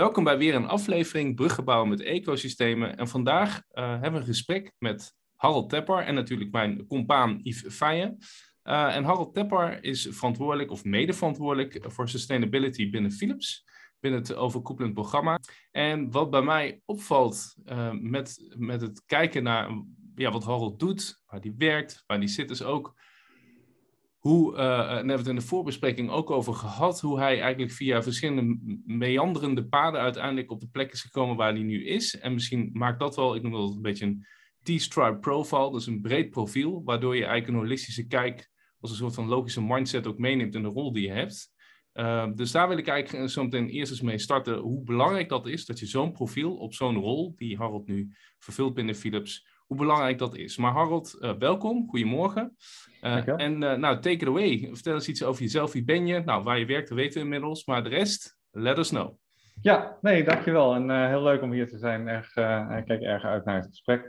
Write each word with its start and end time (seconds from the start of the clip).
Welkom 0.00 0.24
bij 0.24 0.38
weer 0.38 0.54
een 0.54 0.66
aflevering 0.66 1.34
Bruggen 1.34 1.64
bouwen 1.64 1.88
met 1.88 2.00
ecosystemen. 2.00 2.96
En 2.96 3.08
vandaag 3.08 3.62
uh, 3.72 3.90
hebben 3.90 4.12
we 4.12 4.18
een 4.18 4.24
gesprek 4.24 4.72
met 4.78 5.14
Harold 5.36 5.70
Tepper 5.70 5.98
en 5.98 6.14
natuurlijk 6.14 6.50
mijn 6.50 6.86
compaan 6.86 7.40
Yves 7.42 7.74
Feijen. 7.74 8.18
Uh, 8.64 8.96
en 8.96 9.04
Harold 9.04 9.34
Tepper 9.34 9.84
is 9.84 10.08
verantwoordelijk 10.10 10.70
of 10.70 10.84
mede-verantwoordelijk 10.84 11.84
voor 11.86 12.08
sustainability 12.08 12.90
binnen 12.90 13.12
Philips, 13.12 13.64
binnen 13.98 14.20
het 14.20 14.34
overkoepelend 14.34 14.94
programma. 14.94 15.38
En 15.70 16.10
wat 16.10 16.30
bij 16.30 16.42
mij 16.42 16.80
opvalt 16.84 17.54
uh, 17.64 17.90
met, 17.92 18.54
met 18.56 18.80
het 18.80 19.04
kijken 19.06 19.42
naar 19.42 19.70
ja, 20.14 20.30
wat 20.30 20.44
Harold 20.44 20.78
doet, 20.78 21.22
waar 21.26 21.40
hij 21.40 21.54
werkt, 21.58 22.04
waar 22.06 22.18
hij 22.18 22.26
zit, 22.26 22.50
is 22.50 22.62
ook 22.62 22.94
hoe, 24.20 24.56
uh, 24.56 24.60
en 24.60 24.66
daar 24.66 24.96
hebben 24.96 25.06
we 25.06 25.12
het 25.12 25.26
in 25.26 25.34
de 25.34 25.40
voorbespreking 25.40 26.10
ook 26.10 26.30
over 26.30 26.54
gehad, 26.54 27.00
hoe 27.00 27.18
hij 27.18 27.40
eigenlijk 27.40 27.72
via 27.72 28.02
verschillende 28.02 28.58
meanderende 28.84 29.66
paden 29.66 30.00
uiteindelijk 30.00 30.50
op 30.50 30.60
de 30.60 30.68
plek 30.68 30.92
is 30.92 31.02
gekomen 31.02 31.36
waar 31.36 31.52
hij 31.52 31.62
nu 31.62 31.86
is. 31.86 32.18
En 32.18 32.32
misschien 32.32 32.70
maakt 32.72 33.00
dat 33.00 33.16
wel, 33.16 33.34
ik 33.34 33.42
noem 33.42 33.52
dat 33.52 33.74
een 33.74 33.82
beetje 33.82 34.06
een 34.06 34.26
T-stripe 34.62 35.18
profile, 35.18 35.72
dus 35.72 35.86
een 35.86 36.00
breed 36.00 36.30
profiel, 36.30 36.82
waardoor 36.84 37.16
je 37.16 37.24
eigenlijk 37.24 37.52
een 37.52 37.62
holistische 37.62 38.06
kijk 38.06 38.50
als 38.80 38.90
een 38.90 38.96
soort 38.96 39.14
van 39.14 39.28
logische 39.28 39.62
mindset 39.62 40.06
ook 40.06 40.18
meeneemt 40.18 40.54
in 40.54 40.62
de 40.62 40.68
rol 40.68 40.92
die 40.92 41.06
je 41.06 41.12
hebt. 41.12 41.52
Uh, 41.94 42.26
dus 42.34 42.50
daar 42.50 42.68
wil 42.68 42.78
ik 42.78 42.88
eigenlijk 42.88 43.30
zo 43.30 43.44
meteen 43.44 43.68
eerst 43.68 43.90
eens 43.90 44.00
mee 44.00 44.18
starten, 44.18 44.58
hoe 44.58 44.82
belangrijk 44.84 45.28
dat 45.28 45.46
is, 45.46 45.66
dat 45.66 45.78
je 45.78 45.86
zo'n 45.86 46.12
profiel 46.12 46.56
op 46.56 46.74
zo'n 46.74 46.96
rol, 46.96 47.32
die 47.36 47.56
Harold 47.56 47.86
nu 47.86 48.12
vervult 48.38 48.74
binnen 48.74 48.94
Philips, 48.94 49.46
hoe 49.70 49.78
belangrijk 49.78 50.18
dat 50.18 50.36
is. 50.36 50.56
Maar 50.56 50.72
Harold, 50.72 51.18
uh, 51.20 51.32
welkom, 51.38 51.88
goedemorgen. 51.88 52.56
Uh, 53.02 53.28
en 53.40 53.62
uh, 53.62 53.74
nou, 53.74 54.00
take 54.00 54.16
it 54.16 54.26
away. 54.26 54.68
Vertel 54.72 54.94
eens 54.94 55.08
iets 55.08 55.24
over 55.24 55.42
jezelf. 55.42 55.72
Wie 55.72 55.84
ben 55.84 56.06
je? 56.06 56.22
Nou, 56.24 56.42
waar 56.42 56.58
je 56.58 56.66
werkt, 56.66 56.88
dat 56.88 56.98
weten 56.98 57.18
we 57.18 57.24
inmiddels. 57.24 57.66
Maar 57.66 57.82
de 57.82 57.88
rest, 57.88 58.38
let 58.50 58.78
us 58.78 58.88
know. 58.88 59.18
Ja, 59.62 59.98
nee, 60.00 60.24
dankjewel. 60.24 60.74
En 60.74 61.08
heel 61.08 61.22
leuk 61.22 61.42
om 61.42 61.52
hier 61.52 61.68
te 61.68 61.78
zijn. 61.78 62.08
Erg, 62.08 62.28
ik 62.78 62.84
kijk 62.84 63.00
erg 63.00 63.24
uit 63.24 63.44
naar 63.44 63.56
het 63.56 63.66
gesprek. 63.66 64.04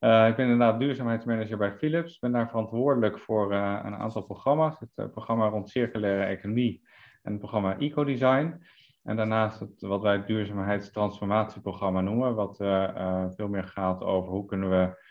ik 0.00 0.36
ben 0.36 0.38
inderdaad 0.38 0.80
duurzaamheidsmanager 0.80 1.58
bij 1.58 1.76
Philips. 1.76 2.14
Ik 2.14 2.20
ben 2.20 2.32
daar 2.32 2.48
verantwoordelijk 2.48 3.18
voor 3.18 3.52
een 3.52 3.96
aantal 3.96 4.22
programma's. 4.22 4.78
Het 4.78 5.12
programma 5.12 5.48
rond 5.48 5.70
circulaire 5.70 6.24
economie 6.24 6.82
en 7.22 7.30
het 7.30 7.40
programma 7.40 7.78
Ecodesign. 7.78 8.62
En 9.02 9.16
daarnaast 9.16 9.60
het, 9.60 9.80
wat 9.80 10.02
wij 10.02 10.12
het 10.12 10.26
duurzaamheidstransformatieprogramma 10.26 12.00
noemen, 12.00 12.34
wat 12.34 12.56
veel 13.36 13.48
meer 13.48 13.64
gaat 13.64 14.02
over 14.02 14.30
hoe 14.30 14.46
kunnen 14.46 14.70
we 14.70 15.04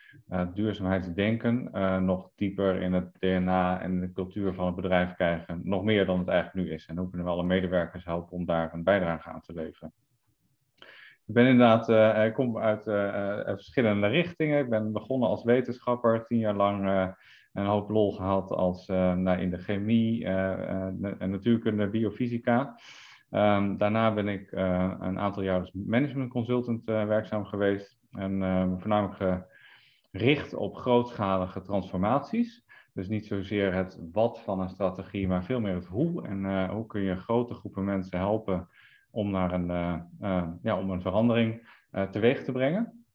duurzaamheidsdenken 0.54 1.70
uh, 1.74 1.98
nog 1.98 2.32
dieper 2.36 2.82
in 2.82 2.94
het 2.94 3.16
DNA 3.20 3.82
en 3.82 4.00
de 4.00 4.12
cultuur 4.12 4.54
van 4.54 4.66
het 4.66 4.76
bedrijf 4.76 5.14
krijgen. 5.14 5.62
Nog 5.64 5.84
meer 5.84 6.06
dan 6.06 6.20
het 6.20 6.28
eigenlijk 6.28 6.68
nu 6.68 6.74
is. 6.74 6.86
En 6.86 6.98
hoe 6.98 7.10
kunnen 7.10 7.28
we 7.28 7.34
alle 7.34 7.44
medewerkers 7.44 8.06
helpen 8.06 8.32
om 8.32 8.46
daar 8.46 8.74
een 8.74 8.84
bijdrage 8.84 9.30
aan 9.30 9.42
te 9.42 9.54
leveren. 9.54 9.94
Ik 11.28 11.34
ben 11.34 11.46
inderdaad, 11.46 11.90
uh, 11.90 12.26
ik 12.26 12.34
kom 12.34 12.58
uit 12.58 12.84
verschillende 13.46 14.08
richtingen. 14.08 14.60
Ik 14.60 14.70
ben 14.70 14.92
begonnen 14.92 15.30
als 15.30 15.44
wetenschapper, 15.44 16.26
tien 16.26 16.40
jaar 16.40 16.56
lang 16.56 17.14
een 17.54 17.66
hoop 17.66 17.90
lol 17.90 18.12
gehad 18.12 18.52
als, 18.52 18.88
nou, 18.88 19.38
in 19.40 19.50
de 19.50 19.58
chemie, 19.58 20.28
natuurkunde, 21.20 21.88
biofysica. 21.88 22.80
Um, 23.32 23.78
daarna 23.78 24.14
ben 24.14 24.28
ik 24.28 24.52
een 24.52 25.20
aantal 25.20 25.44
jaar 25.44 25.60
als 25.60 25.72
management 25.74 26.32
consultant 26.32 26.84
werkzaam 26.86 27.46
geweest. 27.46 27.98
En 28.12 28.40
voornamelijk 28.80 29.46
richt 30.18 30.54
op 30.54 30.76
grootschalige 30.76 31.62
transformaties. 31.62 32.66
Dus 32.94 33.08
niet 33.08 33.26
zozeer 33.26 33.74
het 33.74 34.00
wat 34.12 34.42
van 34.42 34.60
een 34.60 34.70
strategie, 34.70 35.28
maar 35.28 35.44
veel 35.44 35.60
meer 35.60 35.76
het 35.76 35.86
hoe. 35.86 36.28
En 36.28 36.44
uh, 36.44 36.70
hoe 36.70 36.86
kun 36.86 37.02
je 37.02 37.16
grote 37.16 37.54
groepen 37.54 37.84
mensen 37.84 38.18
helpen 38.18 38.70
om, 39.12 39.32
naar 39.32 39.54
een, 39.54 39.70
uh, 39.70 39.96
uh, 40.22 40.48
ja, 40.62 40.80
om 40.80 40.90
een 40.90 41.02
verandering 41.02 41.74
teweeg 42.12 42.44
te 42.44 42.52
brengen. 42.52 43.06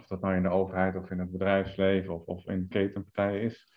Of 0.00 0.06
dat 0.06 0.20
nou 0.20 0.34
in 0.34 0.42
de 0.42 0.48
overheid 0.48 0.96
of 0.96 1.10
in 1.10 1.18
het 1.18 1.30
bedrijfsleven 1.30 2.14
of, 2.14 2.24
of 2.24 2.46
in 2.46 2.68
ketenpartijen 2.68 3.42
is. 3.42 3.72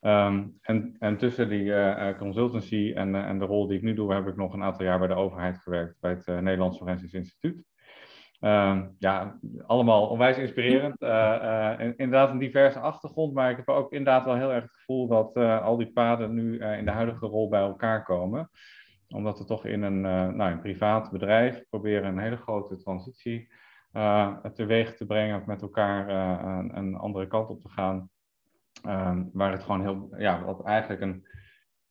Um, 0.00 0.58
en, 0.60 0.96
en 0.98 1.16
tussen 1.16 1.48
die 1.48 1.72
consultancy 2.16 2.92
en, 2.94 3.14
en 3.14 3.38
de 3.38 3.44
rol 3.44 3.66
die 3.66 3.76
ik 3.76 3.82
nu 3.82 3.94
doe, 3.94 4.14
heb 4.14 4.26
ik 4.26 4.36
nog 4.36 4.52
een 4.52 4.62
aantal 4.62 4.84
jaar 4.84 4.98
bij 4.98 5.08
de 5.08 5.14
overheid 5.14 5.58
gewerkt, 5.58 6.00
bij 6.00 6.10
het 6.10 6.26
Nederlands 6.26 6.78
Forensisch 6.78 7.12
Instituut. 7.12 7.64
Uh, 8.42 8.80
ja, 8.98 9.38
allemaal 9.66 10.06
onwijs 10.06 10.36
inspirerend. 10.36 11.02
Uh, 11.02 11.74
inderdaad 11.78 12.30
een 12.30 12.38
diverse 12.38 12.78
achtergrond, 12.78 13.34
maar 13.34 13.50
ik 13.50 13.56
heb 13.56 13.68
ook 13.68 13.92
inderdaad 13.92 14.24
wel 14.24 14.36
heel 14.36 14.52
erg 14.52 14.62
het 14.62 14.72
gevoel 14.72 15.06
dat 15.06 15.36
uh, 15.36 15.64
al 15.64 15.76
die 15.76 15.92
paden 15.92 16.34
nu 16.34 16.58
in 16.58 16.84
de 16.84 16.90
huidige 16.90 17.26
rol 17.26 17.48
bij 17.48 17.60
elkaar 17.60 18.04
komen. 18.04 18.50
Omdat 19.08 19.38
we 19.38 19.44
toch 19.44 19.66
in 19.66 19.82
een, 19.82 20.00
nou, 20.00 20.52
een 20.52 20.60
privaat 20.60 21.10
bedrijf 21.10 21.64
proberen 21.70 22.04
een 22.04 22.18
hele 22.18 22.36
grote 22.36 22.76
transitie 22.76 23.52
teweeg 24.54 24.96
te 24.96 25.06
brengen 25.06 25.42
met 25.46 25.62
elkaar 25.62 26.08
een, 26.58 26.76
een, 26.76 26.94
andere 26.94 27.26
kant 27.26 27.48
op 27.48 27.62
te 27.62 27.68
gaan. 27.68 28.10
Ehm, 28.82 29.24
waar 29.32 29.52
het 29.52 29.62
gewoon 29.62 29.80
heel, 29.80 30.08
ja, 30.18 30.44
wat 30.44 30.64
eigenlijk 30.64 31.00
een 31.00 31.26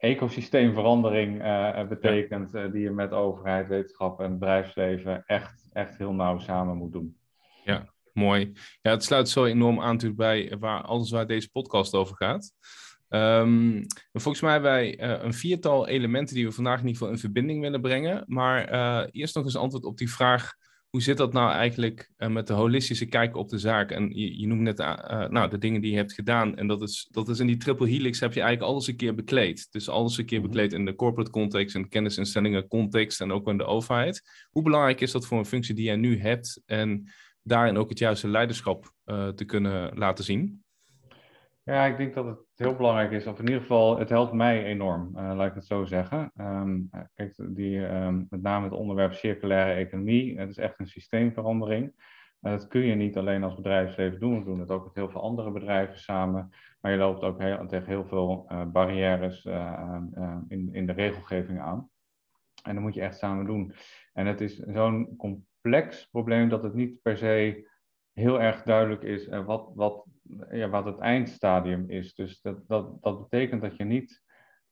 ecosysteemverandering 0.01 1.41
uh, 1.41 1.87
betekent, 1.87 2.55
uh, 2.55 2.71
die 2.71 2.81
je 2.81 2.91
met 2.91 3.11
overheid, 3.11 3.67
wetenschap 3.67 4.19
en 4.19 4.39
bedrijfsleven 4.39 5.23
echt, 5.25 5.69
echt 5.73 5.97
heel 5.97 6.13
nauw 6.13 6.39
samen 6.39 6.77
moet 6.77 6.91
doen. 6.91 7.17
Ja, 7.63 7.93
mooi. 8.13 8.51
Ja, 8.81 8.91
het 8.91 9.03
sluit 9.03 9.29
zo 9.29 9.45
enorm 9.45 9.79
aan 9.79 9.91
natuurlijk 9.91 10.19
bij 10.19 10.55
waar 10.59 10.81
alles 10.81 11.11
waar 11.11 11.27
deze 11.27 11.51
podcast 11.51 11.93
over 11.93 12.15
gaat. 12.15 12.51
Um, 13.09 13.85
volgens 14.11 14.41
mij 14.41 14.51
hebben 14.51 14.71
wij 14.71 14.99
uh, 14.99 15.23
een 15.23 15.33
viertal 15.33 15.87
elementen 15.87 16.35
die 16.35 16.45
we 16.45 16.51
vandaag 16.51 16.79
in 16.79 16.85
ieder 16.85 16.97
geval 16.97 17.13
in 17.13 17.19
verbinding 17.19 17.61
willen 17.61 17.81
brengen. 17.81 18.23
Maar 18.27 18.69
eerst 19.05 19.35
nog 19.35 19.43
eens 19.43 19.57
antwoord 19.57 19.85
op 19.85 19.97
die 19.97 20.11
vraag 20.11 20.53
hoe 20.91 21.01
zit 21.01 21.17
dat 21.17 21.33
nou 21.33 21.51
eigenlijk 21.51 22.11
uh, 22.17 22.27
met 22.27 22.47
de 22.47 22.53
holistische 22.53 23.05
kijk 23.05 23.35
op 23.35 23.49
de 23.49 23.57
zaak? 23.57 23.91
En 23.91 24.09
je, 24.09 24.39
je 24.39 24.47
noemt 24.47 24.61
net 24.61 24.79
uh, 24.79 25.27
nou, 25.27 25.49
de 25.49 25.57
dingen 25.57 25.81
die 25.81 25.91
je 25.91 25.97
hebt 25.97 26.13
gedaan. 26.13 26.57
En 26.57 26.67
dat 26.67 26.81
is, 26.81 27.07
dat 27.11 27.29
is 27.29 27.39
in 27.39 27.47
die 27.47 27.57
triple 27.57 27.87
helix 27.87 28.19
heb 28.19 28.33
je 28.33 28.41
eigenlijk 28.41 28.71
alles 28.71 28.87
een 28.87 28.95
keer 28.95 29.15
bekleed. 29.15 29.67
Dus 29.71 29.89
alles 29.89 30.17
een 30.17 30.25
keer 30.25 30.39
mhm. 30.39 30.47
bekleed 30.47 30.73
in 30.73 30.85
de 30.85 30.95
corporate 30.95 31.31
context, 31.31 31.75
in 31.75 31.81
de 31.81 31.87
kennisinstellingen 31.87 32.67
context 32.67 33.21
en 33.21 33.31
ook 33.31 33.47
in 33.47 33.57
de 33.57 33.65
overheid. 33.65 34.21
Hoe 34.49 34.63
belangrijk 34.63 35.01
is 35.01 35.11
dat 35.11 35.25
voor 35.25 35.37
een 35.37 35.45
functie 35.45 35.75
die 35.75 35.85
jij 35.85 35.95
nu 35.95 36.19
hebt 36.19 36.61
en 36.65 37.11
daarin 37.43 37.77
ook 37.77 37.89
het 37.89 37.99
juiste 37.99 38.27
leiderschap 38.27 38.93
uh, 39.05 39.27
te 39.27 39.45
kunnen 39.45 39.97
laten 39.97 40.23
zien? 40.23 40.63
Ja, 41.63 41.85
ik 41.85 41.97
denk 41.97 42.13
dat 42.13 42.25
het 42.25 42.39
heel 42.55 42.75
belangrijk 42.75 43.11
is, 43.11 43.27
of 43.27 43.39
in 43.39 43.45
ieder 43.45 43.61
geval, 43.61 43.97
het 43.99 44.09
helpt 44.09 44.33
mij 44.33 44.63
enorm, 44.63 45.11
uh, 45.15 45.31
laat 45.35 45.47
ik 45.47 45.53
het 45.53 45.65
zo 45.65 45.85
zeggen. 45.85 46.31
Um, 46.37 46.89
kijk, 47.13 47.33
die, 47.49 47.77
um, 47.77 48.27
met 48.29 48.41
name 48.41 48.63
het 48.63 48.73
onderwerp 48.73 49.13
circulaire 49.13 49.73
economie, 49.73 50.39
het 50.39 50.49
is 50.49 50.57
echt 50.57 50.79
een 50.79 50.87
systeemverandering. 50.87 51.93
Dat 52.39 52.67
kun 52.67 52.81
je 52.81 52.95
niet 52.95 53.17
alleen 53.17 53.43
als 53.43 53.55
bedrijfsleven 53.55 54.19
doen, 54.19 54.39
we 54.39 54.45
doen 54.45 54.59
het 54.59 54.71
ook 54.71 54.83
met 54.83 54.95
heel 54.95 55.09
veel 55.09 55.21
andere 55.21 55.51
bedrijven 55.51 55.99
samen. 55.99 56.49
Maar 56.79 56.91
je 56.91 56.97
loopt 56.97 57.23
ook 57.23 57.39
heel, 57.41 57.67
tegen 57.67 57.87
heel 57.87 58.05
veel 58.05 58.45
uh, 58.51 58.65
barrières 58.65 59.45
in, 60.47 60.69
in 60.71 60.85
de 60.85 60.93
regelgeving 60.93 61.59
aan. 61.59 61.89
En 62.63 62.73
dat 62.73 62.83
moet 62.83 62.93
je 62.93 63.01
echt 63.01 63.17
samen 63.17 63.45
doen. 63.45 63.73
En 64.13 64.25
het 64.25 64.41
is 64.41 64.57
zo'n 64.57 65.15
complex 65.17 66.05
probleem 66.05 66.49
dat 66.49 66.63
het 66.63 66.73
niet 66.73 67.01
per 67.01 67.17
se 67.17 67.69
heel 68.13 68.41
erg 68.41 68.63
duidelijk 68.63 69.01
is 69.01 69.27
wat, 69.27 69.71
wat 69.75 70.05
ja, 70.51 70.69
wat 70.69 70.85
het 70.85 70.99
eindstadium 70.99 71.89
is. 71.89 72.15
Dus 72.15 72.41
dat, 72.41 72.67
dat, 72.67 73.01
dat 73.01 73.29
betekent 73.29 73.61
dat 73.61 73.77
je 73.77 73.83
niet 73.83 74.21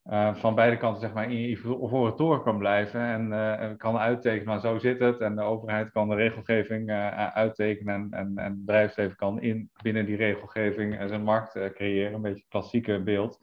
uh, 0.04 0.34
van 0.34 0.54
beide 0.54 0.76
kanten 0.76 1.00
zeg 1.00 1.12
maar, 1.12 1.30
in 1.30 1.40
je 1.40 1.56
voor 1.56 2.16
toren 2.16 2.42
kan 2.42 2.58
blijven 2.58 3.00
en 3.00 3.26
uh, 3.26 3.76
kan 3.76 3.98
uittekenen, 3.98 4.46
maar 4.46 4.60
zo 4.60 4.78
zit 4.78 4.98
het. 4.98 5.20
En 5.20 5.36
de 5.36 5.42
overheid 5.42 5.90
kan 5.90 6.08
de 6.08 6.14
regelgeving 6.14 6.90
uh, 6.90 7.28
uittekenen 7.28 7.94
en, 7.94 8.08
en, 8.10 8.32
en 8.36 8.50
het 8.50 8.64
bedrijfsleven 8.64 9.16
kan 9.16 9.40
in, 9.40 9.70
binnen 9.82 10.06
die 10.06 10.16
regelgeving 10.16 11.08
zijn 11.08 11.22
markt 11.22 11.72
creëren. 11.74 12.14
Een 12.14 12.22
beetje 12.22 12.40
het 12.40 12.48
klassieke 12.48 13.02
beeld. 13.02 13.38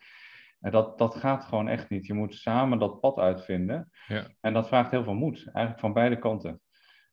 En 0.59 0.71
dat, 0.71 0.97
dat 0.97 1.15
gaat 1.15 1.43
gewoon 1.43 1.67
echt 1.67 1.89
niet. 1.89 2.05
Je 2.05 2.13
moet 2.13 2.35
samen 2.35 2.79
dat 2.79 2.99
pad 2.99 3.17
uitvinden. 3.17 3.89
Ja. 4.07 4.23
En 4.41 4.53
dat 4.53 4.67
vraagt 4.67 4.91
heel 4.91 5.03
veel 5.03 5.13
moed, 5.13 5.37
eigenlijk 5.37 5.79
van 5.79 5.93
beide 5.93 6.17
kanten. 6.19 6.61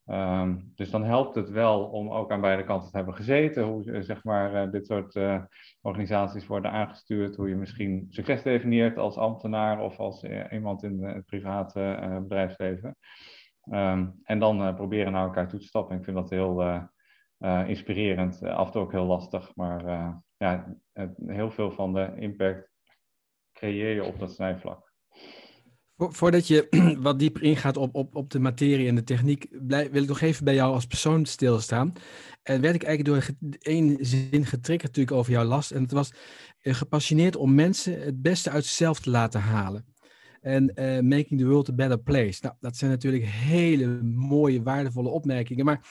Um, 0.07 0.73
dus 0.75 0.91
dan 0.91 1.05
helpt 1.05 1.35
het 1.35 1.51
wel 1.51 1.85
om 1.85 2.11
ook 2.11 2.31
aan 2.31 2.41
beide 2.41 2.65
kanten 2.65 2.91
te 2.91 2.97
hebben 2.97 3.15
gezeten, 3.15 3.65
hoe 3.65 3.93
eh, 3.93 4.01
zeg 4.01 4.25
maar, 4.25 4.67
uh, 4.67 4.71
dit 4.71 4.87
soort 4.87 5.15
uh, 5.15 5.43
organisaties 5.81 6.47
worden 6.47 6.71
aangestuurd, 6.71 7.37
hoe 7.37 7.49
je 7.49 7.57
misschien 7.57 8.07
succes 8.11 8.43
definieert 8.43 8.99
als 8.99 9.17
ambtenaar 9.17 9.81
of 9.81 9.99
als 9.99 10.25
iemand 10.51 10.83
in 10.83 11.03
het 11.05 11.27
private 11.27 12.19
bedrijfsleven. 12.23 12.97
Um, 13.71 14.21
en 14.23 14.39
dan 14.39 14.75
proberen 14.75 15.13
naar 15.13 15.25
elkaar 15.25 15.49
toe 15.49 15.61
te 15.61 15.67
stappen. 15.67 15.97
Ik 15.97 16.05
vind 16.05 16.17
dat 16.17 16.31
heel 16.31 16.83
inspirerend, 17.67 18.43
af 18.43 18.67
en 18.67 18.73
toe 18.73 18.83
ook 18.83 18.93
heel 18.93 19.07
lastig, 19.07 19.55
maar 19.55 19.85
ja, 20.37 20.75
heel 21.27 21.51
veel 21.51 21.71
van 21.71 21.93
de 21.93 22.13
impact 22.17 22.71
creëer 23.53 23.95
je 23.95 24.05
op 24.05 24.19
dat 24.19 24.33
snijvlak. 24.33 24.84
Voordat 25.97 26.47
je 26.47 26.67
wat 27.01 27.19
dieper 27.19 27.43
ingaat 27.43 27.77
op, 27.77 27.95
op, 27.95 28.15
op 28.15 28.31
de 28.31 28.39
materie 28.39 28.89
en 28.89 28.95
de 28.95 29.05
techniek, 29.05 29.47
wil 29.69 30.03
ik 30.03 30.09
nog 30.09 30.21
even 30.21 30.45
bij 30.45 30.55
jou 30.55 30.75
als 30.75 30.87
persoon 30.87 31.27
stilstaan. 31.27 31.93
En 32.43 32.61
werd 32.61 32.75
ik 32.75 32.83
eigenlijk 32.83 33.27
door 33.27 33.37
één 33.59 33.97
zin 34.01 34.47
getriggerd 34.47 34.83
natuurlijk 34.83 35.17
over 35.17 35.33
jouw 35.33 35.45
last. 35.45 35.71
En 35.71 35.83
het 35.83 35.93
was 35.93 36.13
uh, 36.63 36.75
gepassioneerd 36.75 37.37
om 37.37 37.55
mensen 37.55 38.01
het 38.01 38.23
beste 38.23 38.51
uit 38.51 38.65
zichzelf 38.65 39.01
te 39.01 39.11
laten 39.11 39.41
halen. 39.41 39.85
en 40.41 40.65
Making 41.09 41.41
the 41.41 41.47
World 41.47 41.69
a 41.69 41.73
Better 41.73 41.99
Place. 41.99 42.39
Nou, 42.43 42.55
dat 42.61 42.77
zijn 42.77 42.91
natuurlijk 42.91 43.25
hele 43.25 43.87
mooie, 44.03 44.63
waardevolle 44.63 45.09
opmerkingen. 45.09 45.65
Maar 45.65 45.87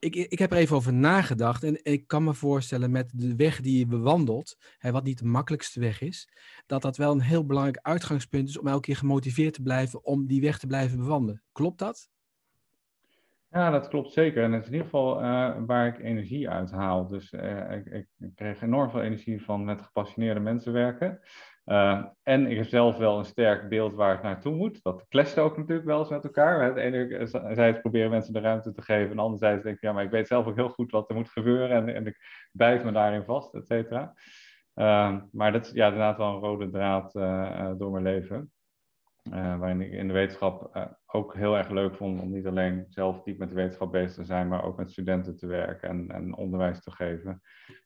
ik, 0.00 0.14
ik 0.14 0.38
heb 0.38 0.50
er 0.50 0.56
even 0.56 0.76
over 0.76 0.92
nagedacht 0.92 1.64
en 1.64 1.78
ik 1.82 2.06
kan 2.06 2.24
me 2.24 2.34
voorstellen 2.34 2.90
met 2.90 3.12
de 3.14 3.36
weg 3.36 3.60
die 3.60 3.78
je 3.78 3.86
bewandelt, 3.86 4.56
hè, 4.78 4.92
wat 4.92 5.04
niet 5.04 5.18
de 5.18 5.24
makkelijkste 5.24 5.80
weg 5.80 6.00
is, 6.00 6.28
dat 6.66 6.82
dat 6.82 6.96
wel 6.96 7.12
een 7.12 7.20
heel 7.20 7.46
belangrijk 7.46 7.78
uitgangspunt 7.82 8.48
is 8.48 8.58
om 8.58 8.66
elke 8.66 8.80
keer 8.80 8.96
gemotiveerd 8.96 9.54
te 9.54 9.62
blijven 9.62 10.04
om 10.04 10.26
die 10.26 10.40
weg 10.40 10.58
te 10.58 10.66
blijven 10.66 10.98
bewandelen. 10.98 11.42
Klopt 11.52 11.78
dat? 11.78 12.10
Ja, 13.50 13.70
dat 13.70 13.88
klopt 13.88 14.12
zeker. 14.12 14.44
En 14.44 14.50
dat 14.50 14.60
is 14.60 14.66
in 14.66 14.72
ieder 14.72 14.88
geval 14.88 15.22
uh, 15.22 15.56
waar 15.66 15.86
ik 15.86 15.98
energie 15.98 16.48
uit 16.48 16.70
haal. 16.70 17.06
Dus 17.06 17.32
uh, 17.32 17.72
ik, 17.72 17.86
ik, 17.86 18.30
kreeg 18.34 18.62
enorm 18.62 18.90
veel 18.90 19.02
energie 19.02 19.44
van 19.44 19.64
met 19.64 19.82
gepassioneerde 19.82 20.40
mensen 20.40 20.72
werken. 20.72 21.20
Uh, 21.66 22.04
en 22.22 22.46
ik 22.46 22.56
heb 22.56 22.66
zelf 22.66 22.96
wel 22.96 23.18
een 23.18 23.24
sterk 23.24 23.68
beeld 23.68 23.94
waar 23.94 24.14
ik 24.14 24.22
naartoe 24.22 24.54
moet. 24.54 24.82
Dat 24.82 25.06
clasht 25.08 25.38
ook 25.38 25.56
natuurlijk 25.56 25.86
wel 25.86 25.98
eens 25.98 26.08
met 26.08 26.24
elkaar. 26.24 26.74
De 26.74 26.80
ene 26.80 27.26
zijde 27.54 27.80
proberen 27.80 28.10
mensen 28.10 28.32
de 28.32 28.40
ruimte 28.40 28.72
te 28.72 28.82
geven. 28.82 29.10
En 29.10 29.16
de 29.16 29.22
andere 29.22 29.38
zijde 29.38 29.62
denk 29.62 29.76
ik, 29.76 29.82
ja, 29.82 29.92
maar 29.92 30.04
ik 30.04 30.10
weet 30.10 30.26
zelf 30.26 30.46
ook 30.46 30.56
heel 30.56 30.68
goed 30.68 30.90
wat 30.90 31.08
er 31.08 31.14
moet 31.14 31.30
gebeuren. 31.30 31.70
En, 31.70 31.94
en 31.94 32.06
ik 32.06 32.48
bijt 32.52 32.84
me 32.84 32.92
daarin 32.92 33.24
vast, 33.24 33.54
et 33.54 33.66
cetera. 33.66 34.14
maar 35.32 35.52
dat 35.52 35.66
is 35.66 35.72
ja, 35.72 35.86
inderdaad 35.86 36.16
wel 36.16 36.34
een 36.34 36.40
rode 36.40 36.70
draad 36.70 37.12
door 37.78 37.90
mijn 37.90 38.04
leven. 38.04 38.52
Waarin 39.30 39.80
ik 39.80 39.92
in 39.92 40.06
de 40.06 40.12
wetenschap 40.12 40.88
ook 41.06 41.34
heel 41.34 41.56
erg 41.56 41.68
leuk 41.68 41.94
vond 41.94 42.20
om 42.20 42.32
niet 42.32 42.46
alleen 42.46 42.84
zelf 42.88 43.22
diep 43.22 43.38
met 43.38 43.48
de 43.48 43.54
wetenschap 43.54 43.92
bezig 43.92 44.14
te 44.14 44.24
zijn, 44.24 44.48
maar 44.48 44.64
ook 44.64 44.76
met 44.76 44.90
studenten 44.90 45.36
te 45.36 45.46
werken 45.46 45.88
en, 45.88 46.10
en 46.10 46.36
onderwijs 46.36 46.82
te 46.82 46.90
geven. 46.90 47.42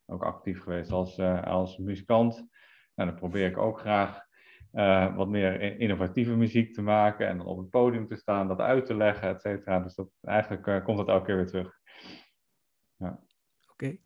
Ook 0.06 0.24
actief 0.24 0.62
geweest 0.62 0.90
als, 0.90 1.20
als 1.44 1.78
muzikant. 1.78 2.46
Nou, 2.94 3.11
dan 3.11 3.19
probeer 3.19 3.46
ik 3.46 3.58
ook 3.58 3.81
graag 3.81 4.23
wat 5.17 5.29
meer 5.29 5.81
innovatieve 5.81 6.37
muziek 6.37 6.75
te 6.75 6.82
maken 6.82 7.29
en 7.29 7.37
dan 7.37 7.46
op 7.46 7.58
het 7.58 7.70
podium 7.70 8.06
te 8.06 8.17
staan, 8.17 8.49
dat 8.49 8.61
uit 8.61 8.87
te 8.87 8.96
leggen, 8.96 9.29
et 9.29 9.41
cetera. 9.41 9.81
Dus 9.81 9.94
dat, 9.94 10.08
eigenlijk 10.20 10.85
komt 10.85 10.99
dat 10.99 11.08
elke 11.08 11.26
keer 11.26 11.37
weer 11.37 11.46
terug. 11.46 11.81
Ja. 12.96 13.20
Oké. 13.73 13.96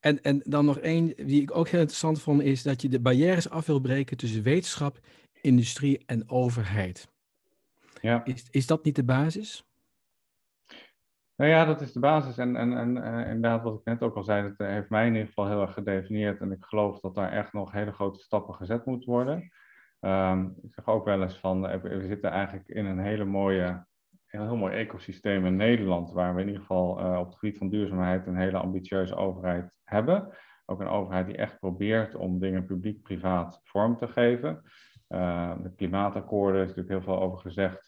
En, 0.00 0.22
en 0.22 0.40
dan 0.44 0.64
nog 0.64 0.78
één 0.78 1.06
die 1.16 1.42
ik 1.42 1.56
ook 1.56 1.68
heel 1.68 1.80
interessant 1.80 2.22
vond, 2.22 2.42
is 2.42 2.62
dat 2.62 2.82
je 2.82 2.88
de 2.88 3.00
barrières 3.00 3.50
af 3.50 3.66
wil 3.66 3.80
breken 3.80 4.16
tussen 4.16 4.42
wetenschap 4.42 4.98
industrie 5.40 6.02
en 6.06 6.30
overheid. 6.30 7.08
Ja. 8.00 8.24
Is, 8.24 8.46
is 8.50 8.66
dat 8.66 8.84
niet 8.84 8.96
de 8.96 9.04
basis? 9.04 9.67
Nou 11.38 11.50
ja, 11.50 11.64
dat 11.64 11.80
is 11.80 11.92
de 11.92 12.00
basis. 12.00 12.38
En, 12.38 12.56
en, 12.56 12.76
en 12.76 12.96
uh, 12.96 13.30
inderdaad, 13.30 13.62
wat 13.62 13.78
ik 13.78 13.84
net 13.84 14.02
ook 14.02 14.16
al 14.16 14.22
zei, 14.22 14.42
dat 14.42 14.58
eh, 14.58 14.66
heeft 14.66 14.88
mij 14.90 15.06
in 15.06 15.12
ieder 15.12 15.26
geval 15.26 15.48
heel 15.48 15.60
erg 15.60 15.72
gedefinieerd. 15.72 16.40
En 16.40 16.52
ik 16.52 16.64
geloof 16.64 17.00
dat 17.00 17.14
daar 17.14 17.32
echt 17.32 17.52
nog 17.52 17.72
hele 17.72 17.92
grote 17.92 18.20
stappen 18.20 18.54
gezet 18.54 18.84
moeten 18.84 19.10
worden. 19.10 19.50
Um, 20.00 20.56
ik 20.62 20.74
zeg 20.74 20.86
ook 20.86 21.04
wel 21.04 21.22
eens 21.22 21.38
van, 21.38 21.68
eh, 21.68 21.80
we 21.80 22.06
zitten 22.06 22.30
eigenlijk 22.30 22.68
in 22.68 22.86
een 22.86 22.98
hele 22.98 23.24
mooie, 23.24 23.84
een 24.28 24.42
heel 24.42 24.56
mooi 24.56 24.74
ecosysteem 24.74 25.46
in 25.46 25.56
Nederland, 25.56 26.12
waar 26.12 26.34
we 26.34 26.40
in 26.40 26.46
ieder 26.46 26.62
geval 26.62 26.90
op 27.18 27.26
het 27.26 27.38
gebied 27.38 27.58
van 27.58 27.68
duurzaamheid 27.68 28.26
een 28.26 28.36
hele 28.36 28.58
ambitieuze 28.58 29.14
overheid 29.14 29.70
hebben. 29.84 30.28
Ook 30.66 30.80
een 30.80 30.88
overheid 30.88 31.26
die 31.26 31.36
echt 31.36 31.58
probeert 31.58 32.14
om 32.14 32.38
dingen 32.38 32.66
publiek-privaat 32.66 33.60
vorm 33.64 33.96
te 33.96 34.08
geven. 34.08 34.62
Uh, 35.08 35.52
de 35.62 35.74
klimaatakkoorden 35.74 36.62
is 36.62 36.68
natuurlijk 36.68 36.94
heel 36.94 37.14
veel 37.14 37.22
over 37.22 37.38
gezegd. 37.38 37.87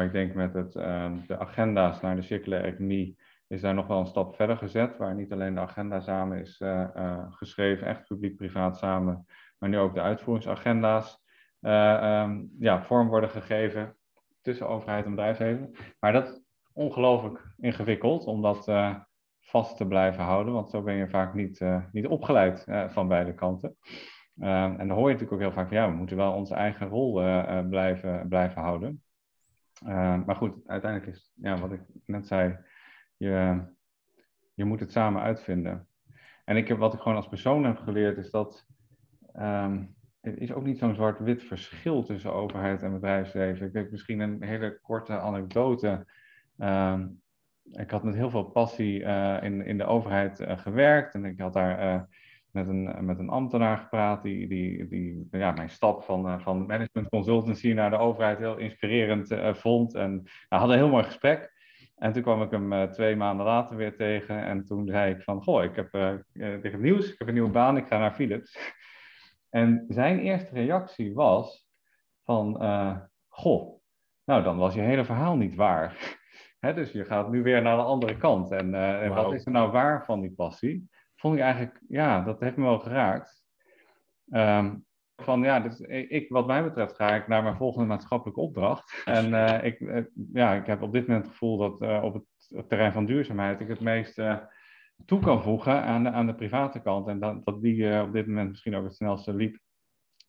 Maar 0.00 0.08
ik 0.08 0.14
denk 0.14 0.34
met 0.34 0.54
het, 0.54 0.74
uh, 0.74 1.12
de 1.26 1.38
agenda's 1.38 2.00
naar 2.00 2.16
de 2.16 2.22
circulaire 2.22 2.68
economie 2.68 3.18
is 3.46 3.60
daar 3.60 3.74
nog 3.74 3.86
wel 3.86 3.98
een 3.98 4.06
stap 4.06 4.34
verder 4.34 4.56
gezet. 4.56 4.96
Waar 4.96 5.14
niet 5.14 5.32
alleen 5.32 5.54
de 5.54 5.60
agenda 5.60 6.00
samen 6.00 6.38
is 6.38 6.60
uh, 6.60 7.26
geschreven, 7.30 7.86
echt 7.86 8.06
publiek-privaat 8.06 8.78
samen. 8.78 9.26
Maar 9.58 9.68
nu 9.68 9.78
ook 9.78 9.94
de 9.94 10.00
uitvoeringsagenda's 10.00 11.22
um, 11.60 12.50
ja, 12.58 12.82
vorm 12.82 13.08
worden 13.08 13.30
gegeven 13.30 13.96
tussen 14.42 14.68
overheid 14.68 15.04
en 15.04 15.10
bedrijfsleven. 15.10 15.74
Maar 15.98 16.12
dat 16.12 16.28
is 16.28 16.42
ongelooflijk 16.72 17.54
ingewikkeld 17.56 18.24
om 18.24 18.42
dat 18.42 18.72
vast 19.40 19.76
te 19.76 19.86
blijven 19.86 20.22
houden. 20.24 20.52
Want 20.52 20.70
zo 20.70 20.82
ben 20.82 20.94
je 20.94 21.08
vaak 21.08 21.34
niet, 21.34 21.64
niet 21.92 22.06
opgeleid 22.06 22.64
van 22.88 23.08
beide 23.08 23.34
kanten. 23.34 23.76
Ehm, 24.38 24.74
en 24.78 24.88
dan 24.88 24.96
hoor 24.96 25.08
je 25.08 25.14
natuurlijk 25.14 25.32
ook 25.32 25.40
heel 25.40 25.52
vaak 25.52 25.68
van 25.68 25.76
ja, 25.76 25.90
we 25.90 25.96
moeten 25.96 26.16
wel 26.16 26.32
onze 26.32 26.54
eigen 26.54 26.88
rol 26.88 27.12
blijven, 27.68 28.28
blijven 28.28 28.62
houden. 28.62 29.02
Uh, 29.86 30.24
maar 30.24 30.36
goed, 30.36 30.54
uiteindelijk 30.66 31.12
is 31.12 31.32
ja, 31.34 31.58
wat 31.58 31.72
ik 31.72 31.80
net 32.06 32.26
zei, 32.26 32.56
je, 33.16 33.62
je 34.54 34.64
moet 34.64 34.80
het 34.80 34.92
samen 34.92 35.22
uitvinden. 35.22 35.88
En 36.44 36.56
ik 36.56 36.68
heb, 36.68 36.78
wat 36.78 36.94
ik 36.94 37.00
gewoon 37.00 37.16
als 37.16 37.28
persoon 37.28 37.64
heb 37.64 37.78
geleerd 37.78 38.18
is 38.18 38.30
dat 38.30 38.66
um, 39.36 39.94
het 40.20 40.38
is 40.38 40.52
ook 40.52 40.64
niet 40.64 40.78
zo'n 40.78 40.94
zwart-wit 40.94 41.42
verschil 41.42 42.02
tussen 42.02 42.32
overheid 42.32 42.82
en 42.82 42.92
bedrijfsleven. 42.92 43.66
Ik 43.66 43.72
heb 43.72 43.90
misschien 43.90 44.20
een 44.20 44.42
hele 44.42 44.78
korte 44.82 45.18
anekdote. 45.18 46.06
Um, 46.58 47.22
ik 47.72 47.90
had 47.90 48.02
met 48.02 48.14
heel 48.14 48.30
veel 48.30 48.44
passie 48.44 49.02
in, 49.40 49.66
in 49.66 49.78
de 49.78 49.84
overheid 49.84 50.44
gewerkt 50.46 51.14
en 51.14 51.24
ik 51.24 51.40
had 51.40 51.52
daar 51.52 52.08
met 52.52 52.68
een, 52.68 53.04
met 53.04 53.18
een 53.18 53.28
ambtenaar 53.28 53.78
gepraat 53.78 54.22
die, 54.22 54.48
die, 54.48 54.88
die 54.88 55.28
ja, 55.30 55.50
mijn 55.50 55.70
stap 55.70 56.02
van, 56.02 56.26
uh, 56.26 56.40
van 56.40 56.66
management 56.66 57.08
consultancy 57.08 57.72
naar 57.72 57.90
de 57.90 57.98
overheid 57.98 58.38
heel 58.38 58.56
inspirerend 58.56 59.30
uh, 59.30 59.54
vond. 59.54 59.94
En 59.94 60.22
we 60.22 60.56
hadden 60.56 60.76
een 60.76 60.82
heel 60.82 60.92
mooi 60.92 61.04
gesprek. 61.04 61.58
En 61.96 62.12
toen 62.12 62.22
kwam 62.22 62.42
ik 62.42 62.50
hem 62.50 62.72
uh, 62.72 62.82
twee 62.82 63.16
maanden 63.16 63.46
later 63.46 63.76
weer 63.76 63.96
tegen. 63.96 64.44
En 64.44 64.64
toen 64.64 64.88
zei 64.88 65.14
ik 65.14 65.22
van, 65.22 65.42
goh, 65.42 65.64
ik 65.64 65.76
heb, 65.76 65.94
ik 66.32 66.62
heb 66.72 66.80
nieuws, 66.80 67.12
ik 67.12 67.18
heb 67.18 67.28
een 67.28 67.34
nieuwe 67.34 67.50
baan, 67.50 67.76
ik 67.76 67.86
ga 67.86 67.98
naar 67.98 68.14
Philips. 68.14 68.58
En 69.50 69.84
zijn 69.88 70.18
eerste 70.18 70.54
reactie 70.54 71.14
was 71.14 71.68
van, 72.24 72.54
goh, 73.28 73.80
nou 74.24 74.42
dan 74.42 74.56
was 74.56 74.74
je 74.74 74.80
hele 74.80 75.04
verhaal 75.04 75.36
niet 75.36 75.54
waar. 75.54 76.18
Hè, 76.64 76.74
dus 76.74 76.92
je 76.92 77.04
gaat 77.04 77.30
nu 77.30 77.42
weer 77.42 77.62
naar 77.62 77.76
de 77.76 77.82
andere 77.82 78.16
kant. 78.16 78.50
En, 78.50 78.70
wow. 78.70 79.02
en 79.02 79.14
wat 79.14 79.32
is 79.32 79.46
er 79.46 79.52
nou 79.52 79.70
waar 79.70 80.04
van 80.04 80.20
die 80.20 80.32
passie? 80.32 80.88
Vond 81.20 81.34
ik 81.34 81.40
eigenlijk, 81.40 81.80
ja, 81.88 82.22
dat 82.22 82.40
heeft 82.40 82.56
me 82.56 82.64
wel 82.64 82.78
geraakt. 82.78 83.44
Um, 84.32 84.84
van 85.16 85.42
ja, 85.42 85.60
dus 85.60 85.80
ik, 85.80 86.28
wat 86.28 86.46
mij 86.46 86.64
betreft 86.64 86.96
ga 86.96 87.14
ik 87.14 87.28
naar 87.28 87.42
mijn 87.42 87.56
volgende 87.56 87.86
maatschappelijke 87.86 88.40
opdracht. 88.40 89.02
En 89.04 89.30
uh, 89.30 89.64
ik, 89.64 89.80
uh, 89.80 90.04
ja, 90.32 90.54
ik 90.54 90.66
heb 90.66 90.82
op 90.82 90.92
dit 90.92 91.06
moment 91.06 91.24
het 91.24 91.32
gevoel 91.32 91.58
dat 91.58 91.82
uh, 91.82 92.02
op 92.02 92.14
het 92.14 92.68
terrein 92.68 92.92
van 92.92 93.06
duurzaamheid 93.06 93.60
ik 93.60 93.68
het 93.68 93.80
meest 93.80 94.22
toe 95.06 95.20
kan 95.20 95.42
voegen 95.42 95.82
aan 95.82 96.02
de, 96.02 96.10
aan 96.10 96.26
de 96.26 96.34
private 96.34 96.80
kant. 96.80 97.08
En 97.08 97.20
dat, 97.20 97.44
dat 97.44 97.62
die 97.62 98.02
op 98.02 98.12
dit 98.12 98.26
moment 98.26 98.48
misschien 98.48 98.76
ook 98.76 98.84
het 98.84 98.94
snelste 98.94 99.34
liep 99.34 99.58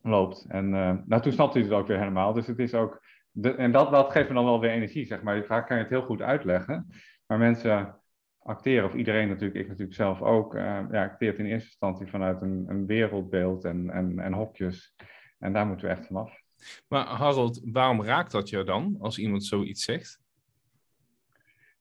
loopt. 0.02 0.46
En 0.48 0.70
nou, 1.08 1.22
toen 1.22 1.32
snapte 1.32 1.58
hij 1.60 1.68
het 1.68 1.78
ook 1.78 1.88
weer 1.88 1.98
helemaal. 1.98 2.34
Dus 2.34 2.48
het 2.48 2.60
is 2.60 2.74
ook, 2.74 3.04
de, 3.32 3.56
en 3.56 3.72
dat, 3.72 3.92
dat 3.92 4.12
geeft 4.12 4.28
me 4.28 4.34
dan 4.34 4.46
wel 4.46 4.60
weer 4.60 4.72
energie, 4.72 5.06
zeg 5.06 5.22
maar. 5.22 5.44
Vaak 5.44 5.68
kan 5.68 5.78
je 5.78 5.84
het 5.84 5.92
heel 5.92 6.06
goed 6.06 6.22
uitleggen. 6.22 6.88
Maar 7.26 7.38
mensen 7.38 8.01
acteren, 8.44 8.86
of 8.86 8.94
iedereen 8.94 9.28
natuurlijk, 9.28 9.60
ik 9.60 9.68
natuurlijk 9.68 9.96
zelf 9.96 10.22
ook, 10.22 10.56
uh, 10.56 10.62
ja, 10.92 11.04
acteert 11.04 11.38
in 11.38 11.46
eerste 11.46 11.70
instantie 11.70 12.08
vanuit 12.08 12.42
een, 12.42 12.66
een 12.68 12.86
wereldbeeld 12.86 13.64
en, 13.64 13.90
en, 13.90 14.20
en 14.20 14.34
hokjes. 14.34 14.96
En 15.40 15.54
daar 15.54 15.68
moeten 15.68 15.88
we 15.88 15.94
echt 15.94 16.08
vanaf. 16.08 16.42
Maar 16.88 17.06
Harold, 17.06 17.62
waarom 17.64 18.04
raakt 18.04 18.32
dat 18.32 18.50
je 18.50 18.64
dan 18.64 18.96
als 19.00 19.18
iemand 19.18 19.46
zoiets 19.46 19.84
zegt? 19.84 20.20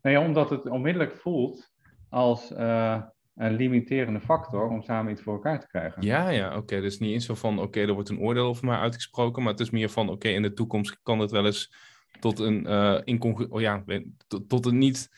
Nou 0.02 0.16
ja, 0.16 0.24
omdat 0.26 0.50
het 0.50 0.68
onmiddellijk 0.68 1.16
voelt 1.16 1.72
als 2.08 2.50
uh, 2.52 3.02
een 3.34 3.54
limiterende 3.54 4.20
factor 4.20 4.68
om 4.68 4.82
samen 4.82 5.12
iets 5.12 5.22
voor 5.22 5.34
elkaar 5.34 5.60
te 5.60 5.66
krijgen. 5.66 6.02
Ja, 6.02 6.28
ja, 6.28 6.56
oké. 6.56 6.80
Dus 6.80 6.98
niet 6.98 7.12
eens 7.12 7.26
zo 7.26 7.34
van, 7.34 7.58
oké, 7.58 7.80
er 7.80 7.92
wordt 7.92 8.08
een 8.08 8.20
oordeel 8.20 8.46
over 8.46 8.66
mij 8.66 8.78
uitgesproken, 8.78 9.42
maar 9.42 9.52
het 9.52 9.60
is 9.60 9.70
meer 9.70 9.88
van, 9.88 10.08
oké, 10.08 10.28
in 10.28 10.42
de 10.42 10.52
toekomst 10.52 11.00
kan 11.02 11.18
het 11.18 11.30
wel 11.30 11.46
eens 11.46 11.74
tot 12.20 12.38
een, 12.38 12.66
uh, 12.66 13.46
oh 13.48 13.60
ja, 13.60 13.84
tot, 14.26 14.48
tot 14.48 14.66
een 14.66 14.78
niet 14.78 15.08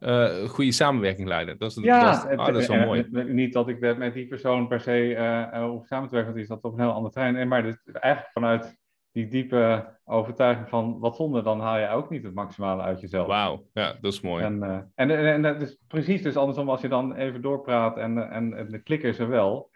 uh, 0.00 0.48
goede 0.48 0.72
samenwerking 0.72 1.28
leiden. 1.28 1.58
Dat 1.58 1.70
is, 1.70 1.76
ja, 1.82 2.12
dat 2.12 2.30
is, 2.30 2.38
oh, 2.38 2.46
dat 2.46 2.56
is 2.56 2.66
wel 2.66 2.86
mooi. 2.86 3.06
Niet 3.10 3.52
dat 3.52 3.68
ik 3.68 3.96
met 3.98 4.14
die 4.14 4.26
persoon 4.26 4.68
per 4.68 4.80
se 4.80 5.08
uh, 5.08 5.64
hoef 5.64 5.86
samen 5.86 6.08
te 6.08 6.14
werken, 6.14 6.32
want 6.32 6.46
die 6.46 6.56
zat 6.56 6.64
op 6.64 6.72
een 6.72 6.84
heel 6.84 6.92
ander 6.92 7.12
terrein. 7.12 7.48
Maar 7.48 7.62
dus 7.62 7.82
eigenlijk 7.92 8.32
vanuit 8.32 8.78
die 9.12 9.28
diepe 9.28 9.96
overtuiging 10.04 10.68
van 10.68 10.98
wat 10.98 11.16
zonde, 11.16 11.42
dan 11.42 11.60
haal 11.60 11.78
je 11.78 11.88
ook 11.88 12.10
niet 12.10 12.22
het 12.22 12.34
maximale 12.34 12.82
uit 12.82 13.00
jezelf. 13.00 13.26
Wauw, 13.26 13.66
ja, 13.72 13.96
dat 14.00 14.12
is 14.12 14.20
mooi. 14.20 14.44
En, 14.44 14.56
uh, 14.56 14.78
en, 14.94 15.10
en, 15.10 15.26
en 15.26 15.42
dat 15.42 15.62
is 15.62 15.78
precies 15.86 16.22
dus 16.22 16.36
andersom 16.36 16.70
als 16.70 16.80
je 16.80 16.88
dan 16.88 17.14
even 17.14 17.42
doorpraat 17.42 17.96
en, 17.96 18.30
en, 18.30 18.54
en 18.54 18.70
de 18.70 18.82
klik 18.82 19.02
is 19.02 19.18
er 19.18 19.28
wel, 19.28 19.70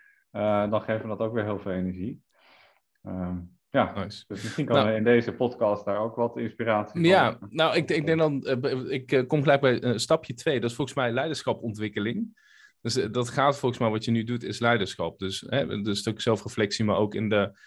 dan 0.70 0.82
geeft 0.82 1.02
me 1.02 1.08
dat 1.08 1.20
ook 1.20 1.34
weer 1.34 1.44
heel 1.44 1.58
veel 1.58 1.72
energie. 1.72 2.22
Um, 3.06 3.53
ja, 3.74 3.92
nice. 3.94 4.24
dus 4.26 4.42
misschien 4.42 4.66
kan 4.66 4.76
nou, 4.76 4.96
in 4.96 5.04
deze 5.04 5.32
podcast 5.32 5.84
daar 5.84 5.98
ook 5.98 6.16
wat 6.16 6.36
inspiratie 6.36 7.00
Ja, 7.00 7.38
nou, 7.48 7.76
ik, 7.76 7.90
ik 7.90 8.06
denk 8.06 8.18
dan, 8.18 8.46
uh, 8.62 8.92
ik 8.92 9.12
uh, 9.12 9.26
kom 9.26 9.42
gelijk 9.42 9.60
bij 9.60 9.82
uh, 9.82 9.96
stapje 9.96 10.34
twee. 10.34 10.60
Dat 10.60 10.70
is 10.70 10.76
volgens 10.76 10.96
mij 10.96 11.12
leiderschapontwikkeling. 11.12 12.42
Dus 12.80 12.94
dat 12.94 13.28
gaat 13.28 13.58
volgens 13.58 13.80
mij, 13.80 13.90
wat 13.90 14.04
je 14.04 14.10
nu 14.10 14.24
doet, 14.24 14.42
is 14.42 14.58
leiderschap. 14.58 15.18
Dus 15.18 15.44
hè, 15.48 15.62
een 15.62 15.96
stuk 15.96 16.20
zelfreflectie, 16.20 16.84
maar 16.84 16.96
ook 16.96 17.14
in 17.14 17.28
de, 17.28 17.58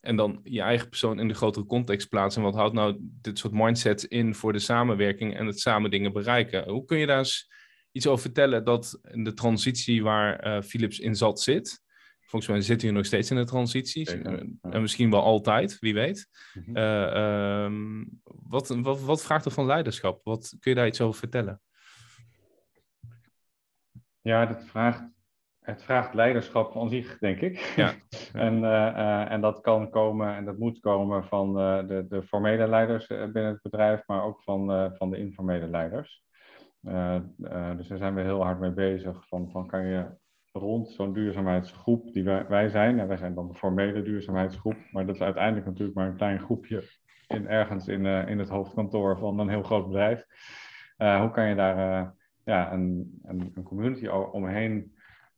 en 0.00 0.16
dan 0.16 0.40
je 0.42 0.60
eigen 0.60 0.88
persoon 0.88 1.18
in 1.18 1.28
de 1.28 1.34
grotere 1.34 1.66
context 1.66 2.08
plaatsen. 2.08 2.42
En 2.42 2.48
wat 2.48 2.56
houdt 2.56 2.74
nou 2.74 2.96
dit 3.00 3.38
soort 3.38 3.52
mindsets 3.52 4.04
in 4.04 4.34
voor 4.34 4.52
de 4.52 4.58
samenwerking 4.58 5.36
en 5.36 5.46
het 5.46 5.60
samen 5.60 5.90
dingen 5.90 6.12
bereiken? 6.12 6.70
Hoe 6.70 6.84
kun 6.84 6.98
je 6.98 7.06
daar 7.06 7.18
eens 7.18 7.52
iets 7.92 8.06
over 8.06 8.22
vertellen 8.22 8.64
dat 8.64 9.00
in 9.10 9.24
de 9.24 9.32
transitie 9.32 10.02
waar 10.02 10.62
Philips 10.62 10.98
in 10.98 11.14
zat 11.14 11.40
zit, 11.40 11.83
Volgens 12.26 12.50
mij 12.52 12.60
zitten 12.60 12.88
we 12.88 12.94
nog 12.94 13.06
steeds 13.06 13.30
in 13.30 13.36
de 13.36 13.44
transitie. 13.44 14.22
En 14.60 14.80
misschien 14.80 15.10
wel 15.10 15.22
altijd, 15.22 15.78
wie 15.78 15.94
weet. 15.94 16.28
Mhm. 16.54 16.76
Eh, 16.76 17.64
ehm, 17.64 18.04
wat, 18.24 18.68
wat, 18.68 19.00
wat 19.00 19.22
vraagt 19.22 19.44
er 19.44 19.50
van 19.50 19.66
leiderschap? 19.66 20.20
Wat 20.24 20.56
kun 20.60 20.70
je 20.70 20.76
daar 20.76 20.86
iets 20.86 21.00
over 21.00 21.18
vertellen? 21.18 21.60
Ja, 24.20 24.46
dat 24.46 24.64
vraagt, 24.64 25.08
het 25.60 25.82
vraagt 25.82 26.14
leiderschap 26.14 26.72
van 26.72 26.88
zich, 26.88 27.18
denk 27.18 27.40
ik. 27.40 27.72
Ja. 27.76 27.94
en, 28.32 28.64
eh, 28.64 28.88
eh, 28.88 29.30
en 29.30 29.40
dat 29.40 29.60
kan 29.60 29.90
komen 29.90 30.34
en 30.34 30.44
dat 30.44 30.58
moet 30.58 30.80
komen 30.80 31.24
van 31.24 31.54
de, 31.86 32.06
de 32.08 32.22
formele 32.22 32.68
leiders 32.68 33.06
binnen 33.06 33.46
het 33.46 33.62
bedrijf, 33.62 34.06
maar 34.06 34.22
ook 34.22 34.42
van, 34.42 34.92
van 34.96 35.10
de 35.10 35.18
informele 35.18 35.66
leiders. 35.66 36.22
Dus 37.76 37.88
daar 37.88 37.98
zijn 37.98 38.14
we 38.14 38.22
heel 38.22 38.42
hard 38.42 38.60
mee 38.60 38.72
bezig. 38.72 39.28
Van, 39.28 39.50
van 39.50 39.66
kan 39.66 39.86
je 39.86 40.22
rond 40.58 40.88
zo'n 40.88 41.12
duurzaamheidsgroep 41.12 42.12
die 42.12 42.24
wij, 42.24 42.46
wij 42.48 42.68
zijn, 42.68 42.98
en 42.98 43.08
wij 43.08 43.16
zijn 43.16 43.34
dan 43.34 43.48
de 43.48 43.54
formele 43.54 44.02
duurzaamheidsgroep, 44.02 44.76
maar 44.90 45.06
dat 45.06 45.14
is 45.14 45.20
uiteindelijk 45.20 45.66
natuurlijk 45.66 45.96
maar 45.96 46.08
een 46.08 46.16
klein 46.16 46.40
groepje 46.40 46.82
in, 47.28 47.48
ergens 47.48 47.88
in, 47.88 48.06
eh, 48.06 48.28
in 48.28 48.38
het 48.38 48.48
hoofdkantoor 48.48 49.18
van 49.18 49.38
een 49.38 49.48
heel 49.48 49.62
groot 49.62 49.86
bedrijf. 49.86 50.26
Eh, 50.96 51.20
hoe 51.20 51.30
kan 51.30 51.48
je 51.48 51.54
daar 51.54 51.76
eh, 51.76 52.08
ja, 52.44 52.72
een, 52.72 53.18
een, 53.22 53.52
een 53.54 53.62
community 53.62 54.06
omheen 54.06 54.93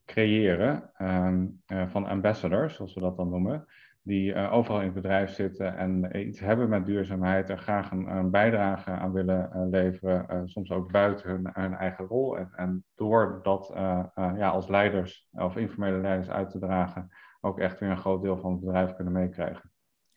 creëren 0.07 0.91
ehm, 0.97 1.47
eh, 1.67 1.89
van 1.89 2.07
ambassadors, 2.07 2.75
zoals 2.75 2.95
we 2.95 3.01
dat 3.01 3.17
dan 3.17 3.29
noemen, 3.29 3.67
die 4.03 4.33
eh, 4.33 4.53
overal 4.53 4.79
in 4.79 4.85
het 4.85 4.95
bedrijf 4.95 5.31
zitten 5.31 5.77
en 5.77 6.19
iets 6.27 6.41
hebben 6.41 6.69
met 6.69 6.87
duurzaamheid 6.87 7.51
en 7.51 7.59
graag 7.59 7.91
een, 7.91 8.17
een 8.17 8.31
bijdrage 8.31 8.91
aan 8.91 9.13
willen 9.13 9.53
eh, 9.53 9.69
leveren, 9.71 10.29
eh, 10.29 10.41
soms 10.45 10.71
ook 10.71 10.93
buiten 10.93 11.31
hun, 11.31 11.51
hun 11.53 11.75
eigen 11.75 12.07
rol. 12.07 12.39
En, 12.39 12.51
en 12.57 12.85
door 12.95 13.41
dat 13.43 13.71
eh, 13.75 14.05
eh, 14.15 14.33
ja, 14.37 14.49
als 14.49 14.69
leiders 14.69 15.29
of 15.33 15.57
informele 15.57 15.99
leiders 15.99 16.31
uit 16.31 16.51
te 16.51 16.59
dragen, 16.59 17.11
ook 17.41 17.59
echt 17.59 17.81
weer 17.81 17.91
een 17.91 17.97
groot 17.97 18.23
deel 18.23 18.39
van 18.39 18.51
het 18.51 18.61
bedrijf 18.61 18.95
kunnen 18.95 19.13
meekrijgen. 19.13 19.71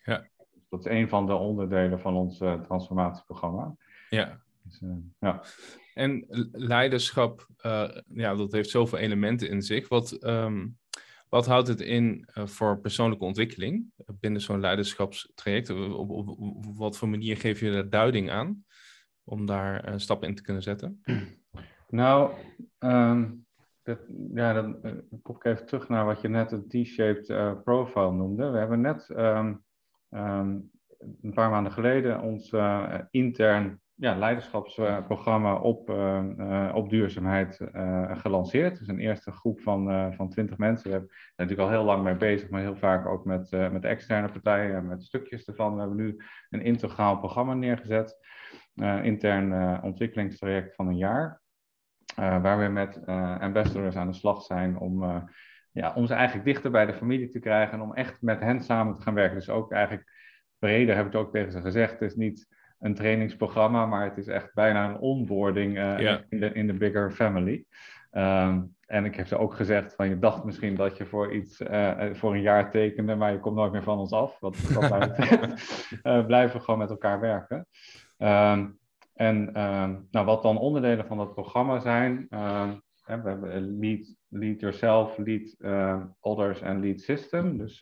Ja. 0.04 0.28
Dat 0.70 0.80
is 0.86 0.92
een 0.92 1.10
van 1.10 1.26
de 1.26 1.34
onderdelen 1.34 2.00
van 2.00 2.16
ons 2.16 2.40
eh, 2.40 2.62
transformatieprogramma. 2.62 3.76
Ja. 4.10 4.40
Dus, 4.64 4.82
eh, 4.82 4.90
ja. 5.20 5.42
En 6.00 6.26
leiderschap, 6.52 7.48
eh, 7.58 7.90
ja, 8.08 8.36
dat 8.36 8.52
heeft 8.52 8.70
zoveel 8.70 8.98
elementen 8.98 9.50
in 9.50 9.62
zich. 9.62 9.88
Wat, 9.88 10.12
ehm, 10.12 10.68
wat 11.30 11.46
houdt 11.46 11.68
het 11.68 11.82
in 11.82 12.30
eh, 12.34 12.46
voor 12.46 12.80
persoonlijke 12.80 13.26
ontwikkeling 13.26 13.92
binnen 14.20 14.42
zo'n 14.42 14.60
leiderschapstraject? 14.60 15.70
Op, 15.70 16.10
op, 16.10 16.38
wat 16.76 16.98
voor 16.98 17.10
manier 17.10 17.38
geef 17.38 17.60
je 17.60 17.72
daar 17.72 17.90
duiding 17.90 18.30
aan 18.30 18.66
om 19.24 19.46
daar 19.46 19.84
eh, 19.84 19.94
stappen 19.98 20.28
in 20.28 20.36
te 20.36 20.42
kunnen 20.42 20.64
zetten? 20.64 21.04
Nou, 21.90 22.34
ehm, 22.78 23.26
ja, 24.34 24.54
dan 24.54 24.84
eh, 24.84 24.92
kom 25.22 25.36
ik 25.36 25.46
even 25.46 25.66
terug 25.66 25.90
naar 25.90 26.06
wat 26.06 26.22
je 26.22 26.28
net 26.28 26.52
een 26.52 26.68
T-shaped 26.68 27.30
eh, 27.30 27.62
profile 27.64 28.12
noemde. 28.12 28.50
We 28.50 28.58
hebben 28.58 28.82
net 28.82 29.10
ehm, 29.10 29.54
een 31.22 31.34
paar 31.34 31.50
maanden 31.50 31.72
geleden 31.72 32.22
ons 32.22 32.52
eh, 32.52 33.00
intern 33.12 33.82
ja, 34.00 34.16
leiderschapsprogramma 34.18 35.56
op, 35.56 35.90
eh, 35.90 36.20
eh, 36.38 36.76
op 36.76 36.90
duurzaamheid 36.90 37.60
eh, 37.60 38.18
gelanceerd. 38.20 38.80
Dus 38.80 38.88
een 38.88 39.00
eerste 39.00 39.32
groep 39.32 39.62
van, 39.62 40.14
van 40.16 40.30
20 40.30 40.58
mensen. 40.58 40.92
We 40.92 40.98
zijn 40.98 41.10
natuurlijk 41.36 41.70
al 41.70 41.76
heel 41.76 41.84
lang 41.84 42.04
mee 42.04 42.16
bezig, 42.16 42.50
maar 42.50 42.62
heel 42.62 42.76
vaak 42.76 43.06
ook 43.06 43.26
met, 43.26 43.52
met 43.52 43.86
externe 43.86 44.32
partijen 44.32 44.76
en 44.76 44.88
met 44.88 45.04
stukjes 45.04 45.46
ervan. 45.46 45.74
We 45.74 45.80
hebben 45.80 45.98
nu 45.98 46.18
een 46.50 46.62
integraal 46.62 47.18
programma 47.18 47.54
neergezet. 47.54 48.18
intern 49.02 49.82
ontwikkelingstraject 49.84 50.76
van 50.76 50.88
een 50.88 50.98
jaar. 50.98 51.42
Uh, 52.20 52.42
waar 52.42 52.60
we 52.60 52.68
met 52.68 53.02
uh, 53.06 53.40
ambassadors 53.40 53.96
aan 53.96 54.08
de 54.08 54.14
slag 54.14 54.42
zijn 54.42 54.78
om, 54.78 55.04
uh, 55.04 55.22
ja, 55.72 55.94
om 55.94 56.06
ze 56.06 56.14
eigenlijk 56.14 56.46
dichter 56.46 56.72
bij 56.72 56.86
de 56.86 56.94
familie 56.94 57.30
te 57.30 57.40
krijgen 57.40 57.74
en 57.74 57.82
om 57.82 57.94
echt 57.94 58.22
met 58.22 58.40
hen 58.40 58.62
samen 58.62 58.96
te 58.96 59.02
gaan 59.02 59.14
werken. 59.14 59.38
Dus 59.38 59.50
ook 59.50 59.72
eigenlijk 59.72 60.12
breder 60.58 60.96
heb 60.96 61.06
ik 61.06 61.12
het 61.12 61.22
ook 61.22 61.32
tegen 61.32 61.52
ze 61.52 61.62
gezegd. 61.62 61.92
Het 61.92 62.02
is 62.02 62.16
niet 62.16 62.48
een 62.80 62.96
trainingsprogramma, 62.96 63.86
maar 63.86 64.04
het 64.04 64.18
is 64.18 64.28
echt 64.28 64.54
bijna 64.54 64.90
een 64.90 64.98
onboarding 64.98 65.76
Ja. 65.76 66.24
in, 66.30 66.40
de, 66.40 66.54
in 66.54 66.68
de 66.68 66.74
bigger 66.74 67.12
family. 67.12 67.66
Um, 68.12 68.76
en 68.90 69.06
ik 69.06 69.16
heb 69.16 69.28
ze 69.28 69.38
ook 69.38 69.54
gezegd 69.54 69.96
van 69.96 70.10
je 70.10 70.20
dacht 70.20 70.44
misschien 70.44 70.76
dat 70.76 70.98
je 70.98 71.06
voor 71.06 71.34
iets 71.34 71.62
uh, 71.62 72.14
voor 72.14 72.34
een 72.34 72.42
jaar 72.42 72.72
tekende, 72.72 73.16
maar 73.16 73.32
je 73.32 73.40
komt 73.40 73.56
nooit 73.56 73.72
meer 73.72 73.84
van 73.84 73.98
ons 73.98 74.12
af. 74.12 74.40
Wat, 74.40 74.58
wat 74.58 74.90
mij 74.90 75.00
betreft 75.10 75.92
uh, 76.04 76.26
blijven 76.32 76.58
we 76.58 76.64
gewoon 76.64 76.80
met 76.80 76.90
elkaar 76.90 77.20
werken. 77.20 77.68
Um, 78.18 78.80
en 79.14 79.62
um, 79.62 80.08
nou, 80.12 80.26
wat 80.26 80.42
dan 80.42 80.58
onderdelen 80.58 81.06
van 81.06 81.18
dat 81.18 81.34
programma 81.34 81.80
zijn, 81.80 82.28
hè, 83.04 83.22
we 83.22 83.30
hebben 83.30 83.80
lead, 83.80 84.16
lead 84.28 84.60
yourself, 84.60 85.18
lead 85.18 85.56
uh, 85.60 86.04
others 86.20 86.62
en 86.62 86.80
lead 86.80 87.00
system. 87.00 87.58
Dus 87.58 87.82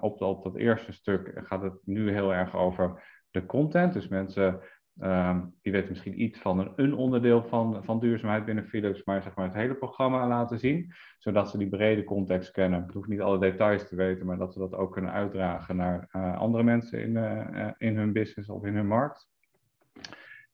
op, 0.00 0.20
op 0.20 0.42
dat 0.44 0.56
eerste 0.56 0.92
stuk 0.92 1.32
gaat 1.34 1.62
het 1.62 1.74
nu 1.84 2.12
heel 2.12 2.34
erg 2.34 2.56
over 2.56 3.02
de 3.32 3.46
content. 3.46 3.92
Dus 3.92 4.08
mensen 4.08 4.60
Um, 5.00 5.54
die 5.62 5.72
weten 5.72 5.88
misschien 5.88 6.22
iets 6.22 6.38
van 6.38 6.72
een, 6.76 6.94
onderdeel 6.94 7.42
van, 7.42 7.84
van 7.84 8.00
duurzaamheid 8.00 8.44
binnen 8.44 8.64
Philips, 8.64 9.04
maar 9.04 9.22
zeg 9.22 9.34
maar 9.34 9.44
het 9.44 9.54
hele 9.54 9.74
programma 9.74 10.28
laten 10.28 10.58
zien, 10.58 10.92
zodat 11.18 11.50
ze 11.50 11.58
die 11.58 11.68
brede 11.68 12.04
context 12.04 12.50
kennen. 12.50 12.84
Ik 12.84 12.90
hoef 12.90 13.06
niet 13.06 13.20
alle 13.20 13.38
details 13.38 13.88
te 13.88 13.96
weten, 13.96 14.26
maar 14.26 14.38
dat 14.38 14.52
ze 14.52 14.58
dat 14.58 14.74
ook 14.74 14.92
kunnen 14.92 15.12
uitdragen 15.12 15.76
naar 15.76 16.08
uh, 16.12 16.38
andere 16.38 16.62
mensen 16.62 17.02
in, 17.02 17.14
uh, 17.16 17.70
in 17.78 17.96
hun 17.96 18.12
business 18.12 18.48
of 18.48 18.64
in 18.64 18.74
hun 18.74 18.86
markt. 18.86 19.28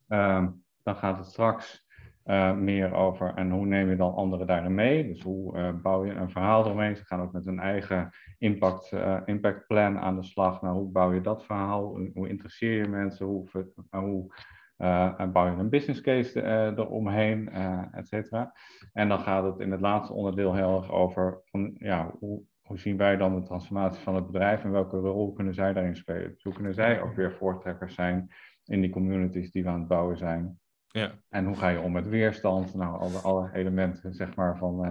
Um, 0.08 0.64
dan 0.82 0.97
gaat 0.97 1.18
het 1.18 1.26
straks 1.26 1.87
uh, 2.28 2.54
meer 2.56 2.94
over 2.94 3.35
en 3.35 3.50
hoe 3.50 3.66
neem 3.66 3.88
je 3.88 3.97
dan 3.97 4.14
anderen 4.14 4.47
daarin 4.47 4.75
mee? 4.75 5.06
Dus 5.06 5.23
hoe 5.23 5.73
bouw 5.82 6.04
je 6.04 6.12
een 6.12 6.30
verhaal 6.30 6.64
eromheen? 6.64 6.97
Ze 6.97 7.04
gaan 7.04 7.20
ook 7.20 7.32
met 7.32 7.47
een 7.47 7.61
eigen 7.61 8.11
impact, 8.38 8.92
impact 9.25 9.66
plan 9.66 9.99
aan 9.99 10.16
de 10.16 10.23
slag. 10.25 10.62
Nou, 10.62 10.76
hoe 10.76 10.90
bouw 10.90 11.12
je 11.12 11.20
dat 11.20 11.44
verhaal? 11.44 12.00
Hoe, 12.14 12.28
interesseer 12.28 12.82
je 12.82 12.88
mensen? 12.88 13.26
Hoe, 13.26 13.49
hoe 13.90 14.35
uh, 14.78 15.30
bouw 15.32 15.47
je 15.47 15.56
een 15.56 15.68
business 15.68 16.00
case 16.00 16.42
uh, 16.42 16.66
eromheen, 16.66 17.49
uh, 17.52 17.82
et 17.92 18.08
cetera. 18.08 18.52
En 18.92 19.08
dan 19.08 19.18
gaat 19.18 19.44
het 19.44 19.58
in 19.58 19.70
het 19.70 19.80
laatste 19.80 20.12
onderdeel 20.14 20.54
heel 20.54 20.76
erg 20.76 20.90
over 20.90 21.40
van, 21.44 21.75
ja, 21.78 22.11
hoe, 22.18 22.42
hoe 22.62 22.78
zien 22.78 22.97
wij 22.97 23.16
dan 23.16 23.35
de 23.35 23.42
transformatie 23.42 24.02
van 24.02 24.14
het 24.14 24.26
bedrijf 24.26 24.64
en 24.64 24.70
welke 24.70 24.97
rol 24.97 25.32
kunnen 25.32 25.54
zij 25.54 25.73
daarin 25.73 25.97
spelen? 25.97 26.37
Hoe 26.42 26.52
kunnen 26.52 26.75
zij 26.75 27.02
ook 27.02 27.14
weer 27.14 27.32
voortrekkers 27.32 27.94
zijn 27.94 28.30
in 28.64 28.80
die 28.80 28.90
communities 28.90 29.50
die 29.50 29.62
we 29.62 29.68
aan 29.68 29.78
het 29.78 29.88
bouwen 29.88 30.16
zijn? 30.16 30.58
Ja. 30.88 31.18
En 31.28 31.45
hoe 31.45 31.57
ga 31.57 31.68
je 31.68 31.80
om 31.80 31.92
met 31.92 32.09
weerstand? 32.09 32.75
Nou, 32.75 33.00
alle, 33.00 33.18
alle 33.18 33.50
elementen 33.54 34.14
zeg 34.14 34.35
maar, 34.35 34.59
van 34.59 34.87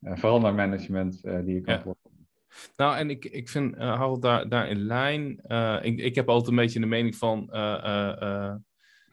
uh, 0.00 0.16
verandermanagement 0.16 1.20
uh, 1.22 1.44
die 1.44 1.54
je 1.54 1.60
kan 1.60 1.74
ja. 1.74 1.94
Nou, 2.76 2.96
en 2.96 3.10
ik, 3.10 3.24
ik 3.24 3.48
vind, 3.48 3.74
uh, 3.74 3.80
Harold, 3.80 4.22
daar, 4.22 4.48
daar 4.48 4.68
in 4.68 4.86
lijn. 4.86 5.40
Ik, 5.82 5.98
ik 5.98 6.14
heb 6.14 6.28
altijd 6.28 6.48
een 6.50 6.56
beetje 6.56 6.80
de 6.80 6.86
mening 6.86 7.16
van. 7.16 7.50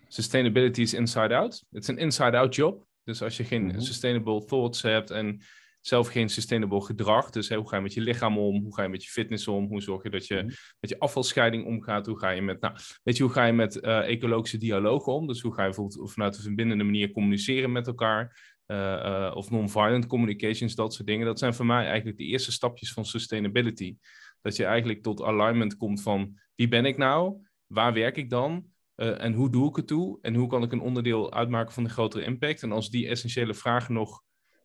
Sustainability 0.08 0.82
is 0.82 0.94
inside 0.94 1.36
out. 1.36 1.66
Het 1.72 1.82
is 1.82 1.88
een 1.88 1.98
inside 1.98 2.38
out 2.38 2.56
job. 2.56 2.86
Dus 3.04 3.22
als 3.24 3.38
je 3.38 3.44
geen 3.44 3.64
mm-hmm. 3.64 3.80
sustainable 3.80 4.46
thoughts 4.46 4.82
hebt 4.82 5.10
en 5.10 5.42
zelf 5.82 6.08
geen 6.08 6.30
sustainable 6.30 6.82
gedrag. 6.82 7.30
Dus 7.30 7.50
hè, 7.50 7.56
hoe 7.56 7.70
ga 7.70 7.76
je 7.76 7.82
met 7.82 7.94
je 7.94 8.02
lichaam 8.02 8.38
om? 8.38 8.64
Hoe 8.64 8.76
ga 8.76 8.84
je 8.84 8.90
met 8.90 9.04
je 9.04 9.10
fitness 9.10 9.48
om? 9.48 9.68
Hoe 9.68 9.82
zorg 9.82 10.04
je 10.04 10.10
dat 10.10 10.28
je 10.28 10.34
mm-hmm. 10.34 10.56
met 10.80 10.90
je 10.90 11.00
afvalscheiding 11.00 11.66
omgaat? 11.66 12.06
Hoe 12.06 12.20
ga 12.20 12.30
je 12.30 12.42
met, 12.42 12.62
nou, 12.62 12.76
weet 13.04 13.18
je, 13.18 13.24
hoe 13.24 13.32
ga 13.32 13.46
je 13.46 13.54
met 13.54 13.76
uh, 13.76 14.10
ecologische 14.10 14.58
dialoog 14.58 15.08
om? 15.08 15.28
Dus 15.28 15.42
hoe 15.42 15.54
ga 15.54 15.62
je 15.62 15.68
bijvoorbeeld 15.68 16.12
vanuit 16.12 16.36
een 16.36 16.44
verbindende 16.44 16.84
manier 16.84 17.12
communiceren 17.12 17.72
met 17.72 17.88
elkaar? 17.88 18.50
Uh, 18.68 18.78
uh, 18.78 19.32
of 19.36 19.50
non-violent 19.50 20.06
communications, 20.06 20.76
dat 20.76 20.94
soort 20.94 21.08
dingen. 21.08 21.26
Dat 21.26 21.40
zijn 21.40 21.54
voor 21.54 21.66
mij 21.66 21.86
eigenlijk 21.86 22.18
de 22.18 22.24
eerste 22.24 22.52
stapjes 22.52 22.94
van 22.94 23.06
sustainability. 23.06 23.98
Dat 24.42 24.56
je 24.56 24.66
eigenlijk 24.66 25.02
tot 25.02 25.22
alignment 25.22 25.78
komt 25.78 26.02
van 26.02 26.40
wie 26.56 26.68
ben 26.68 26.86
ik 26.86 26.98
nou? 26.98 27.48
Waar 27.68 27.94
werk 27.94 28.18
ik 28.18 28.30
dan? 28.30 28.66
En 28.96 29.34
hoe 29.34 29.52
doe 29.52 29.70
ik 29.70 29.76
het 29.76 29.88
toe? 29.88 30.20
En 30.22 30.36
hoe 30.36 30.48
kan 30.48 30.64
ik 30.64 30.72
een 30.72 30.82
onderdeel 30.82 31.34
uitmaken 31.34 31.74
van 31.74 31.84
de 31.84 31.90
grotere 31.90 32.24
impact? 32.24 32.64
En 32.64 32.72
als 32.72 32.90
die 32.90 33.08
essentiële 33.08 33.54
vragen 33.54 33.94
nog 33.94 34.24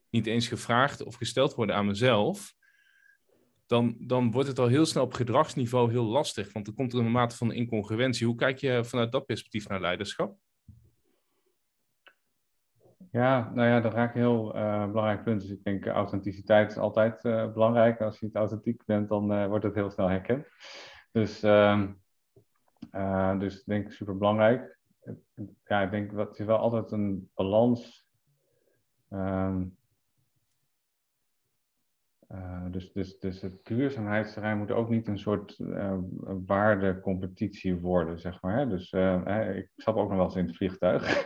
niet 0.09 0.25
eens 0.25 0.47
gevraagd 0.47 1.03
of 1.03 1.15
gesteld 1.15 1.55
worden 1.55 1.75
aan 1.75 1.85
mezelf, 1.85 2.55
dan, 3.65 3.95
dan 3.99 4.31
wordt 4.31 4.47
het 4.47 4.59
al 4.59 4.67
heel 4.67 4.85
snel 4.85 5.03
op 5.03 5.13
gedragsniveau 5.13 5.91
heel 5.91 6.05
lastig. 6.05 6.53
Want 6.53 6.65
dan 6.65 6.75
komt 6.75 6.93
er 6.93 6.99
een 6.99 7.11
mate 7.11 7.35
van 7.35 7.51
incongruentie. 7.51 8.27
Hoe 8.27 8.35
kijk 8.35 8.57
je 8.57 8.83
vanuit 8.83 9.11
dat 9.11 9.25
perspectief 9.25 9.67
naar 9.67 9.81
leiderschap? 9.81 10.37
Ja, 13.11 13.51
nou 13.53 13.67
ja, 13.67 13.79
dat 13.81 13.93
raakt 13.93 14.15
een 14.15 14.21
heel 14.21 14.55
uh, 14.55 14.87
belangrijk 14.87 15.23
punt. 15.23 15.41
Dus 15.41 15.49
ik 15.49 15.63
denk 15.63 15.85
authenticiteit 15.85 16.71
is 16.71 16.77
altijd 16.77 17.23
uh, 17.23 17.53
belangrijk. 17.53 18.01
Als 18.01 18.19
je 18.19 18.25
niet 18.25 18.35
authentiek 18.35 18.85
bent, 18.85 19.09
dan 19.09 19.47
wordt 19.47 19.63
het 19.63 19.75
heel 19.75 19.89
snel 19.89 20.07
herkend. 20.07 20.47
Dus, 21.11 21.39
dus 23.39 23.59
ik 23.59 23.65
denk 23.65 23.91
super 23.91 24.17
belangrijk. 24.17 24.79
Ja, 25.65 25.81
ik 25.81 25.91
denk 25.91 26.15
dat 26.15 26.39
is 26.39 26.45
wel 26.45 26.57
altijd 26.57 26.91
een 26.91 27.29
balans. 27.33 28.07
Um, 29.09 29.77
uh, 32.31 32.65
dus, 32.71 32.91
dus, 32.93 33.19
dus 33.19 33.41
het 33.41 33.65
duurzaamheidsterrein 33.65 34.57
moet 34.57 34.71
ook 34.71 34.89
niet 34.89 35.07
een 35.07 35.19
soort 35.19 35.59
uh, 35.59 35.97
waardecompetitie 36.45 37.75
worden, 37.75 38.19
zeg 38.19 38.41
maar. 38.41 38.57
Hè? 38.57 38.67
Dus 38.67 38.91
uh, 38.91 39.55
ik 39.55 39.69
stap 39.75 39.95
ook 39.95 40.07
nog 40.07 40.17
wel 40.17 40.25
eens 40.25 40.35
in 40.35 40.45
het 40.45 40.55
vliegtuig. 40.55 41.25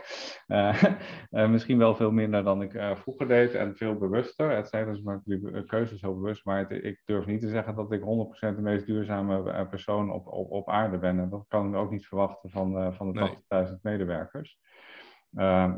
misschien 1.30 1.78
wel 1.78 1.96
veel 1.96 2.12
minder 2.12 2.44
dan 2.44 2.62
ik 2.62 2.72
vroeger 2.96 3.28
deed 3.28 3.54
en 3.54 3.76
veel 3.76 3.98
bewuster. 3.98 4.56
Het 4.56 4.68
zijn 4.68 4.86
dus 4.86 5.02
maar 5.02 5.22
die 5.24 5.66
keuzes 5.66 6.02
heel 6.02 6.16
bewust, 6.16 6.46
maar 6.46 6.60
het, 6.60 6.84
ik 6.84 7.02
durf 7.06 7.26
niet 7.26 7.42
te 7.42 7.50
zeggen 7.50 7.76
dat 7.76 7.92
ik 7.92 8.02
100% 8.02 8.56
de 8.56 8.62
meest 8.62 8.86
duurzame 8.86 9.68
persoon 9.70 10.12
op, 10.12 10.28
op, 10.28 10.52
op 10.52 10.70
aarde 10.70 10.98
ben. 10.98 11.20
En 11.20 11.30
dat 11.30 11.46
kan 11.48 11.70
ik 11.70 11.76
ook 11.76 11.92
niet 11.92 12.08
verwachten 12.08 12.50
van, 12.50 12.94
van 12.94 13.12
de 13.12 13.38
80.000 13.68 13.74
medewerkers. 13.82 14.60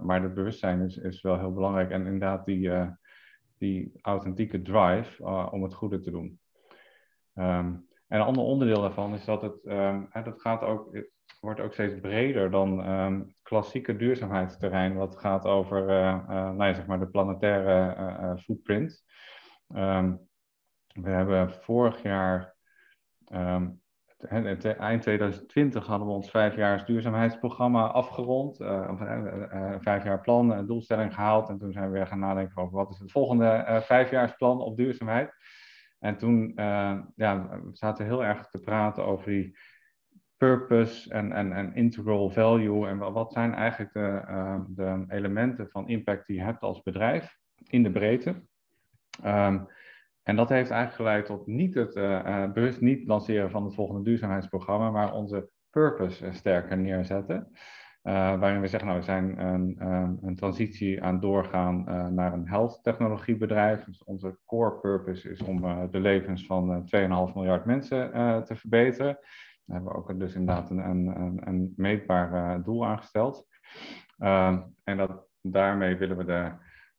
maar 0.01 0.21
het 0.21 0.33
bewustzijn 0.33 0.81
is, 0.81 0.97
is 0.97 1.21
wel 1.21 1.39
heel 1.39 1.53
belangrijk. 1.53 1.89
En 1.89 2.05
inderdaad, 2.05 2.45
die 2.45 2.71
die 3.57 3.91
authentieke 4.01 4.61
drive 4.61 5.23
uh, 5.23 5.47
om 5.51 5.63
het 5.63 5.73
goede 5.73 5.99
te 5.99 6.11
doen. 6.11 6.39
Um, 7.35 7.87
en 8.07 8.19
een 8.19 8.25
ander 8.25 8.43
onderdeel 8.43 8.81
daarvan 8.81 9.13
is 9.13 9.25
dat 9.25 9.41
het, 9.41 9.65
um, 9.65 10.09
dat 10.11 10.41
gaat 10.41 10.61
ook, 10.61 10.93
het 10.93 11.39
wordt 11.39 11.59
ook 11.59 11.73
steeds 11.73 11.99
breder 11.99 12.51
dan 12.51 12.89
um, 12.89 13.19
het 13.19 13.35
klassieke 13.41 13.95
duurzaamheidsterrein, 13.95 14.95
wat 14.95 15.17
gaat 15.17 15.45
over 15.45 15.89
uh, 15.89 16.51
nou 16.51 16.73
zeg 16.73 16.85
maar 16.85 16.99
de 16.99 17.07
planetaire 17.07 18.37
footprint. 18.37 19.03
we 20.93 21.09
hebben 21.09 21.51
vorig 21.51 22.01
jaar 22.01 22.55
eind 24.27 25.01
2020 25.01 25.85
hadden 25.85 26.07
we 26.07 26.13
ons 26.13 26.29
vijfjaars 26.29 26.85
duurzaamheidsprogramma 26.85 27.87
afgerond. 27.87 28.59
Uh, 28.59 28.91
uh, 29.01 29.75
vijf 29.79 30.03
jaar 30.03 30.21
plan, 30.21 30.51
een 30.51 30.65
doelstelling 30.65 31.13
gehaald. 31.13 31.49
En 31.49 31.57
toen 31.57 31.71
zijn 31.71 31.85
we 31.85 31.91
weer 31.91 32.07
gaan 32.07 32.19
nadenken 32.19 32.61
over 32.61 32.75
wat 32.75 32.89
is 32.89 32.99
het 32.99 33.11
volgende 33.11 33.45
uh, 33.45 33.81
vijfjaarsplan 33.81 34.61
op 34.61 34.77
duurzaamheid. 34.77 35.33
En 35.99 36.17
toen 36.17 36.51
ja, 37.15 37.49
we 37.49 37.69
zaten 37.71 38.05
heel 38.05 38.23
erg 38.23 38.47
te 38.47 38.59
praten 38.59 39.05
over 39.05 39.31
die 39.31 39.57
purpose 40.37 41.13
en, 41.13 41.31
en, 41.31 41.53
en 41.53 41.75
integral 41.75 42.29
value. 42.29 42.87
En 42.87 42.97
wat 42.97 43.33
zijn 43.33 43.53
eigenlijk 43.53 43.93
de, 43.93 44.63
de 44.67 45.05
elementen 45.07 45.69
van 45.69 45.87
impact 45.87 46.27
die 46.27 46.35
je 46.35 46.43
hebt 46.43 46.61
als 46.61 46.81
bedrijf 46.81 47.37
in 47.67 47.83
de 47.83 47.91
breedte. 47.91 48.43
Um, 49.25 49.67
en 50.23 50.35
dat 50.35 50.49
heeft 50.49 50.69
eigenlijk 50.69 50.95
geleid 50.95 51.25
tot 51.25 51.47
niet 51.47 51.73
het 51.73 51.95
uh, 51.95 52.51
bewust 52.51 52.81
niet 52.81 53.07
lanceren 53.07 53.51
van 53.51 53.63
het 53.63 53.73
volgende 53.73 54.03
duurzaamheidsprogramma, 54.03 54.91
maar 54.91 55.13
onze 55.13 55.49
purpose 55.69 56.31
sterker 56.31 56.77
neerzetten. 56.77 57.51
Waarin 58.01 58.61
we 58.61 58.67
zeggen, 58.67 58.87
nou, 58.87 58.99
we 58.99 59.05
zijn 59.05 59.39
een, 59.39 59.75
een 60.21 60.35
transitie 60.35 61.03
aan 61.03 61.19
doorgaan 61.19 61.83
naar 62.15 62.33
een 62.33 62.47
health 62.47 62.79
technologiebedrijf. 62.83 63.83
Dus 63.83 64.03
onze 64.03 64.37
core 64.45 64.79
purpose 64.79 65.29
is 65.29 65.41
om 65.41 65.61
de 65.91 65.99
levens 65.99 66.45
van 66.45 66.89
2,5 66.95 67.33
miljard 67.33 67.65
mensen 67.65 68.11
te 68.45 68.55
verbeteren. 68.55 69.17
Daar 69.65 69.75
hebben 69.75 69.91
we 69.91 69.97
ook 69.97 70.19
dus 70.19 70.35
inderdaad 70.35 70.69
een, 70.69 71.07
een, 71.47 71.73
meetbaar 71.75 72.63
doel 72.63 72.85
aangesteld. 72.85 73.47
en 74.83 74.97
dat, 74.97 75.27
daarmee 75.41 75.95
willen 75.95 76.17
we 76.17 76.25
de 76.25 76.51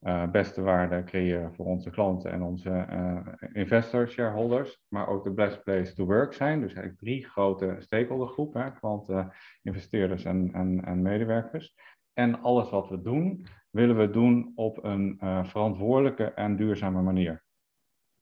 uh, 0.04 0.30
beste 0.30 0.62
waarde 0.62 1.04
creëren 1.04 1.54
voor 1.54 1.66
onze 1.66 1.90
klanten 1.90 2.30
en 2.30 2.42
onze 2.42 2.87
uh, 2.90 3.20
investors, 3.52 4.12
shareholders, 4.12 4.82
maar 4.88 5.08
ook 5.08 5.25
de 5.25 5.32
best 5.32 5.62
place 5.62 5.94
to 5.94 6.04
work 6.04 6.32
zijn. 6.32 6.61
Dus 6.61 6.73
eigenlijk 6.73 6.99
drie 6.99 7.25
grote 7.25 7.76
stakeholdergroepen, 7.78 8.75
klanten, 8.78 9.32
investeerders 9.62 10.25
en, 10.25 10.50
en, 10.52 10.84
en, 10.84 11.02
medewerkers. 11.02 11.75
En 12.12 12.42
alles 12.42 12.70
wat 12.70 12.88
we 12.88 13.02
doen, 13.02 13.46
willen 13.70 13.99
we 13.99 14.11
doen 14.11 14.52
op 14.54 14.84
een 14.84 15.18
uh, 15.20 15.44
verantwoordelijke 15.44 16.25
en 16.25 16.56
duurzame 16.56 17.02
manier. 17.02 17.42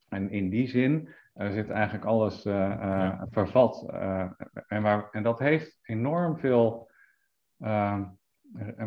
En 0.08 0.30
in 0.30 0.50
die 0.50 0.68
zin 0.68 1.08
zit 1.34 1.70
eigenlijk 1.70 2.04
alles 2.04 2.42
vervat. 3.30 3.86
en, 4.66 4.82
waar, 4.82 5.08
en 5.10 5.22
dat 5.22 5.38
heeft 5.38 5.78
enorm 5.82 6.38
veel 6.38 6.90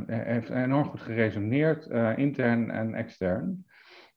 heeft 0.05 0.49
enorm 0.49 0.85
goed 0.85 1.01
geresoneerd, 1.01 1.87
uh, 1.87 2.17
intern 2.17 2.71
en 2.71 2.93
extern. 2.93 3.65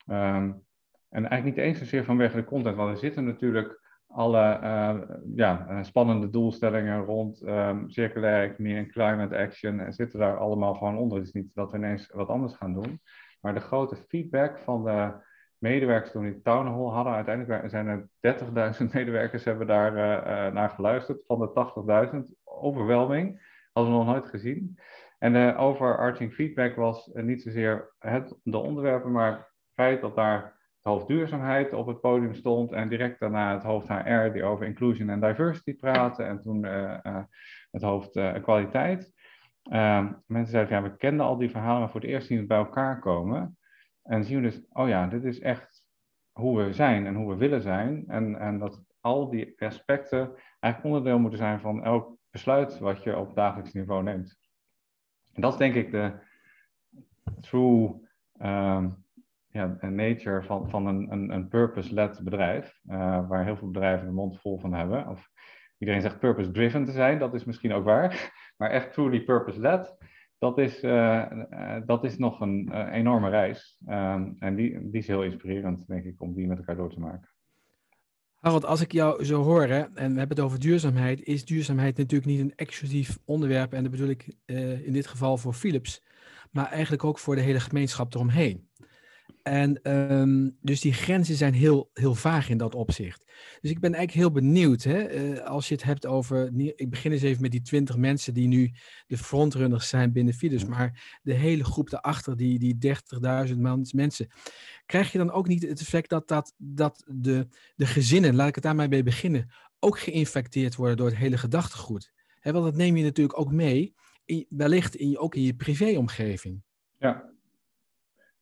Um, 0.06 0.66
en 1.08 1.26
eigenlijk 1.26 1.44
niet 1.44 1.66
eens 1.66 1.78
zozeer 1.78 2.04
vanwege 2.04 2.36
de 2.36 2.44
content, 2.44 2.76
want 2.76 2.90
er 2.90 2.98
zitten 2.98 3.24
natuurlijk 3.24 3.80
alle 4.06 4.60
uh, 4.62 5.00
ja, 5.34 5.66
eh, 5.68 5.82
spannende 5.82 6.30
doelstellingen 6.30 7.04
rond 7.04 7.42
um, 7.42 7.90
circulaire 7.90 8.52
economie 8.52 8.76
en 8.76 8.90
climate 8.90 9.36
action 9.36 9.80
en 9.80 9.92
zitten 9.92 10.18
daar 10.18 10.38
allemaal 10.38 10.74
gewoon 10.74 10.96
onder. 10.96 11.18
Het 11.18 11.26
is 11.26 11.32
niet 11.32 11.54
dat 11.54 11.70
we 11.70 11.76
ineens 11.76 12.10
wat 12.12 12.28
anders 12.28 12.54
gaan 12.54 12.72
doen. 12.72 13.00
Maar 13.40 13.54
de 13.54 13.60
grote 13.60 13.96
feedback 13.96 14.58
van 14.58 14.84
de 14.84 15.12
medewerkers 15.58 16.10
toen 16.10 16.24
die 16.24 16.42
town 16.42 16.66
hall 16.66 16.92
hadden, 16.94 17.12
uiteindelijk 17.12 17.70
zijn 17.70 17.86
er 17.86 18.08
30.000 18.80 18.92
medewerkers 18.94 19.44
hebben 19.44 19.66
daar 19.66 19.92
naar 20.52 20.70
geluisterd. 20.70 21.24
Van 21.26 21.38
de 21.38 22.12
80.000, 22.12 22.32
overwhelming, 22.44 23.40
hadden 23.72 23.92
we 23.92 23.98
nog 23.98 24.08
nooit 24.08 24.26
gezien. 24.26 24.78
En 25.18 25.32
de 25.32 25.54
overarching 25.56 26.34
feedback 26.34 26.76
was 26.76 27.12
eh, 27.12 27.24
niet 27.24 27.42
zozeer 27.42 27.94
het, 27.98 28.38
de 28.42 28.58
onderwerpen, 28.58 29.12
maar 29.12 29.32
het 29.32 29.72
feit 29.72 30.00
dat 30.00 30.16
daar 30.16 30.42
het 30.42 30.92
hoofd 30.92 31.06
duurzaamheid 31.06 31.72
op 31.72 31.86
het 31.86 32.00
podium 32.00 32.34
stond 32.34 32.72
en 32.72 32.88
direct 32.88 33.20
daarna 33.20 33.52
het 33.52 33.62
hoofd 33.62 33.88
HR 33.88 34.32
die 34.32 34.44
over 34.44 34.66
inclusion 34.66 35.08
en 35.08 35.20
diversity 35.20 35.76
praatte 35.76 36.22
en 36.22 36.42
toen 36.42 36.64
uh, 36.64 37.22
het 37.70 37.82
hoofd 37.82 38.10
kwaliteit. 38.42 39.12
Ehm, 39.62 40.12
mensen 40.26 40.52
zeiden, 40.52 40.76
ja, 40.76 40.82
we 40.82 40.96
kenden 40.96 41.26
al 41.26 41.36
die 41.36 41.50
verhalen, 41.50 41.80
maar 41.80 41.90
voor 41.90 42.00
het 42.00 42.10
eerst 42.10 42.26
zien 42.26 42.36
we 42.36 42.42
het 42.42 42.52
bij 42.52 42.58
elkaar 42.58 42.98
komen. 42.98 43.58
En 44.02 44.24
zien 44.24 44.36
we 44.36 44.42
dus, 44.42 44.66
oh 44.72 44.88
ja, 44.88 45.06
dit 45.06 45.24
is 45.24 45.40
echt 45.40 45.84
hoe 46.32 46.64
we 46.64 46.72
zijn 46.72 47.06
en 47.06 47.14
hoe 47.14 47.28
we 47.28 47.36
willen 47.36 47.62
zijn. 47.62 48.04
En, 48.06 48.38
en 48.38 48.58
dat 48.58 48.84
al 49.00 49.30
die 49.30 49.62
aspecten 49.62 50.34
eigenlijk 50.60 50.84
onderdeel 50.84 51.18
moeten 51.18 51.38
zijn 51.38 51.60
van 51.60 51.84
elk 51.84 52.16
besluit 52.30 52.78
wat 52.78 53.02
je 53.02 53.16
op 53.16 53.34
dagelijks 53.34 53.72
niveau 53.72 54.02
neemt. 54.02 54.37
En 55.38 55.44
dat 55.44 55.52
is 55.52 55.58
denk 55.58 55.74
ik 55.74 55.90
de 55.90 56.12
true 57.40 57.94
um, 58.42 59.04
ja, 59.50 59.78
nature 59.80 60.42
van, 60.42 60.70
van 60.70 60.86
een, 60.86 61.12
een, 61.12 61.30
een 61.30 61.48
purpose-led 61.48 62.20
bedrijf, 62.24 62.80
uh, 62.86 63.28
waar 63.28 63.44
heel 63.44 63.56
veel 63.56 63.70
bedrijven 63.70 64.06
de 64.06 64.12
mond 64.12 64.40
vol 64.40 64.58
van 64.58 64.72
hebben. 64.72 65.08
Of 65.08 65.30
iedereen 65.78 66.00
zegt 66.00 66.18
purpose-driven 66.18 66.84
te 66.84 66.92
zijn, 66.92 67.18
dat 67.18 67.34
is 67.34 67.44
misschien 67.44 67.72
ook 67.72 67.84
waar, 67.84 68.32
maar 68.58 68.70
echt 68.70 68.92
truly 68.92 69.20
purpose-led, 69.20 69.96
dat 70.38 70.58
is, 70.58 70.82
uh, 70.82 71.30
uh, 71.50 71.76
dat 71.86 72.04
is 72.04 72.18
nog 72.18 72.40
een 72.40 72.72
enorme 72.92 73.28
reis. 73.28 73.80
Um, 73.88 74.36
en 74.38 74.54
die, 74.54 74.90
die 74.90 75.00
is 75.00 75.06
heel 75.06 75.24
inspirerend, 75.24 75.86
denk 75.86 76.04
ik, 76.04 76.20
om 76.20 76.34
die 76.34 76.46
met 76.46 76.58
elkaar 76.58 76.76
door 76.76 76.90
te 76.90 77.00
maken. 77.00 77.28
Harold, 78.40 78.64
als 78.64 78.80
ik 78.80 78.92
jou 78.92 79.24
zo 79.24 79.42
hoor, 79.42 79.66
hè, 79.66 79.80
en 79.80 80.12
we 80.12 80.18
hebben 80.18 80.36
het 80.36 80.40
over 80.40 80.58
duurzaamheid, 80.58 81.22
is 81.22 81.44
duurzaamheid 81.44 81.96
natuurlijk 81.96 82.30
niet 82.30 82.40
een 82.40 82.52
exclusief 82.56 83.18
onderwerp. 83.24 83.72
En 83.72 83.82
dat 83.82 83.90
bedoel 83.90 84.08
ik 84.08 84.34
uh, 84.46 84.86
in 84.86 84.92
dit 84.92 85.06
geval 85.06 85.36
voor 85.36 85.52
Philips, 85.52 86.02
maar 86.50 86.66
eigenlijk 86.66 87.04
ook 87.04 87.18
voor 87.18 87.34
de 87.34 87.40
hele 87.40 87.60
gemeenschap 87.60 88.14
eromheen. 88.14 88.67
En 89.48 89.92
um, 90.12 90.56
dus 90.60 90.80
die 90.80 90.92
grenzen 90.92 91.34
zijn 91.34 91.54
heel, 91.54 91.90
heel 91.92 92.14
vaag 92.14 92.48
in 92.48 92.58
dat 92.58 92.74
opzicht. 92.74 93.24
Dus 93.60 93.70
ik 93.70 93.80
ben 93.80 93.94
eigenlijk 93.94 94.24
heel 94.26 94.42
benieuwd, 94.42 94.82
hè, 94.82 95.32
uh, 95.32 95.44
als 95.44 95.68
je 95.68 95.74
het 95.74 95.82
hebt 95.82 96.06
over, 96.06 96.52
ik 96.56 96.90
begin 96.90 97.12
eens 97.12 97.22
even 97.22 97.42
met 97.42 97.50
die 97.50 97.62
twintig 97.62 97.96
mensen 97.96 98.34
die 98.34 98.48
nu 98.48 98.72
de 99.06 99.18
frontrunners 99.18 99.88
zijn 99.88 100.12
binnen 100.12 100.34
Philips, 100.34 100.64
maar 100.64 101.18
de 101.22 101.34
hele 101.34 101.64
groep 101.64 101.90
daarachter, 101.90 102.36
die, 102.36 102.58
die 102.58 102.94
30.000 103.48 103.56
mensen, 103.92 104.28
krijg 104.86 105.12
je 105.12 105.18
dan 105.18 105.30
ook 105.30 105.48
niet 105.48 105.62
het 105.62 105.80
effect 105.80 106.08
dat, 106.08 106.28
dat, 106.28 106.54
dat 106.56 107.04
de, 107.06 107.48
de 107.76 107.86
gezinnen, 107.86 108.34
laat 108.34 108.48
ik 108.48 108.54
het 108.54 108.64
daarmee 108.64 108.88
bij 108.88 109.02
beginnen, 109.02 109.50
ook 109.78 109.98
geïnfecteerd 109.98 110.76
worden 110.76 110.96
door 110.96 111.06
het 111.06 111.16
hele 111.16 111.38
gedachtegoed? 111.38 112.12
Hè, 112.40 112.52
want 112.52 112.64
dat 112.64 112.76
neem 112.76 112.96
je 112.96 113.04
natuurlijk 113.04 113.38
ook 113.38 113.52
mee, 113.52 113.94
in, 114.24 114.46
wellicht 114.48 114.96
in, 114.96 115.18
ook 115.18 115.34
in 115.34 115.42
je 115.42 115.54
privéomgeving. 115.54 116.62
Ja, 116.98 117.36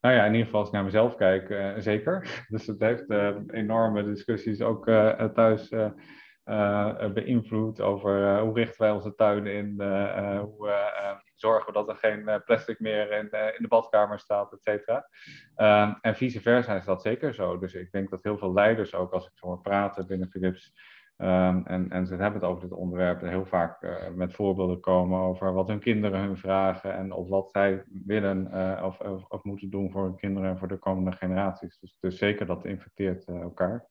nou 0.00 0.14
ja, 0.14 0.24
in 0.24 0.32
ieder 0.32 0.44
geval 0.44 0.60
als 0.60 0.68
ik 0.68 0.74
naar 0.74 0.84
mezelf 0.84 1.16
kijk, 1.16 1.48
uh, 1.48 1.72
zeker. 1.76 2.28
Dus 2.48 2.66
het 2.66 2.80
heeft 2.80 3.10
uh, 3.10 3.36
enorme 3.46 4.04
discussies 4.04 4.60
ook 4.60 4.88
uh, 4.88 5.24
thuis 5.24 5.68
beïnvloed 7.14 7.80
over 7.80 8.40
hoe 8.40 8.54
richten 8.54 8.80
wij 8.80 8.90
onze 8.90 9.14
tuin 9.14 9.46
in, 9.46 9.82
hoe 10.40 10.70
zorgen 11.34 11.66
we 11.66 11.72
dat 11.72 11.88
er 11.88 11.96
geen 11.96 12.42
plastic 12.44 12.80
meer 12.80 13.12
in, 13.12 13.30
in 13.30 13.62
de 13.62 13.68
badkamer 13.68 14.18
staat, 14.18 14.52
et 14.52 14.62
cetera. 14.62 15.08
Ehm, 15.54 15.92
en 16.00 16.16
vice 16.16 16.40
versa 16.40 16.76
is 16.76 16.84
dat 16.84 17.02
zeker 17.02 17.34
zo. 17.34 17.58
Dus 17.58 17.74
ik 17.74 17.90
denk 17.92 18.10
dat 18.10 18.22
heel 18.22 18.38
veel 18.38 18.52
leiders 18.52 18.94
ook, 18.94 19.12
als 19.12 19.26
ik 19.26 19.32
zo 19.34 19.56
praten 19.56 20.06
binnen 20.06 20.30
Philips, 20.30 20.72
Um, 21.18 21.66
en, 21.66 21.90
en 21.90 22.06
ze 22.06 22.14
hebben 22.14 22.40
het 22.40 22.50
over 22.50 22.62
dit 22.62 22.78
onderwerp 22.78 23.20
heel 23.20 23.46
vaak 23.46 23.82
uh, 23.82 24.08
met 24.14 24.34
voorbeelden 24.34 24.80
komen 24.80 25.20
over 25.20 25.52
wat 25.52 25.68
hun 25.68 25.78
kinderen 25.78 26.20
hun 26.20 26.36
vragen 26.36 26.94
en 26.94 27.12
of 27.12 27.28
wat 27.28 27.50
zij 27.50 27.84
willen 28.04 28.48
uh, 28.52 28.82
of, 28.84 29.00
of, 29.28 29.44
moeten 29.44 29.70
doen 29.70 29.90
voor 29.90 30.02
hun 30.02 30.16
kinderen 30.16 30.50
en 30.50 30.58
voor 30.58 30.68
de 30.68 30.78
komende 30.78 31.12
generaties. 31.12 31.78
Dus, 31.78 31.96
dus 32.00 32.18
zeker 32.18 32.46
dat 32.46 32.64
infecteert 32.64 33.28
uh, 33.28 33.40
elkaar. 33.40 33.86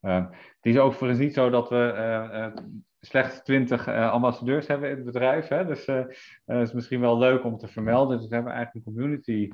Ehm, 0.00 0.24
het 0.30 0.66
is 0.66 0.78
overigens 0.78 1.20
niet 1.20 1.34
zo 1.34 1.50
dat 1.50 1.68
we 1.68 2.52
slechts 3.00 3.42
twintig 3.42 3.88
ambassadeurs 3.88 4.66
hebben 4.66 4.90
in 4.90 4.96
het 4.96 5.04
bedrijf. 5.04 5.48
Hè? 5.48 5.66
Dus 5.66 5.86
het 5.86 6.16
is 6.46 6.72
misschien 6.72 7.00
wel 7.00 7.18
leuk 7.18 7.44
om 7.44 7.58
te 7.58 7.68
vermelden. 7.68 8.18
Dus 8.18 8.28
we 8.28 8.34
hebben 8.34 8.52
eigenlijk 8.52 8.86
een 8.86 8.92
community 8.92 9.50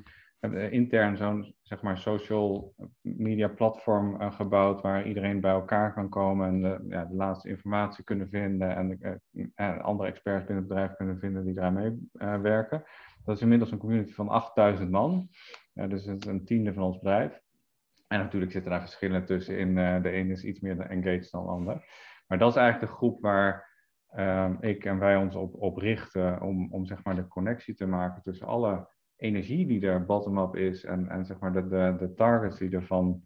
intern 0.70 1.16
zo'n 1.16 1.54
zeg 1.62 1.82
maar 1.82 1.98
social 1.98 2.74
media 3.00 3.48
platform 3.48 4.20
uh, 4.20 4.32
gebouwd 4.32 4.80
waar 4.80 5.06
iedereen 5.06 5.40
bij 5.40 5.50
elkaar 5.50 5.94
kan 5.94 6.08
komen 6.08 6.48
en 6.48 6.60
de, 6.60 6.84
ja, 6.88 7.04
de 7.04 7.14
laatste 7.14 7.48
informatie 7.48 8.04
kunnen 8.04 8.28
vinden 8.28 8.76
en 8.76 9.20
uh, 9.56 9.78
andere 9.78 10.08
experts 10.08 10.46
binnen 10.46 10.64
het 10.64 10.68
bedrijf 10.68 10.96
kunnen 10.96 11.18
vinden 11.18 11.44
die 11.44 11.54
daarmee 11.54 12.08
werken. 12.42 12.84
Dat 13.24 13.36
is 13.36 13.42
inmiddels 13.42 13.70
een 13.70 13.78
community 13.78 14.12
van 14.12 14.28
8000 14.28 14.90
man, 14.90 15.28
dus 15.72 16.04
het 16.04 16.24
is 16.24 16.30
een 16.30 16.44
tiende 16.44 16.72
van 16.72 16.82
ons 16.82 16.98
bedrijf. 16.98 17.40
En 18.06 18.18
natuurlijk 18.18 18.52
zitten 18.52 18.70
daar 18.70 18.80
verschillen 18.80 19.24
tussen. 19.24 19.58
In, 19.58 19.74
de 20.02 20.10
ene 20.10 20.32
is 20.32 20.44
iets 20.44 20.60
meer 20.60 20.80
engaged 20.80 21.30
dan 21.30 21.44
de 21.44 21.50
ander. 21.50 21.84
Maar 22.26 22.38
dat 22.38 22.50
is 22.50 22.56
eigenlijk 22.56 22.90
de 22.90 22.96
groep 22.96 23.20
waar 23.20 23.68
um, 24.16 24.56
ik 24.60 24.84
en 24.84 24.98
wij 24.98 25.16
ons 25.16 25.34
op, 25.34 25.54
op 25.62 25.76
richten 25.76 26.40
om, 26.40 26.72
om 26.72 26.86
zeg 26.86 27.04
maar 27.04 27.14
de 27.14 27.28
connectie 27.28 27.74
te 27.74 27.86
maken 27.86 28.22
tussen 28.22 28.46
alle 28.46 28.88
energie 29.18 29.66
die 29.66 29.86
er 29.86 30.04
bottom-up 30.04 30.56
is 30.56 30.84
en, 30.84 31.08
en 31.08 31.26
zeg 31.26 31.38
maar 31.38 31.52
de, 31.52 31.68
de, 31.68 31.94
de 31.98 32.14
targets 32.14 32.58
die 32.58 32.70
er 32.70 32.86
van 32.86 33.24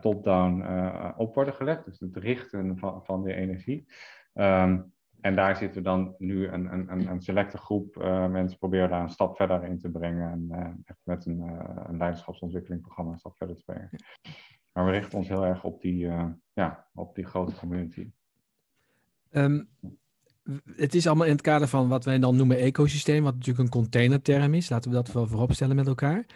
top-down 0.00 0.60
uh, 0.60 1.10
op 1.16 1.34
worden 1.34 1.54
gelegd. 1.54 1.84
Dus 1.84 2.00
het 2.00 2.16
richten 2.16 2.78
van, 2.78 3.04
van 3.04 3.24
die 3.24 3.34
energie. 3.34 3.86
Um, 4.34 4.92
en 5.20 5.34
daar 5.34 5.56
zitten 5.56 5.82
we 5.82 5.88
dan 5.88 6.14
nu 6.18 6.48
een, 6.48 6.72
een, 6.72 7.08
een 7.08 7.20
selecte 7.20 7.58
groep 7.58 7.96
uh, 7.96 8.28
mensen 8.30 8.58
proberen 8.58 8.88
daar 8.88 9.02
een 9.02 9.08
stap 9.08 9.36
verder 9.36 9.64
in 9.64 9.78
te 9.78 9.90
brengen. 9.90 10.30
En 10.30 10.48
uh, 10.50 10.70
echt 10.84 11.00
met 11.02 11.26
een, 11.26 11.40
een 11.88 11.96
leiderschapsontwikkelingprogramma 11.96 13.12
een 13.12 13.18
stap 13.18 13.36
verder 13.36 13.56
te 13.56 13.64
brengen. 13.64 13.90
Maar 14.72 14.84
we 14.84 14.90
richten 14.90 15.18
ons 15.18 15.28
heel 15.28 15.44
erg 15.44 15.64
op 15.64 15.80
die, 15.80 16.08
ja, 16.52 16.86
op 16.94 17.14
die 17.14 17.24
grote 17.24 17.54
community. 17.54 18.10
Um, 19.30 19.68
het 20.76 20.94
is 20.94 21.06
allemaal 21.06 21.26
in 21.26 21.32
het 21.32 21.40
kader 21.40 21.68
van 21.68 21.88
wat 21.88 22.04
wij 22.04 22.18
dan 22.18 22.36
noemen 22.36 22.58
ecosysteem, 22.58 23.22
wat 23.22 23.34
natuurlijk 23.34 23.64
een 23.64 23.80
containerterm 23.80 24.54
is. 24.54 24.68
Laten 24.68 24.90
we 24.90 24.96
dat 24.96 25.12
wel 25.12 25.26
vooropstellen 25.26 25.76
met 25.76 25.86
elkaar. 25.86 26.26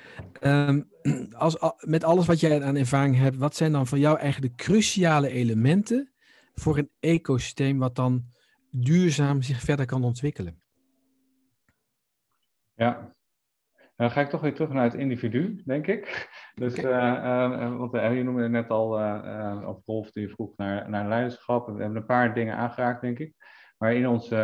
Um, 0.41 0.89
als, 1.33 1.57
met 1.81 2.05
alles 2.05 2.27
wat 2.27 2.41
jij 2.41 2.63
aan 2.63 2.77
ervaring 2.77 3.17
hebt, 3.17 3.37
wat 3.37 3.57
zijn 3.57 3.73
dan 3.73 3.87
voor 3.87 3.99
jou 3.99 4.19
eigenlijk 4.19 4.57
de 4.57 4.65
cruciale 4.65 5.29
elementen 5.29 6.13
voor 6.55 6.79
een 6.79 6.91
ecosysteem 7.01 7.79
wat 7.79 7.95
dan 7.95 8.25
duurzaam 8.71 9.43
zich 9.43 9.61
verder 9.61 9.87
kan 9.87 10.05
ontwikkelen? 10.05 10.63
Ja, 12.75 13.15
dan 13.97 14.11
ga 14.11 14.21
ik 14.21 14.29
toch 14.29 14.41
weer 14.41 14.55
terug 14.55 14.71
naar 14.71 14.85
het 14.85 14.95
individu, 14.95 15.63
denk 15.65 15.87
ik. 15.87 16.29
Dus, 16.55 16.79
okay. 16.79 17.51
uh, 17.53 17.61
uh, 17.61 17.77
want 17.77 17.95
uh, 17.95 18.17
je 18.17 18.23
noemde 18.23 18.49
net 18.49 18.69
al, 18.69 18.89
of 19.67 19.87
Rolf, 19.87 20.11
die 20.11 20.29
vroeg 20.29 20.57
naar, 20.57 20.91
naar 20.91 21.09
leiderschap. 21.09 21.67
We 21.67 21.83
hebben 21.83 21.97
een 21.97 22.07
paar 22.07 22.35
dingen 22.35 22.57
aangeraakt, 22.57 23.01
denk 23.01 23.19
ik. 23.19 23.35
Maar 23.79 23.95
in 23.95 24.09
ons 24.09 24.35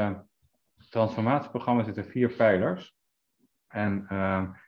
transformatieprogramma 0.88 1.82
zitten 1.82 2.04
vier 2.04 2.28
pijlers. 2.28 2.96
En, 3.68 4.06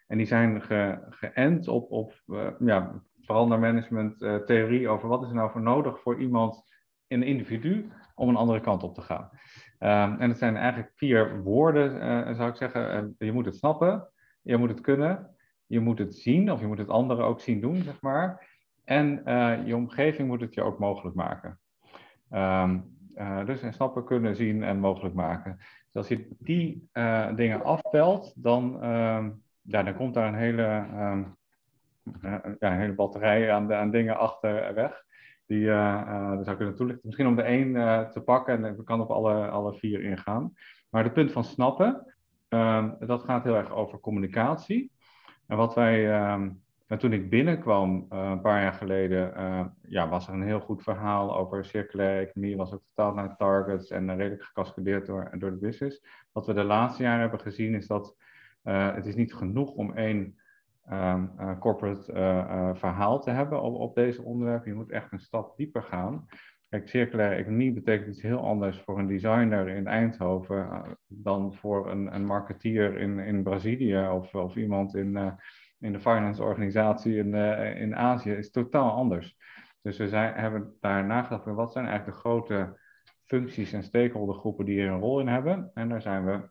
en 0.06 0.16
die 0.16 0.26
zijn 0.26 0.62
ge, 0.62 1.06
geënt 1.10 1.68
op, 1.68 1.90
op 1.90 2.22
ja, 2.58 3.02
vooral 3.20 3.46
management 3.46 4.18
theorie 4.46 4.88
over 4.88 5.08
wat 5.08 5.22
is 5.22 5.28
er 5.28 5.34
nou 5.34 5.50
voor 5.50 5.62
nodig 5.62 6.00
voor 6.00 6.20
iemand, 6.20 6.74
een 7.08 7.22
individu, 7.22 7.92
om 8.14 8.28
een 8.28 8.36
andere 8.36 8.60
kant 8.60 8.82
op 8.82 8.94
te 8.94 9.00
gaan. 9.00 9.30
en 10.18 10.28
het 10.28 10.38
zijn 10.38 10.56
eigenlijk 10.56 10.92
vier 10.94 11.42
woorden, 11.42 11.90
zou 12.36 12.50
ik 12.50 12.56
zeggen. 12.56 13.14
je 13.18 13.32
moet 13.32 13.44
het 13.44 13.56
snappen, 13.56 14.08
je 14.42 14.56
moet 14.56 14.68
het 14.68 14.80
kunnen, 14.80 15.36
je 15.66 15.80
moet 15.80 15.98
het 15.98 16.14
zien, 16.14 16.52
of 16.52 16.60
je 16.60 16.66
moet 16.66 16.78
het 16.78 16.88
anderen 16.88 17.24
ook 17.24 17.40
zien 17.40 17.60
doen, 17.60 17.82
zeg 17.82 18.00
maar. 18.00 18.54
En 18.84 19.22
je 19.66 19.76
omgeving 19.76 20.28
moet 20.28 20.40
het 20.40 20.54
je 20.54 20.62
ook 20.62 20.78
mogelijk 20.78 21.16
maken. 21.16 21.60
Um, 22.30 22.95
dus 23.44 23.62
en 23.62 23.72
snappen, 23.72 24.04
kunnen, 24.04 24.36
zien 24.36 24.62
en 24.62 24.78
mogelijk 24.78 25.14
maken. 25.14 25.56
Dus 25.56 25.94
als 25.94 26.08
je 26.08 26.28
die 26.38 26.88
uh, 26.92 27.34
dingen 27.34 27.64
afpelt, 27.64 28.32
dan, 28.36 28.84
uh, 28.84 29.26
ja, 29.62 29.82
dan 29.82 29.94
komt 29.94 30.14
daar 30.14 30.28
een 30.28 30.34
hele, 30.34 30.86
um, 30.94 31.36
ja, 32.22 32.72
een 32.72 32.78
hele 32.78 32.94
batterij 32.94 33.52
aan, 33.52 33.74
aan 33.74 33.90
dingen 33.90 34.18
achter 34.18 34.74
weg. 34.74 35.04
Die 35.46 35.64
uh, 35.64 36.38
zou 36.42 36.56
kunnen 36.56 36.76
toelichten. 36.76 37.06
Misschien 37.06 37.26
om 37.26 37.36
de 37.36 37.42
één 37.42 37.72
te 38.10 38.20
pakken 38.20 38.64
en 38.64 38.76
we 38.76 38.82
kan 38.82 39.00
op 39.00 39.10
alle, 39.10 39.48
alle 39.48 39.74
vier 39.74 40.02
ingaan. 40.02 40.52
Maar 40.90 41.04
het 41.04 41.12
punt 41.12 41.32
van 41.32 41.44
snappen, 41.44 42.14
ehm, 42.48 42.90
dat 42.98 43.22
gaat 43.22 43.44
heel 43.44 43.56
erg 43.56 43.70
over 43.70 44.00
communicatie. 44.00 44.92
En 45.46 45.56
wat 45.56 45.74
wij 45.74 46.08
en 46.86 46.98
toen 46.98 47.12
ik 47.12 47.30
binnenkwam 47.30 48.06
uh, 48.12 48.28
een 48.30 48.40
paar 48.40 48.62
jaar 48.62 48.72
geleden, 48.72 49.32
uh, 49.36 49.66
ja, 49.82 50.08
was 50.08 50.28
er 50.28 50.34
een 50.34 50.42
heel 50.42 50.60
goed 50.60 50.82
verhaal 50.82 51.36
over 51.36 51.64
circulaire 51.64 52.26
economie. 52.26 52.56
Was 52.56 52.72
ook 52.72 52.82
totaal 52.94 53.14
naar 53.14 53.36
targets 53.36 53.90
en 53.90 54.16
redelijk 54.16 54.42
gecascadeerd 54.42 55.06
door, 55.06 55.30
door 55.38 55.50
de 55.50 55.56
business. 55.56 56.06
Wat 56.32 56.46
we 56.46 56.52
de 56.52 56.64
laatste 56.64 57.02
jaren 57.02 57.20
hebben 57.20 57.40
gezien 57.40 57.74
is 57.74 57.86
dat 57.86 58.16
het 58.62 59.06
is 59.06 59.14
niet 59.14 59.34
genoeg 59.34 59.70
om 59.70 59.94
één 59.94 60.38
um, 60.90 61.58
corporate 61.58 62.12
verhaal 62.74 63.20
te 63.20 63.30
hebben 63.30 63.62
op, 63.62 63.74
op 63.74 63.94
deze 63.94 64.22
onderwerpen. 64.22 64.70
Je 64.70 64.76
moet 64.76 64.90
echt 64.90 65.12
een 65.12 65.20
stap 65.20 65.56
dieper 65.56 65.82
gaan. 65.82 66.26
Kijk, 66.68 66.88
circulaire 66.88 67.34
economie 67.34 67.72
betekent 67.72 68.08
iets 68.08 68.22
heel 68.22 68.40
anders 68.40 68.80
voor 68.80 68.98
een 68.98 69.06
designer 69.06 69.68
in 69.68 69.86
Eindhoven 69.86 70.96
dan 71.06 71.54
voor 71.54 71.90
een, 71.90 72.14
een 72.14 72.24
marketeer 72.24 72.98
in, 72.98 73.18
in 73.18 73.42
Brazilië 73.42 74.08
of, 74.08 74.34
of 74.34 74.56
iemand 74.56 74.94
in 74.94 75.36
in 75.78 75.92
de 75.92 76.00
finance 76.00 76.42
organisatie 76.42 77.16
in, 77.16 77.34
uh, 77.34 77.80
in 77.80 77.96
Azië 77.96 78.30
is 78.30 78.50
totaal 78.50 78.90
anders. 78.90 79.36
Dus 79.82 79.96
we 79.96 80.08
zijn, 80.08 80.34
hebben 80.34 80.76
daar 80.80 81.04
nagedacht 81.04 81.44
van 81.44 81.54
wat 81.54 81.72
zijn 81.72 81.86
eigenlijk 81.86 82.16
de 82.16 82.22
grote 82.22 82.78
functies 83.24 83.72
en 83.72 83.82
stakeholdergroepen 83.82 84.64
die 84.64 84.80
hier 84.80 84.90
een 84.90 85.00
rol 85.00 85.20
in 85.20 85.28
hebben. 85.28 85.70
En 85.74 85.88
daar 85.88 86.02
zijn 86.02 86.24
we, 86.24 86.48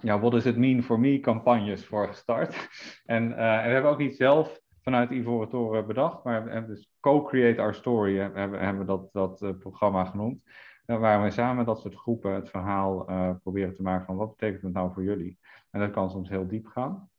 ja, 0.00 0.18
what 0.18 0.30
does 0.30 0.46
it 0.46 0.56
mean 0.56 0.82
for 0.82 1.00
me 1.00 1.20
campagnes 1.20 1.86
voor 1.86 2.08
gestart. 2.08 2.56
En, 3.04 3.30
uh, 3.30 3.56
en 3.56 3.66
we 3.66 3.72
hebben 3.72 3.90
ook 3.90 3.98
niet 3.98 4.16
zelf 4.16 4.60
vanuit 4.82 5.10
Ivoren 5.10 5.48
Toren 5.48 5.86
bedacht, 5.86 6.24
maar 6.24 6.44
we 6.44 6.50
hebben 6.50 6.74
dus 6.74 6.90
Co-Create 7.00 7.60
Our 7.60 7.74
Story 7.74 8.18
hebben, 8.18 8.60
hebben 8.60 8.78
we 8.78 8.84
dat, 8.84 9.12
dat 9.12 9.42
uh, 9.42 9.50
programma 9.58 10.04
genoemd. 10.04 10.42
Waar 10.86 11.22
we 11.22 11.30
samen 11.30 11.64
dat 11.64 11.80
soort 11.80 11.94
groepen 11.94 12.34
het 12.34 12.50
verhaal 12.50 13.04
proberen 13.42 13.74
te 13.74 13.82
maken 13.82 14.06
van 14.06 14.16
wat 14.16 14.36
betekent 14.36 14.62
het 14.62 14.72
nou 14.72 14.92
voor 14.92 15.02
jullie. 15.02 15.38
En 15.70 15.80
dat 15.80 15.90
kan 15.90 16.10
soms 16.10 16.28
heel 16.28 16.46
diep 16.46 16.66
gaan. 16.66 17.10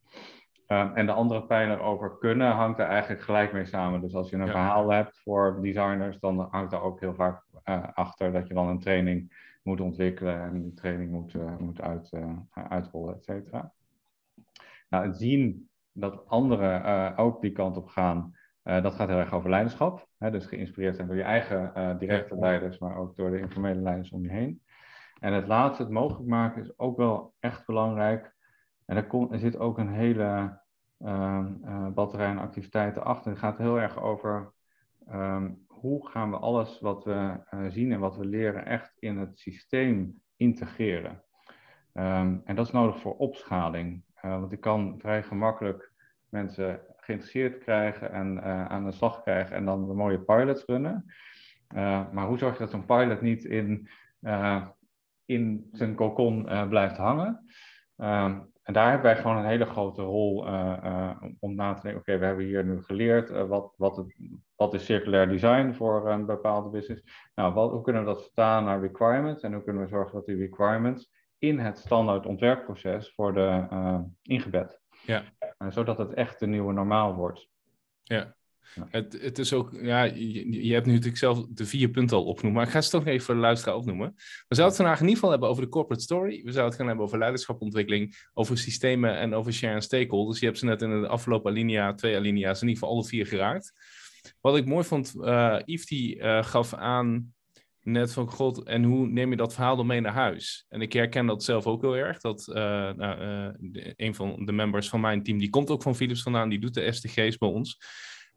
Um, 0.68 0.96
en 0.96 1.06
de 1.06 1.12
andere 1.12 1.44
pijler 1.44 1.80
over 1.80 2.18
kunnen 2.18 2.52
hangt 2.52 2.80
er 2.80 2.86
eigenlijk 2.86 3.22
gelijk 3.22 3.54
mee 3.54 3.66
samen. 3.66 4.02
Dus 4.02 4.16
als 4.16 4.30
je 4.30 4.36
een 4.36 4.46
ja. 4.46 4.52
verhaal 4.52 4.90
hebt 4.90 5.20
voor 5.20 5.60
designers, 5.62 6.20
dan 6.20 6.48
hangt 6.52 6.74
er 6.74 6.82
ook 6.82 7.00
heel 7.00 7.14
vaak 7.14 7.44
uh, 7.66 7.84
achter 7.94 8.32
dat 8.32 8.48
je 8.48 8.54
dan 8.54 8.68
een 8.68 8.80
training 8.80 9.42
moet 9.64 9.82
ontwikkelen 9.82 10.42
en 10.42 10.62
die 10.62 10.74
training 10.74 11.12
moet, 11.12 11.34
uh, 11.34 11.58
moet 11.58 11.82
uit, 11.82 12.12
uh, 12.12 12.38
uitrollen, 12.54 13.16
et 13.16 13.24
cetera. 13.24 13.72
Nou, 14.90 15.06
het 15.06 15.18
zien 15.18 15.70
dat 15.92 16.28
anderen 16.28 17.18
ook 17.18 17.42
die 17.42 17.52
kant 17.52 17.78
op 17.78 17.88
gaan, 17.88 18.36
dat 18.64 18.94
gaat 18.94 19.08
heel 19.08 19.18
erg 19.18 19.34
over 19.34 19.50
leiderschap. 19.50 20.08
Hè? 20.18 20.32
Dus 20.32 20.46
geïnspireerd 20.46 20.96
zijn 20.96 21.08
door 21.08 21.18
je 21.18 21.24
eigen 21.24 21.98
directe 22.00 22.36
leiders, 22.36 22.80
maar 22.80 22.96
ook 22.96 23.16
door 23.16 23.32
de 23.32 23.40
informele 23.40 23.82
leiders 23.82 24.12
om 24.12 24.24
je 24.24 24.32
heen. 24.32 24.62
En 25.20 25.34
het 25.34 25.48
laatste, 25.48 25.84
het 25.84 25.92
mogelijk 25.92 26.30
maken, 26.30 26.62
is 26.62 26.80
ook 26.80 26.98
wel 26.98 27.34
echt 27.40 27.66
belangrijk. 27.66 28.34
En 28.86 28.96
er, 28.96 29.08
komt, 29.08 29.32
er 29.32 29.40
zit 29.40 29.58
ook 29.58 29.78
een 29.78 29.94
hele 29.94 30.62
uh, 31.00 31.88
batterij 31.94 32.28
en 32.28 32.38
activiteiten 32.38 33.04
achter. 33.04 33.32
Het 33.32 33.40
gaat 33.40 33.58
heel 33.58 33.80
erg 33.80 34.02
over 34.02 34.54
um, 35.12 35.66
hoe 35.68 36.10
gaan 36.10 36.30
we 36.30 36.38
alles 36.38 36.80
wat 36.80 37.04
we 37.04 37.40
uh, 37.54 37.66
zien 37.70 37.92
en 37.92 38.00
wat 38.00 38.18
we 38.18 38.26
leren 38.26 38.66
echt 38.66 38.98
in 39.00 39.18
het 39.18 39.40
systeem 39.40 40.22
integreren. 40.36 41.24
Um, 41.94 42.42
en 42.46 42.56
dat 42.56 42.66
is 42.66 42.72
nodig 42.72 43.00
voor 43.00 43.16
opschaling. 43.16 44.04
Uh, 44.26 44.40
want 44.40 44.52
ik 44.52 44.60
kan 44.60 44.96
vrij 45.00 45.24
gemakkelijk 45.24 45.92
mensen 46.30 46.82
geïnteresseerd 46.98 47.58
krijgen 47.58 48.12
en 48.12 48.44
aan 48.70 48.86
de 48.86 48.92
slag 48.92 49.22
krijgen 49.22 49.56
en 49.56 49.66
dan 49.66 49.88
de 49.88 49.94
mooie 49.94 50.20
pilots 50.20 50.66
runnen. 50.66 51.06
maar 52.12 52.28
hoe 52.28 52.38
zorg 52.38 52.54
je 52.54 52.60
dat 52.60 52.70
zo'n 52.70 52.86
pilot 52.86 53.22
niet 53.22 53.44
in, 53.44 53.90
in 55.26 55.70
zijn 55.72 55.96
cocon 55.96 56.44
blijft 56.70 56.98
hangen? 56.98 57.46
En 58.64 58.74
daar 58.74 58.90
hebben 58.90 59.12
wij 59.12 59.22
gewoon 59.22 59.38
een 59.38 59.46
hele 59.46 59.66
grote 59.66 60.02
rol 60.02 60.48
uh, 60.48 60.78
uh, 60.84 61.24
om 61.40 61.56
na 61.56 61.74
te 61.74 61.82
denken, 61.82 62.02
oké, 62.02 62.10
okay, 62.10 62.20
we 62.20 62.26
hebben 62.26 62.46
hier 62.46 62.66
nu 62.66 62.82
geleerd 62.82 63.32
uh, 63.32 63.44
wat, 63.44 63.74
wat, 63.78 63.98
het, 63.98 64.16
wat 64.56 64.74
is 64.74 64.86
circulair 64.86 65.28
design 65.28 65.74
voor 65.74 66.10
een 66.10 66.26
bepaalde 66.26 66.70
business. 66.70 67.04
Nou, 67.36 67.54
wat, 67.54 67.72
hoe 67.72 67.82
kunnen 67.82 68.02
we 68.02 68.08
dat 68.08 68.24
vertalen 68.24 68.64
naar 68.64 68.82
requirements 68.82 69.44
en 69.44 69.54
hoe 69.54 69.64
kunnen 69.64 69.82
we 69.84 69.88
zorgen 69.88 70.14
dat 70.14 70.26
die 70.26 70.38
requirements 70.38 71.12
in 71.38 71.60
het 71.60 71.78
standaard 71.78 72.26
ontwerpproces 72.26 73.16
worden 73.16 74.16
ingebed. 74.22 74.82
Ja. 75.06 75.24
zodat 75.70 75.98
het 75.98 76.14
echt 76.14 76.40
de 76.40 76.48
nieuwe 76.48 76.74
normaal 76.74 77.16
wordt. 77.16 77.48
Ja. 78.04 78.36
Het, 78.90 79.18
het 79.22 79.40
is 79.40 79.54
ook, 79.54 79.70
ja, 79.82 80.04
je, 80.04 80.74
hebt 80.74 80.86
nu 80.86 80.92
natuurlijk 80.92 81.18
zelf 81.18 81.46
de 81.50 81.66
vier 81.66 81.90
punten 81.90 82.18
al 82.18 82.26
opgenoemd, 82.26 82.56
maar 82.56 82.66
ik 82.66 82.72
ga 82.72 82.82
ze 82.82 82.90
toch 82.90 83.06
even 83.06 83.26
voor 83.26 83.56
de 83.56 83.74
opnoemen. 83.74 84.14
We 84.48 84.56
zouden 84.56 84.66
het 84.66 84.76
vandaag 84.76 85.00
in 85.00 85.02
ieder 85.02 85.16
geval 85.16 85.30
hebben 85.30 85.50
over 85.50 85.64
de 85.64 85.70
corporate 85.70 86.04
story. 86.04 86.36
We 86.44 86.52
zouden 86.52 86.66
het 86.66 86.76
gaan 86.76 86.88
hebben 86.88 87.06
over 87.06 87.18
leiderschapontwikkeling, 87.18 88.16
over 88.34 88.58
systemen 88.58 89.18
en 89.18 89.34
over 89.34 89.54
share 89.54 89.74
en 89.74 89.82
stakeholders. 89.82 90.40
Je 90.40 90.46
hebt 90.46 90.58
ze 90.58 90.66
net 90.66 90.82
in 90.82 91.02
de 91.02 91.08
afgelopen 91.08 91.52
alinea, 91.52 91.94
twee 91.94 92.16
alinea's, 92.16 92.62
in 92.62 92.68
ieder 92.68 92.82
geval 92.82 92.96
alle 92.96 93.08
vier 93.08 93.26
geraakt. 93.26 93.74
Wat 94.42 94.58
ik 94.58 94.66
mooi 94.66 94.84
vond, 94.86 95.14
uh, 95.16 95.60
Yves 95.66 95.86
die 95.86 96.18
uh, 96.18 96.44
gaf 96.44 96.74
aan 96.74 97.34
net 97.82 98.14
van 98.14 98.30
god, 98.30 98.64
en 98.64 98.84
hoe 98.84 99.08
neem 99.08 99.30
je 99.30 99.36
dat 99.36 99.54
verhaal 99.54 99.76
dan 99.76 99.86
mee 99.86 100.02
naar 100.02 100.14
huis? 100.14 100.66
En 100.70 100.82
ik 100.82 100.94
herken 100.94 101.26
dat 101.26 101.44
zelf 101.44 101.66
ook 101.68 101.82
heel 101.82 101.96
erg. 101.96 102.20
Dat 102.20 102.48
uh, 102.48 102.56
nou, 102.92 103.22
een 103.96 104.16
van 104.16 104.46
de 104.46 104.52
members 104.52 104.90
van 104.90 105.02
mijn 105.02 105.24
team, 105.24 105.38
die 105.38 105.50
komt 105.50 105.70
ook 105.70 105.82
van 105.82 105.96
Philips 105.96 106.22
vandaan, 106.22 106.50
die 106.50 106.60
doet 106.60 106.74
de 106.74 106.92
SDG's 106.92 107.38
bij 107.38 107.50
ons. 107.50 107.78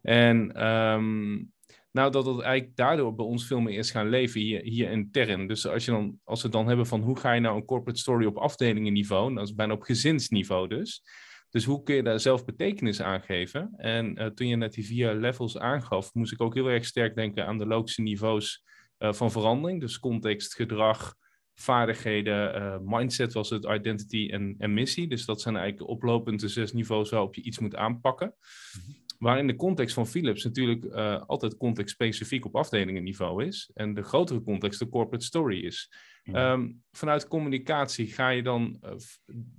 En 0.06 0.66
um, 0.66 1.52
nou, 1.92 2.10
dat 2.10 2.26
het 2.26 2.40
eigenlijk 2.40 2.76
daardoor 2.76 3.14
bij 3.14 3.24
ons 3.24 3.46
veel 3.46 3.60
meer 3.60 3.78
is 3.78 3.90
gaan 3.90 4.08
leven 4.08 4.40
hier, 4.40 4.62
hier 4.62 4.90
intern. 4.90 5.46
Dus 5.46 5.66
als, 5.66 5.84
je 5.84 5.90
dan, 5.90 6.20
als 6.24 6.42
we 6.42 6.48
het 6.48 6.56
dan 6.56 6.66
hebben 6.66 6.86
van 6.86 7.00
hoe 7.00 7.18
ga 7.18 7.32
je 7.32 7.40
nou 7.40 7.56
een 7.56 7.64
corporate 7.64 8.00
story 8.00 8.26
op 8.26 8.36
afdelingenniveau, 8.36 9.34
dat 9.34 9.44
is 9.44 9.54
bijna 9.54 9.72
op 9.72 9.82
gezinsniveau 9.82 10.68
dus. 10.68 11.02
Dus 11.50 11.64
hoe 11.64 11.82
kun 11.82 11.94
je 11.94 12.02
daar 12.02 12.20
zelf 12.20 12.44
betekenis 12.44 13.00
aan 13.00 13.22
geven? 13.22 13.72
En 13.76 14.22
uh, 14.22 14.26
toen 14.26 14.46
je 14.48 14.56
net 14.56 14.72
die 14.72 14.86
vier 14.86 15.14
levels 15.14 15.58
aangaf, 15.58 16.14
moest 16.14 16.32
ik 16.32 16.40
ook 16.40 16.54
heel 16.54 16.70
erg 16.70 16.84
sterk 16.84 17.14
denken 17.14 17.46
aan 17.46 17.58
de 17.58 17.66
logische 17.66 18.02
niveaus 18.02 18.64
uh, 18.98 19.12
van 19.12 19.30
verandering. 19.30 19.80
Dus 19.80 19.98
context, 19.98 20.54
gedrag, 20.54 21.14
vaardigheden, 21.54 22.56
uh, 22.56 22.76
mindset 22.80 23.32
was 23.32 23.50
het, 23.50 23.64
identity 23.64 24.28
en, 24.30 24.54
en 24.58 24.74
missie. 24.74 25.08
Dus 25.08 25.24
dat 25.24 25.40
zijn 25.40 25.56
eigenlijk 25.56 25.90
oplopend 25.90 26.40
de 26.40 26.48
zes 26.48 26.72
niveaus 26.72 27.10
waarop 27.10 27.34
je 27.34 27.42
iets 27.42 27.58
moet 27.58 27.76
aanpakken. 27.76 28.34
Waar 28.76 29.05
in 29.18 29.46
de 29.46 29.56
context 29.56 29.94
van 29.94 30.06
Philips 30.06 30.44
natuurlijk 30.44 30.84
uh, 30.84 31.22
altijd 31.26 31.56
context 31.56 31.94
specifiek 31.94 32.44
op 32.44 32.56
afdelingenniveau 32.56 33.44
is. 33.44 33.70
En 33.74 33.94
de 33.94 34.02
grotere 34.02 34.42
context 34.42 34.78
de 34.78 34.88
corporate 34.88 35.24
story 35.24 35.64
is. 35.64 35.92
Um, 36.32 36.82
vanuit 36.90 37.28
communicatie 37.28 38.06
ga 38.06 38.28
je 38.28 38.42
dan, 38.42 38.78
uh, 38.82 38.90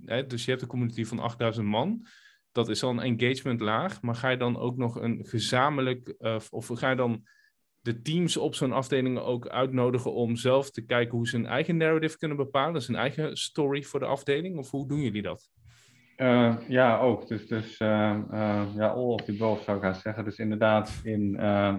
hè, 0.04 0.26
dus 0.26 0.44
je 0.44 0.50
hebt 0.50 0.62
een 0.62 0.68
community 0.68 1.04
van 1.04 1.18
8000 1.18 1.66
man. 1.66 2.06
Dat 2.52 2.68
is 2.68 2.82
al 2.82 2.90
een 2.90 3.18
engagement 3.20 3.60
laag. 3.60 4.02
Maar 4.02 4.14
ga 4.14 4.28
je 4.28 4.36
dan 4.36 4.56
ook 4.56 4.76
nog 4.76 5.00
een 5.00 5.26
gezamenlijk, 5.26 6.14
uh, 6.18 6.36
of 6.50 6.66
ga 6.66 6.90
je 6.90 6.96
dan 6.96 7.26
de 7.80 8.02
teams 8.02 8.36
op 8.36 8.54
zo'n 8.54 8.72
afdeling 8.72 9.18
ook 9.18 9.48
uitnodigen 9.48 10.12
om 10.12 10.36
zelf 10.36 10.70
te 10.70 10.84
kijken 10.84 11.16
hoe 11.16 11.28
ze 11.28 11.36
hun 11.36 11.46
eigen 11.46 11.76
narrative 11.76 12.18
kunnen 12.18 12.36
bepalen, 12.36 12.82
zijn 12.82 12.96
eigen 12.96 13.36
story 13.36 13.82
voor 13.82 14.00
de 14.00 14.06
afdeling? 14.06 14.58
Of 14.58 14.70
hoe 14.70 14.88
doen 14.88 15.00
jullie 15.00 15.22
dat? 15.22 15.50
Uh, 16.20 16.56
ja, 16.68 16.98
ook. 16.98 17.28
Dus, 17.28 17.46
dus 17.46 17.80
uh, 17.80 18.18
ja, 18.74 18.88
all 18.88 19.12
of 19.12 19.22
the 19.22 19.36
zou 19.36 19.76
ik 19.76 19.82
gaan 19.82 19.94
zeggen. 19.94 20.24
Dus 20.24 20.38
inderdaad, 20.38 21.00
in, 21.02 21.36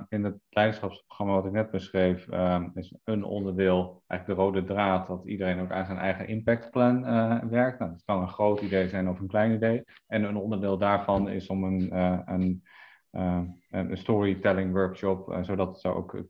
in 0.10 0.24
het 0.24 0.38
leiderschapsprogramma 0.50 1.34
wat 1.34 1.46
ik 1.46 1.52
net 1.52 1.72
beschreef, 1.72 2.28
is 2.74 2.96
een 3.04 3.24
onderdeel, 3.24 4.04
eigenlijk 4.08 4.40
de 4.40 4.46
rode 4.46 4.64
draad, 4.64 5.08
dat 5.08 5.26
iedereen 5.26 5.60
ook 5.60 5.72
aan 5.72 5.86
zijn 5.86 5.98
eigen 5.98 6.28
impactplan 6.28 7.02
werkt. 7.50 7.80
Nou, 7.80 7.92
dat 7.92 8.04
kan 8.06 8.22
een 8.22 8.28
groot 8.28 8.62
idee 8.62 8.88
zijn 8.88 9.10
of 9.10 9.20
een 9.20 9.28
klein 9.28 9.54
idee. 9.54 9.84
En 10.08 10.24
een 10.24 10.38
onderdeel 10.38 10.78
daarvan 10.78 11.30
is 11.30 11.48
om 11.48 11.64
een, 11.64 11.98
een, 12.34 12.64
een 13.70 13.98
storytelling 13.98 14.72
workshop, 14.72 15.38
zodat 15.42 15.80
ze 15.80 15.88
ook 15.88 16.24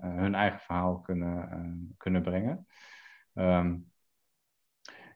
hun 0.00 0.34
eigen 0.34 0.60
verhaal 0.60 1.00
kunnen, 1.00 1.94
kunnen 1.96 2.22
brengen. 2.22 2.66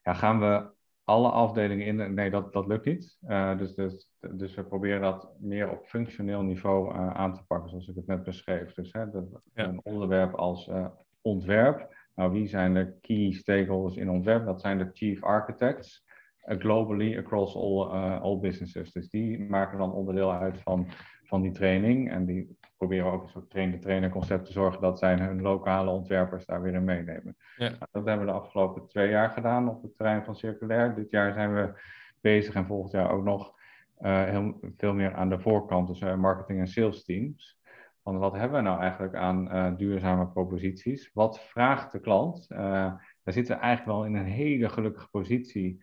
Ja, 0.03 0.15
gaan 0.15 0.41
we 0.41 0.75
alle 1.07 1.31
afdelingen 1.31 1.87
in. 1.87 2.15
Nee, 2.15 2.31
dat, 2.31 2.53
dat 2.53 2.67
lukt 2.67 2.85
niet. 2.85 3.19
Uh, 3.29 3.59
dus, 3.59 3.75
dus, 3.75 4.09
dus 4.31 4.55
we 4.55 4.65
proberen 4.65 5.01
dat 5.01 5.31
meer 5.39 5.71
op 5.71 5.85
functioneel 5.85 6.43
niveau 6.43 6.95
uh, 6.95 7.11
aan 7.11 7.35
te 7.35 7.45
pakken, 7.47 7.71
zoals 7.71 7.89
ik 7.89 7.95
het 7.95 8.07
net 8.07 8.23
beschreef. 8.23 8.75
Dus 8.75 8.93
hè, 8.93 9.11
dat, 9.11 9.25
ja. 9.55 9.65
een 9.65 9.81
onderwerp 9.85 10.35
als 10.35 10.69
uh, 10.69 10.87
ontwerp. 11.23 11.95
Nou, 12.15 12.33
wie 12.33 12.47
zijn 12.47 12.75
de 12.75 12.97
key 13.01 13.33
stakeholders 13.33 13.97
in 13.97 14.11
ontwerp? 14.11 14.45
Dat 14.45 14.61
zijn 14.61 14.79
de 14.79 14.91
chief 14.93 15.23
architects. 15.23 16.05
globally 16.47 17.19
across 17.19 17.57
all, 17.57 17.83
all 18.19 18.39
businesses. 18.39 18.93
Dus 18.93 19.09
die 19.09 19.41
maken 19.41 19.79
dan 19.79 19.93
onderdeel 19.93 20.33
uit 20.33 20.61
van, 20.61 20.87
van 21.25 21.43
die 21.43 21.53
training. 21.53 22.11
En 22.11 22.27
die 22.27 22.57
proberen 22.77 23.13
ook 23.13 23.23
een 23.23 23.29
soort 23.29 23.51
train-de-trainer 23.51 24.11
concept 24.11 24.47
te 24.47 24.53
zorgen 24.53 24.81
dat 24.81 24.99
zij 24.99 25.15
hun 25.15 25.43
lokale 25.43 25.91
ontwerpers 25.91 26.47
daar 26.47 26.63
weer 26.63 26.75
in 26.75 26.85
meenemen. 26.85 27.37
Ja. 27.57 27.69
Nou, 27.69 27.87
dat 27.93 28.05
hebben 28.05 28.27
we 28.27 28.33
de 28.33 28.39
afgelopen 28.39 28.87
twee 28.87 29.11
jaar 29.11 29.31
gedaan 29.31 29.69
op 29.69 29.83
het 29.83 29.97
terrein 29.97 30.25
van 30.25 30.37
circulair. 30.37 30.95
Dit 30.95 31.11
jaar 31.11 31.33
zijn 31.33 31.55
we 31.55 31.81
bezig 32.21 32.55
en 32.55 32.67
volgend 32.67 32.93
jaar 32.93 33.11
ook 33.11 33.25
nog 33.25 33.55
uh, 34.01 34.25
heel 34.25 34.61
veel 34.77 34.95
meer 34.95 35.15
aan 35.15 35.29
de 35.29 35.39
voorkant, 35.39 35.89
dus 35.89 36.01
uh, 36.01 36.15
marketing 36.15 36.59
en 36.59 36.69
sales 36.69 37.05
teams. 37.05 37.61
Van 38.03 38.19
wat 38.19 38.33
hebben 38.33 38.59
we 38.59 38.69
nou 38.69 38.81
eigenlijk 38.81 39.15
aan 39.15 39.57
uh, 39.57 39.77
duurzame 39.77 40.29
proposities? 40.29 41.11
Wat 41.15 41.41
vraagt 41.41 41.93
de 41.93 42.01
klant? 42.01 42.49
daar 42.49 43.35
zitten 43.35 43.57
we 43.57 43.63
eigenlijk 43.63 43.99
wel 43.99 44.07
in 44.07 44.15
een 44.15 44.33
hele 44.33 44.69
gelukkige 44.69 45.09
positie. 45.11 45.83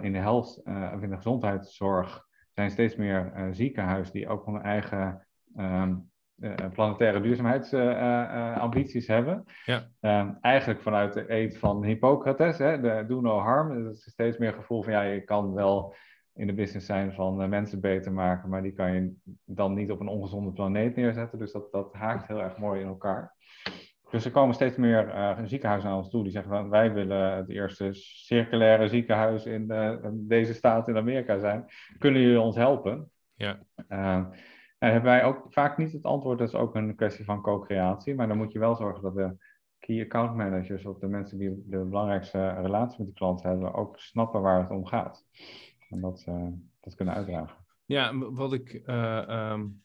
in 0.00 0.12
de 0.12 0.18
health 0.18 0.62
of 0.94 1.02
in 1.02 1.10
de 1.10 1.16
gezondheidszorg 1.16 2.26
zijn 2.50 2.70
steeds 2.70 2.96
meer 2.96 3.48
ziekenhuizen 3.50 4.12
die 4.12 4.28
ook 4.28 4.46
hun 4.46 4.62
eigen 4.62 5.27
planetaire 6.72 7.20
duurzaamheidsambities 7.20 9.06
hebben. 9.06 9.44
Ja. 9.64 9.88
Um, 10.20 10.38
eigenlijk 10.40 10.80
vanuit 10.80 11.12
de 11.12 11.32
eet 11.32 11.58
van 11.58 11.84
Hippocrates, 11.84 12.58
hè, 12.58 12.80
de 12.80 13.04
do 13.08 13.20
no 13.20 13.38
harm. 13.38 13.84
Dat 13.84 13.92
is 13.92 14.10
steeds 14.10 14.38
meer 14.38 14.52
gevoel 14.52 14.82
van 14.82 14.92
ja, 14.92 15.02
je 15.02 15.20
kan 15.20 15.54
wel 15.54 15.94
in 16.34 16.46
de 16.46 16.54
business 16.54 16.86
zijn 16.86 17.12
van 17.12 17.48
mensen 17.48 17.80
beter 17.80 18.12
maken, 18.12 18.48
maar 18.48 18.62
die 18.62 18.72
kan 18.72 18.92
je 18.92 19.12
dan 19.44 19.74
niet 19.74 19.90
op 19.90 20.00
een 20.00 20.08
ongezonde 20.08 20.52
planeet 20.52 20.96
neerzetten. 20.96 21.38
Dus 21.38 21.52
dat, 21.52 21.72
dat 21.72 21.92
haakt 21.92 22.26
heel 22.26 22.42
erg 22.42 22.58
mooi 22.58 22.80
in 22.80 22.86
elkaar. 22.86 23.36
Dus 24.10 24.24
er 24.24 24.30
komen 24.30 24.54
steeds 24.54 24.76
meer 24.76 25.08
uh, 25.08 25.38
ziekenhuizen 25.44 25.90
aan 25.90 25.96
ons 25.96 26.10
toe 26.10 26.22
die 26.22 26.32
zeggen 26.32 26.50
van 26.50 26.70
wij 26.70 26.92
willen 26.92 27.36
het 27.36 27.48
eerste 27.48 27.88
circulaire 27.92 28.88
ziekenhuis 28.88 29.46
in 29.46 29.72
deze 30.12 30.54
staat 30.54 30.88
in 30.88 30.96
Amerika 30.96 31.38
zijn. 31.38 31.64
Kunnen 31.98 32.22
jullie 32.22 32.40
ons 32.40 32.56
helpen? 32.56 33.10
Ja. 33.34 33.58
Uh, 33.88 34.26
nou, 34.78 34.92
hebben 34.92 35.10
wij 35.10 35.24
ook 35.24 35.46
vaak 35.48 35.78
niet 35.78 35.92
het 35.92 36.02
antwoord. 36.02 36.38
Dat 36.38 36.48
is 36.48 36.54
ook 36.54 36.74
een 36.74 36.94
kwestie 36.94 37.24
van 37.24 37.42
co-creatie. 37.42 38.14
Maar 38.14 38.28
dan 38.28 38.36
moet 38.36 38.52
je 38.52 38.58
wel 38.58 38.74
zorgen 38.74 39.02
dat 39.02 39.14
de 39.14 39.36
key 39.78 40.00
account 40.00 40.36
managers 40.36 40.84
of 40.84 40.98
de 40.98 41.06
mensen 41.06 41.38
die 41.38 41.62
de 41.66 41.84
belangrijkste 41.84 42.48
relatie 42.48 42.98
met 42.98 43.06
de 43.06 43.12
klant 43.12 43.42
hebben, 43.42 43.74
ook 43.74 43.98
snappen 43.98 44.40
waar 44.40 44.60
het 44.60 44.70
om 44.70 44.86
gaat. 44.86 45.26
En 45.88 46.00
dat, 46.00 46.24
uh, 46.28 46.46
dat 46.80 46.94
kunnen 46.94 47.14
uitdragen. 47.14 47.56
Ja, 47.84 48.18
wat 48.18 48.52
ik, 48.52 48.82
uh, 48.86 49.50
um, 49.52 49.82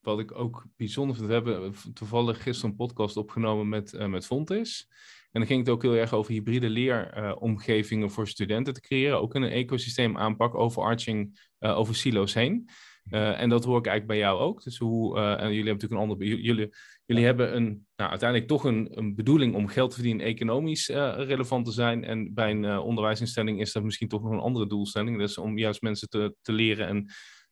wat 0.00 0.18
ik 0.18 0.38
ook 0.38 0.66
bijzonder 0.76 1.16
vind, 1.16 1.28
we 1.28 1.34
hebben 1.34 1.74
toevallig 1.94 2.42
gisteren 2.42 2.70
een 2.70 2.76
podcast 2.76 3.16
opgenomen 3.16 3.68
met, 3.68 3.92
uh, 3.92 4.06
met 4.06 4.26
Fontis. 4.26 4.88
En 5.30 5.40
dan 5.40 5.46
ging 5.48 5.60
het 5.60 5.68
ook 5.68 5.82
heel 5.82 5.94
erg 5.94 6.12
over 6.12 6.32
hybride 6.32 6.70
leeromgevingen 6.70 8.10
voor 8.10 8.28
studenten 8.28 8.74
te 8.74 8.80
creëren. 8.80 9.20
Ook 9.20 9.34
in 9.34 9.42
een 9.42 9.50
ecosysteem 9.50 10.18
aanpak, 10.18 10.54
overarching 10.54 11.50
over 11.58 11.94
silo's 11.94 12.34
heen. 12.34 12.68
Uh, 13.10 13.40
en 13.40 13.48
dat 13.48 13.64
hoor 13.64 13.78
ik 13.78 13.86
eigenlijk 13.86 14.18
bij 14.18 14.28
jou 14.28 14.40
ook. 14.40 14.62
Dus 14.62 14.78
hoe, 14.78 15.18
uh, 15.18 15.30
en 15.30 15.36
jullie 15.36 15.54
hebben 15.54 15.72
natuurlijk 15.72 15.92
een 15.92 16.08
ander. 16.08 16.26
Jullie, 16.26 16.72
jullie 17.04 17.24
hebben 17.24 17.56
een, 17.56 17.86
nou, 17.96 18.10
uiteindelijk 18.10 18.48
toch 18.48 18.64
een, 18.64 18.98
een 18.98 19.14
bedoeling 19.14 19.54
om 19.54 19.68
geld 19.68 19.90
te 19.90 19.96
verdienen 19.96 20.26
economisch 20.26 20.88
uh, 20.88 21.14
relevant 21.16 21.64
te 21.64 21.72
zijn. 21.72 22.04
En 22.04 22.34
bij 22.34 22.50
een 22.50 22.78
onderwijsinstelling 22.78 23.60
is 23.60 23.72
dat 23.72 23.82
misschien 23.82 24.08
toch 24.08 24.22
nog 24.22 24.32
een 24.32 24.38
andere 24.38 24.66
doelstelling. 24.66 25.18
Dus 25.18 25.38
om 25.38 25.58
juist 25.58 25.82
mensen 25.82 26.08
te, 26.08 26.34
te 26.42 26.52
leren 26.52 26.86
en 26.86 27.06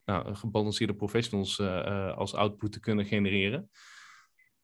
nou, 0.05 0.35
gebalanceerde 0.35 0.95
professionals 0.95 1.61
als 2.15 2.35
output 2.35 2.73
te 2.73 2.81
kunnen 2.81 3.05
genereren. 3.05 3.71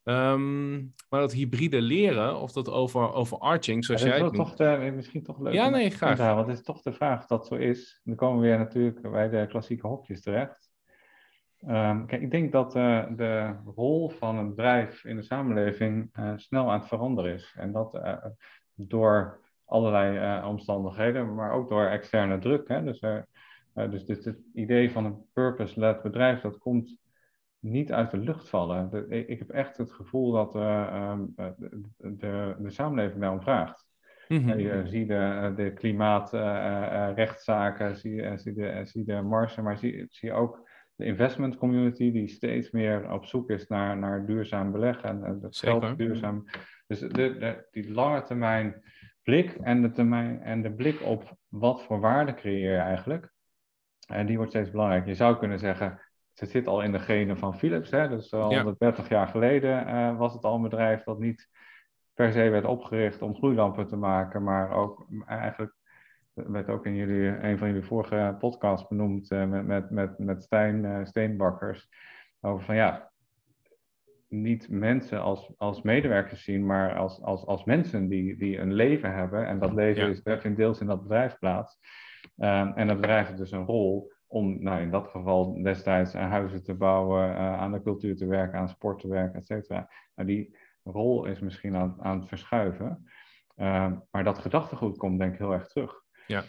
Um, 0.09 0.94
maar 1.09 1.20
dat 1.20 1.33
hybride 1.33 1.81
leren, 1.81 2.40
of 2.40 2.53
dat 2.53 2.70
over, 2.70 3.12
overarching, 3.12 3.85
zoals 3.85 4.03
ja, 4.03 4.09
jij 4.09 4.20
het 4.20 4.35
toch 4.35 4.55
de, 4.55 4.92
misschien 4.94 5.22
toch 5.22 5.40
leuk. 5.40 5.53
Ja, 5.53 5.68
nee, 5.68 5.90
graag. 5.90 6.18
want 6.18 6.46
het 6.46 6.59
is 6.59 6.64
toch 6.64 6.83
de 6.83 6.92
vraag 6.92 7.27
dat 7.27 7.46
zo 7.46 7.55
is. 7.55 8.01
Dan 8.05 8.16
komen 8.16 8.40
we 8.40 8.46
weer 8.46 8.59
natuurlijk 8.59 9.11
bij 9.11 9.29
de 9.29 9.46
klassieke 9.49 9.87
hokjes 9.87 10.20
terecht. 10.20 10.65
Um, 11.68 12.07
kijk, 12.07 12.22
ik 12.22 12.31
denk 12.31 12.52
dat 12.52 12.76
uh, 12.76 13.07
de 13.16 13.55
rol 13.74 14.09
van 14.09 14.37
een 14.37 14.48
bedrijf 14.48 15.05
in 15.05 15.16
de 15.16 15.22
samenleving 15.22 16.11
uh, 16.18 16.33
snel 16.37 16.70
aan 16.70 16.79
het 16.79 16.88
veranderen 16.88 17.33
is. 17.33 17.55
En 17.59 17.72
dat 17.72 17.94
uh, 17.94 18.24
door 18.74 19.40
allerlei 19.64 20.44
omstandigheden, 20.44 21.35
maar 21.35 21.52
ook 21.52 21.68
door 21.68 21.87
externe 21.87 22.38
druk. 22.38 22.68
Hè? 22.68 22.85
Dus, 22.85 23.00
dus, 23.72 24.05
dus 24.05 24.24
het 24.24 24.38
idee 24.55 24.90
van 24.90 25.05
een 25.05 25.24
purpose-led 25.33 26.02
bedrijf, 26.02 26.40
dat 26.40 26.59
komt 26.59 26.98
niet 27.59 27.92
uit 27.92 28.11
de 28.11 28.18
lucht 28.18 28.48
vallen. 28.48 28.90
De, 28.90 29.26
ik 29.26 29.38
heb 29.38 29.50
echt 29.50 29.76
het 29.76 29.92
gevoel 29.92 30.33
dat 30.33 30.55
um, 30.55 31.33
de, 31.37 31.55
de, 31.96 32.57
de, 32.59 32.70
samenleving 32.70 33.20
daarom 33.20 33.42
vraagt. 33.42 33.87
Mm 34.29 34.38
-hmm. 34.38 34.59
Je 34.59 34.83
ziet 34.87 35.09
de, 35.09 35.52
de 35.57 35.72
klimaatrechtszaken, 35.72 37.96
zie, 37.96 38.38
zie, 38.38 38.52
de, 38.52 38.81
zie 38.85 39.05
de 39.05 39.22
marsen, 39.22 39.64
maar 39.64 39.79
zie, 39.79 40.07
zie 40.09 40.33
ook 40.33 40.65
de 40.96 41.04
investment 41.04 41.56
community 41.56 42.12
die 42.12 42.28
steeds 42.28 42.70
meer 42.70 43.12
op 43.12 43.24
zoek 43.24 43.50
is 43.50 43.66
naar, 43.66 43.96
naar 43.96 44.26
duurzaam 44.26 44.72
beleggen 44.72 45.24
en 45.24 45.38
het 45.42 45.56
geld 45.56 45.98
duurzaam. 45.98 46.44
Dus 46.87 47.00
de, 47.00 47.09
de, 47.09 47.66
die 47.70 47.92
lange 47.92 48.22
termijn 48.22 48.82
blik 49.22 49.54
en 49.54 49.82
de, 49.82 49.92
termijn, 49.92 50.42
en 50.42 50.62
de 50.62 50.72
blik 50.72 51.02
op 51.02 51.37
wat 51.48 51.82
voor 51.82 52.00
waarde 52.00 52.35
creëer 52.35 52.72
je 52.72 52.78
eigenlijk, 52.78 53.32
en 54.06 54.26
die 54.26 54.37
wordt 54.37 54.52
steeds 54.52 54.70
belangrijker. 54.70 55.09
Je 55.09 55.14
zou 55.14 55.37
kunnen 55.38 55.59
zeggen, 55.59 56.00
het 56.35 56.50
zit 56.50 56.66
al 56.66 56.82
in 56.82 56.92
de 56.92 56.98
genen 56.98 57.38
van 57.38 57.59
Philips. 57.59 57.90
Hè? 57.90 58.09
Dus 58.09 58.32
al 58.32 58.54
130 58.54 59.09
jaar 59.09 59.26
geleden 59.26 59.88
uh, 59.88 60.18
was 60.18 60.32
het 60.32 60.44
al 60.44 60.54
een 60.54 60.62
bedrijf 60.62 61.02
dat 61.02 61.18
niet 61.18 61.48
per 62.14 62.32
se 62.32 62.48
werd 62.48 62.64
opgericht 62.64 63.22
om 63.22 63.35
gloeilampen 63.35 63.87
te 63.87 63.96
maken, 63.96 64.42
maar 64.42 64.70
ook 64.70 65.06
eigenlijk 65.26 65.74
werd 66.44 66.68
ook 66.68 66.87
in 66.87 66.94
jullie, 66.94 67.27
een 67.29 67.59
van 67.59 67.68
jullie 67.68 67.83
vorige 67.85 68.37
podcasts 68.38 68.88
benoemd 68.88 69.31
uh, 69.31 69.46
met, 69.46 69.66
met, 69.66 69.90
met, 69.90 70.18
met 70.18 70.42
Stijn 70.42 70.85
uh, 70.85 71.05
Steenbakkers. 71.05 71.88
Over 72.40 72.64
van 72.64 72.75
ja, 72.75 73.11
niet 74.29 74.68
mensen 74.70 75.20
als, 75.22 75.53
als 75.57 75.83
medewerkers 75.83 76.44
zien, 76.44 76.66
maar 76.66 76.96
als, 76.96 77.22
als, 77.22 77.46
als 77.46 77.64
mensen 77.64 78.09
die, 78.09 78.37
die 78.37 78.59
een 78.59 78.72
leven 78.72 79.14
hebben. 79.14 79.46
En 79.46 79.59
dat 79.59 79.72
leven 79.72 80.03
Ja. 80.03 80.35
is, 80.35 80.40
vindt 80.40 80.57
deels 80.57 80.81
in 80.81 80.87
dat 80.87 81.03
bedrijf 81.03 81.38
plaats. 81.38 81.79
Ehm, 82.37 82.72
en 82.75 82.87
dat 82.87 82.96
bedrijf 83.01 83.27
heeft 83.27 83.38
dus 83.38 83.51
een 83.51 83.64
rol 83.64 84.12
om, 84.27 84.62
nou 84.62 84.81
in 84.81 84.90
dat 84.90 85.09
geval 85.09 85.62
destijds 85.62 86.14
eh, 86.14 86.31
huizen 86.31 86.64
te 86.64 86.75
bouwen, 86.75 87.31
eh, 87.31 87.61
aan 87.61 87.72
de 87.72 87.83
cultuur 87.83 88.16
te 88.16 88.27
werken, 88.27 88.59
aan 88.59 88.68
sport 88.68 89.01
te 89.01 89.09
werken, 89.09 89.38
et 89.38 89.46
cetera. 89.46 89.90
Nou, 90.14 90.29
die 90.29 90.57
rol 90.83 91.25
is 91.25 91.40
misschien 91.40 91.77
aan, 91.77 91.96
aan 92.01 92.18
het 92.18 92.29
verschuiven. 92.29 93.11
Ehm, 93.57 93.94
maar 94.11 94.25
dat 94.25 94.38
gedachtegoed 94.38 94.96
komt 94.96 95.18
denk 95.18 95.33
ik 95.33 95.38
heel 95.38 95.53
erg 95.53 95.66
terug. 95.66 96.05
Ja. 96.26 96.42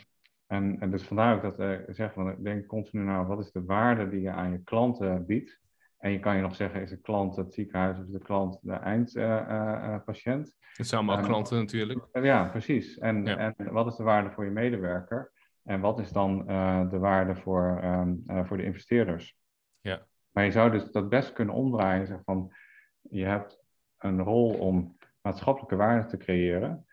En, 0.48 0.80
en 0.80 0.92
dus 0.92 1.04
vandaar 1.04 1.36
ook 1.36 1.58
dat 1.58 1.60
ik 1.60 1.96
zeg, 1.96 2.14
van, 2.14 2.30
ik 2.30 2.44
denk 2.44 2.66
continu 2.66 3.04
naar 3.04 3.28
wat 3.28 3.40
is 3.40 3.52
de 3.52 3.64
waarde 3.64 4.10
die 4.10 4.22
je 4.22 4.32
aan 4.32 4.52
je 4.52 4.64
klanten 4.64 5.26
biedt. 5.26 5.60
En 5.98 6.12
je 6.12 6.20
kan 6.20 6.36
je 6.36 6.42
nog 6.42 6.56
zeggen, 6.56 6.82
is 6.82 6.90
de 6.90 7.02
klant 7.02 7.36
het 7.36 7.54
ziekenhuis 7.54 7.98
of 7.98 8.06
is 8.06 8.12
de 8.12 8.20
klant 8.20 8.60
de 8.62 8.74
eindpatiënt? 8.74 10.56
Het 10.74 10.88
zijn 10.88 11.08
allemaal 11.08 11.26
klanten 11.26 11.58
natuurlijk. 11.58 12.08
ja, 12.12 12.46
precies. 12.46 12.98
En, 12.98 13.26
Ja. 13.26 13.38
en 13.38 13.72
wat 13.72 13.88
is 13.88 13.96
de 13.96 14.04
waarde 14.04 14.32
voor 14.32 14.46
je 14.46 14.52
medewerker? 14.52 15.32
En 15.64 15.80
wat 15.80 16.00
is 16.00 16.12
dan 16.12 16.48
eh, 16.48 16.90
de 16.90 16.98
waarde 16.98 17.36
voor, 17.36 17.80
ehm, 17.82 18.14
eh, 18.28 18.46
voor 18.46 18.58
de 18.58 18.64
investeerders? 18.64 19.38
Ja. 19.82 20.06
Maar 20.32 20.46
je 20.46 20.52
zou 20.52 20.72
dus 20.72 20.92
dat 20.92 21.10
best 21.10 21.34
kunnen 21.34 21.56
omdraaien 21.56 22.00
en 22.02 22.08
zeggen 22.08 22.26
van, 22.26 22.54
je 23.02 23.26
hebt 23.26 23.60
een 23.98 24.22
rol 24.22 24.54
om 24.54 24.98
maatschappelijke 25.22 25.76
waarde 25.76 26.08
te 26.08 26.18
creëren. 26.18 26.86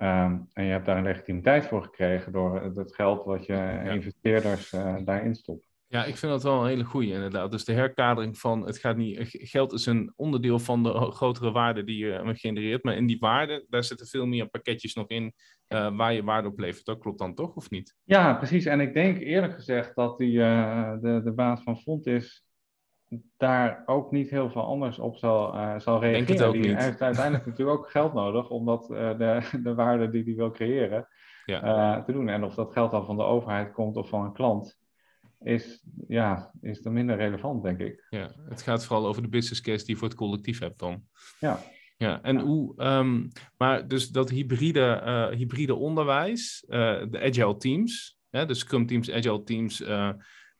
Ehm, 0.00 0.38
en 0.52 0.64
je 0.64 0.70
hebt 0.70 0.86
daar 0.86 0.96
een 0.96 1.02
legitimiteit 1.02 1.66
voor 1.66 1.82
gekregen 1.82 2.32
door 2.32 2.62
het 2.74 2.94
geld 2.94 3.24
wat 3.24 3.46
je 3.46 3.82
investeerders 3.84 4.72
eh, 4.72 4.96
daarin 5.04 5.34
stopt. 5.34 5.68
Ja, 5.86 6.04
ik 6.04 6.16
vind 6.16 6.32
dat 6.32 6.42
wel 6.42 6.60
een 6.60 6.68
hele 6.68 6.84
goeie 6.84 7.12
inderdaad. 7.12 7.50
Dus 7.50 7.64
de 7.64 7.72
herkadering 7.72 8.38
van 8.38 8.66
het 8.66 8.78
gaat 8.78 8.96
niet. 8.96 9.28
Geld 9.28 9.72
is 9.72 9.86
een 9.86 10.12
onderdeel 10.16 10.58
van 10.58 10.82
de 10.82 11.10
grotere 11.10 11.50
waarde 11.50 11.84
die 11.84 11.98
je 11.98 12.12
eh, 12.12 12.28
genereert. 12.32 12.84
Maar 12.84 12.96
in 12.96 13.06
die 13.06 13.18
waarde, 13.18 13.66
daar 13.68 13.84
zitten 13.84 14.06
veel 14.06 14.26
meer 14.26 14.48
pakketjes 14.48 14.94
nog 14.94 15.08
in 15.08 15.32
eh, 15.66 15.96
waar 15.96 16.12
je 16.12 16.24
waarde 16.24 16.48
op 16.48 16.58
levert. 16.58 16.84
Dat 16.84 16.98
klopt 16.98 17.18
dan 17.18 17.34
toch, 17.34 17.54
of 17.54 17.70
niet? 17.70 17.96
Ja, 18.04 18.34
precies. 18.34 18.64
En 18.64 18.80
ik 18.80 18.94
denk 18.94 19.18
eerlijk 19.18 19.54
gezegd 19.54 19.94
dat 19.94 20.18
die, 20.18 20.38
de, 20.38 21.20
de 21.24 21.32
baas 21.34 21.62
van 21.62 21.78
Fontis 21.78 22.44
daar 23.36 23.82
ook 23.86 24.10
niet 24.10 24.30
heel 24.30 24.50
veel 24.50 24.62
anders 24.64 24.98
op 24.98 25.16
zal, 25.16 25.54
eh, 25.54 25.78
zal 25.78 26.00
Denk 26.00 26.12
reageren. 26.12 26.36
het 26.36 26.46
ook 26.46 26.52
die 26.62 26.70
niet. 26.70 26.82
heeft 26.82 27.02
uiteindelijk 27.02 27.46
natuurlijk 27.46 27.78
ook 27.78 27.90
geld 27.90 28.12
nodig 28.14 28.50
om 28.50 28.66
dat, 28.66 28.90
eh, 28.90 29.18
de, 29.18 29.40
de 29.62 29.74
waarde 29.74 30.10
die 30.10 30.24
hij 30.24 30.34
wil 30.34 30.50
creëren 30.50 31.08
Ja. 31.44 31.62
eh, 31.96 32.04
te 32.04 32.12
doen. 32.12 32.28
En 32.28 32.44
of 32.44 32.54
dat 32.54 32.72
geld 32.72 32.90
dan 32.90 33.06
van 33.06 33.16
de 33.16 33.22
overheid 33.22 33.72
komt 33.72 33.96
of 33.96 34.08
van 34.08 34.24
een 34.24 34.32
klant, 34.32 34.78
is, 35.40 35.84
ja, 36.08 36.52
is 36.60 36.82
dan 36.82 36.92
minder 36.92 37.16
relevant, 37.16 37.62
denk 37.62 37.78
ik. 37.80 38.06
Ja, 38.10 38.30
het 38.48 38.62
gaat 38.62 38.84
vooral 38.84 39.06
over 39.06 39.22
de 39.22 39.28
business 39.28 39.60
case 39.60 39.84
die 39.84 39.94
je 39.94 40.00
voor 40.00 40.08
het 40.08 40.16
collectief 40.16 40.58
hebt 40.60 40.78
dan. 40.78 41.02
Ja. 41.40 41.58
Ja, 41.96 42.22
en 42.22 42.38
hoe, 42.40 42.74
ehm, 42.76 43.26
maar 43.56 43.88
dus 43.88 44.08
dat 44.08 44.30
hybride, 44.30 45.30
hybride 45.36 45.74
onderwijs, 45.74 46.64
de 46.68 47.20
agile 47.22 47.56
teams, 47.56 48.18
hè, 48.30 48.46
de 48.46 48.54
scrum 48.54 48.86
teams, 48.86 49.10
agile 49.10 49.42
teams, 49.42 49.84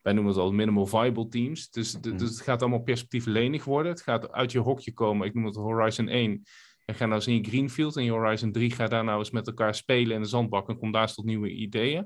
wij 0.01 0.13
noemen 0.13 0.31
het 0.33 0.41
al 0.41 0.51
minimal 0.51 0.85
viable 0.85 1.27
teams. 1.27 1.69
Dus, 1.69 1.99
Mhm. 1.99 2.17
dus 2.17 2.29
het 2.29 2.41
gaat 2.41 2.61
allemaal 2.61 2.81
perspectieflenig 2.81 3.63
worden. 3.63 3.91
Het 3.91 4.01
gaat 4.01 4.31
uit 4.31 4.51
je 4.51 4.59
hokje 4.59 4.93
komen. 4.93 5.27
Ik 5.27 5.33
noem 5.33 5.45
het 5.45 5.55
Horizon 5.55 6.07
1. 6.07 6.43
En 6.85 6.95
ga 6.95 7.03
nou 7.05 7.15
eens 7.15 7.27
in 7.27 7.35
je 7.35 7.43
greenfield 7.43 7.95
en 7.95 8.03
je 8.03 8.11
Horizon 8.11 8.51
3 8.51 8.71
ga 8.71 8.87
daar 8.87 9.03
nou 9.03 9.19
eens 9.19 9.31
met 9.31 9.47
elkaar 9.47 9.75
spelen 9.75 10.15
in 10.15 10.21
de 10.21 10.27
zandbak 10.27 10.69
en 10.69 10.77
kom 10.77 10.91
daar 10.91 11.01
eens 11.01 11.13
tot 11.13 11.25
nieuwe 11.25 11.49
ideeën. 11.51 12.05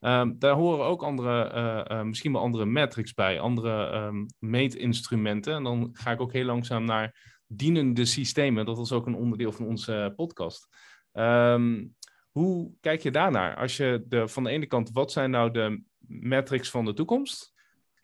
Ehm, 0.00 0.32
daar 0.38 0.54
horen 0.54 0.84
ook 0.84 1.02
andere, 1.02 1.42
eh, 1.44 1.98
eh, 1.98 2.06
misschien 2.06 2.32
wel 2.32 2.40
andere 2.40 2.64
metrics 2.64 3.14
bij, 3.14 3.40
andere 3.40 3.86
ehm, 3.86 4.26
meetinstrumenten. 4.38 5.54
En 5.54 5.62
dan 5.62 5.90
ga 5.92 6.10
ik 6.10 6.20
ook 6.20 6.32
heel 6.32 6.44
langzaam 6.44 6.84
naar 6.84 7.38
dienende 7.46 8.04
systemen. 8.04 8.66
Dat 8.66 8.78
is 8.78 8.92
ook 8.92 9.06
een 9.06 9.14
onderdeel 9.14 9.52
van 9.52 9.66
onze 9.66 10.12
podcast. 10.16 10.68
Ehm, 11.12 11.84
hoe 12.30 12.72
kijk 12.80 13.02
je 13.02 13.10
daarnaar? 13.10 13.56
Als 13.56 13.76
je 13.76 14.04
de, 14.08 14.28
van 14.28 14.44
de 14.44 14.50
ene 14.50 14.66
kant, 14.66 14.90
wat 14.92 15.12
zijn 15.12 15.30
nou 15.30 15.50
de 15.50 15.82
metrics 16.06 16.70
van 16.70 16.84
de 16.84 16.92
toekomst? 16.94 17.52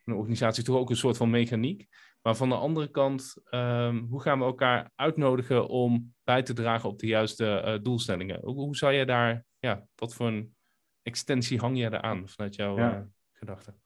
Een 0.04 0.14
organisatie 0.14 0.58
is 0.62 0.68
toch 0.68 0.76
ook 0.76 0.90
een 0.90 0.96
soort 0.96 1.16
van 1.16 1.30
mechaniek. 1.30 1.86
Maar 2.22 2.36
van 2.36 2.48
de 2.48 2.54
andere 2.54 2.90
kant, 2.90 3.34
ehm, 3.44 3.96
hoe 3.96 4.20
gaan 4.22 4.38
we 4.38 4.44
elkaar 4.44 4.90
uitnodigen 4.94 5.68
om 5.68 6.14
bij 6.24 6.42
te 6.42 6.52
dragen 6.52 6.88
op 6.88 6.98
de 6.98 7.06
juiste 7.06 7.46
eh, 7.60 7.78
doelstellingen? 7.82 8.40
Hoe, 8.42 8.54
hoe 8.54 8.76
zou 8.76 8.92
je 8.92 9.06
daar, 9.06 9.44
ja, 9.58 9.86
wat 9.94 10.14
voor 10.14 10.26
een 10.26 10.56
extensie 11.02 11.58
hang 11.58 11.78
je 11.78 11.84
eraan 11.84 12.28
vanuit 12.28 12.54
jouw 12.54 12.76
Ja. 12.76 12.94
eh, 12.96 13.00
gedachten? 13.32 13.80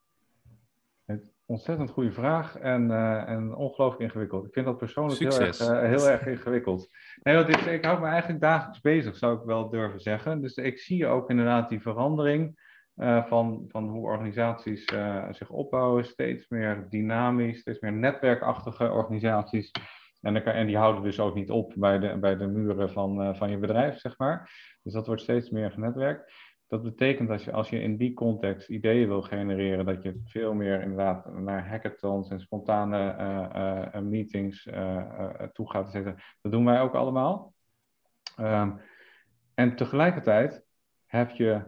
Ontzettend 1.47 1.91
goede 1.91 2.13
vraag 2.13 2.57
en, 2.57 2.91
eh, 2.91 3.29
en 3.29 3.55
ongelooflijk 3.55 4.03
ingewikkeld. 4.03 4.47
Ik 4.47 4.53
vind 4.53 4.67
dat 4.67 4.79
persoonlijk 4.79 5.21
heel 5.21 5.41
erg, 5.41 5.59
heel 5.59 6.09
erg 6.09 6.27
ingewikkeld. 6.27 6.89
Nee, 7.23 7.35
want 7.35 7.49
ik, 7.49 7.61
ik 7.61 7.85
hou 7.85 8.01
me 8.01 8.07
eigenlijk 8.07 8.41
dagelijks 8.41 8.81
bezig, 8.81 9.17
zou 9.17 9.39
ik 9.39 9.45
wel 9.45 9.71
durven 9.71 10.01
zeggen. 10.01 10.41
Dus 10.41 10.55
ik 10.55 10.79
zie 10.79 11.07
ook 11.07 11.31
inderdaad 11.31 11.69
die 11.69 11.81
verandering 11.81 12.61
eh, 12.95 13.25
van, 13.27 13.65
van 13.69 13.89
hoe 13.89 14.03
organisaties 14.03 14.85
eh, 14.85 15.27
zich 15.31 15.51
opbouwen. 15.51 16.05
Steeds 16.05 16.49
meer 16.49 16.87
dynamisch, 16.89 17.59
steeds 17.61 17.81
meer 17.81 17.93
netwerkachtige 17.93 18.91
organisaties. 18.91 19.71
En, 20.21 20.35
dan 20.35 20.43
en 20.43 20.67
die 20.67 20.77
houden 20.77 21.03
dus 21.03 21.21
ook 21.21 21.35
niet 21.35 21.51
op 21.51 21.73
bij 21.77 21.99
de, 21.99 22.19
bij 22.19 22.37
de 22.37 22.47
muren 22.47 22.91
van, 22.91 23.23
eh, 23.23 23.35
van 23.35 23.51
je 23.51 23.59
bedrijf, 23.59 23.99
zeg 23.99 24.19
maar. 24.19 24.51
Dus 24.83 24.93
dat 24.93 25.07
wordt 25.07 25.23
steeds 25.23 25.51
meer 25.51 25.71
genetwerkt. 25.71 26.33
Dat 26.69 26.83
betekent 26.83 27.29
dat 27.29 27.43
je 27.43 27.53
als 27.53 27.71
je 27.71 27.83
in 27.83 27.97
die 27.97 28.15
context 28.15 28.69
ideeën 28.69 29.09
wil 29.09 29.23
genereren, 29.23 29.85
dat 29.85 30.03
je 30.03 30.23
veel 30.25 30.55
meer 30.55 30.81
inderdaad 30.81 31.33
naar 31.33 31.69
hackathons 31.69 32.31
en 32.31 32.41
spontane 32.41 34.01
meetings 34.03 34.63
toe 35.53 35.71
gaat. 35.71 35.87
et 35.87 35.93
cetera. 35.93 36.17
Dat 36.41 36.53
doen 36.53 36.65
wij 36.65 36.81
ook 36.81 36.95
allemaal. 36.95 37.53
Ehm, 38.37 38.73
en 39.55 39.77
tegelijkertijd 39.77 40.65
heb 41.07 41.31
je 41.31 41.63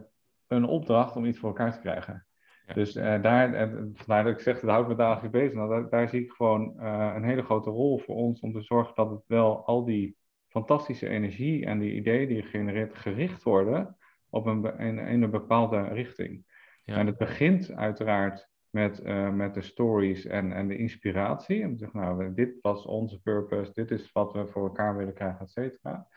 een 0.55 0.65
opdracht 0.65 1.15
om 1.15 1.25
iets 1.25 1.39
voor 1.39 1.49
elkaar 1.49 1.73
te 1.73 1.79
krijgen. 1.79 2.25
Ja. 2.67 2.73
Dus 2.73 2.95
eh, 2.95 3.21
daar, 3.21 3.53
en 3.53 3.91
vandaar 3.93 4.23
dat 4.23 4.33
ik 4.33 4.39
zeg, 4.39 4.59
dat 4.59 4.69
houdt 4.69 4.87
me 4.87 4.95
dagelijks 4.95 5.37
bezig. 5.37 5.53
Nou, 5.53 5.69
daar, 5.69 5.89
daar 5.89 6.09
zie 6.09 6.23
ik 6.23 6.31
gewoon 6.31 6.79
eh, 6.79 7.13
een 7.15 7.23
hele 7.23 7.43
grote 7.43 7.69
rol 7.69 7.99
voor 7.99 8.15
ons 8.15 8.39
om 8.39 8.53
te 8.53 8.61
zorgen 8.61 8.95
dat 8.95 9.09
het 9.09 9.23
wel 9.27 9.65
al 9.65 9.85
die 9.85 10.15
fantastische 10.47 11.09
energie 11.09 11.65
en 11.65 11.79
die 11.79 11.93
ideeën 11.93 12.27
die 12.27 12.37
je 12.37 12.43
genereert 12.43 12.95
gericht 12.95 13.43
worden 13.43 13.97
op 14.29 14.45
een, 14.45 14.77
in, 14.77 14.99
in 14.99 15.21
een 15.21 15.31
bepaalde 15.31 15.87
richting. 15.87 16.45
Ja. 16.83 16.97
En 16.97 17.05
het 17.05 17.17
begint 17.17 17.71
uiteraard 17.71 18.49
met, 18.69 19.01
eh, 19.01 19.29
met 19.29 19.53
de 19.53 19.61
stories 19.61 20.25
en, 20.25 20.51
en 20.51 20.67
de 20.67 20.77
inspiratie. 20.77 21.65
Om 21.65 21.71
te 21.71 21.77
zeggen, 21.77 21.99
nou, 21.99 22.33
dit 22.33 22.57
was 22.61 22.85
onze 22.85 23.21
purpose, 23.21 23.71
dit 23.73 23.91
is 23.91 24.11
wat 24.11 24.33
we 24.33 24.47
voor 24.47 24.63
elkaar 24.63 24.97
willen 24.97 25.13
krijgen, 25.13 25.39
et 25.39 25.49
cetera. 25.49 26.07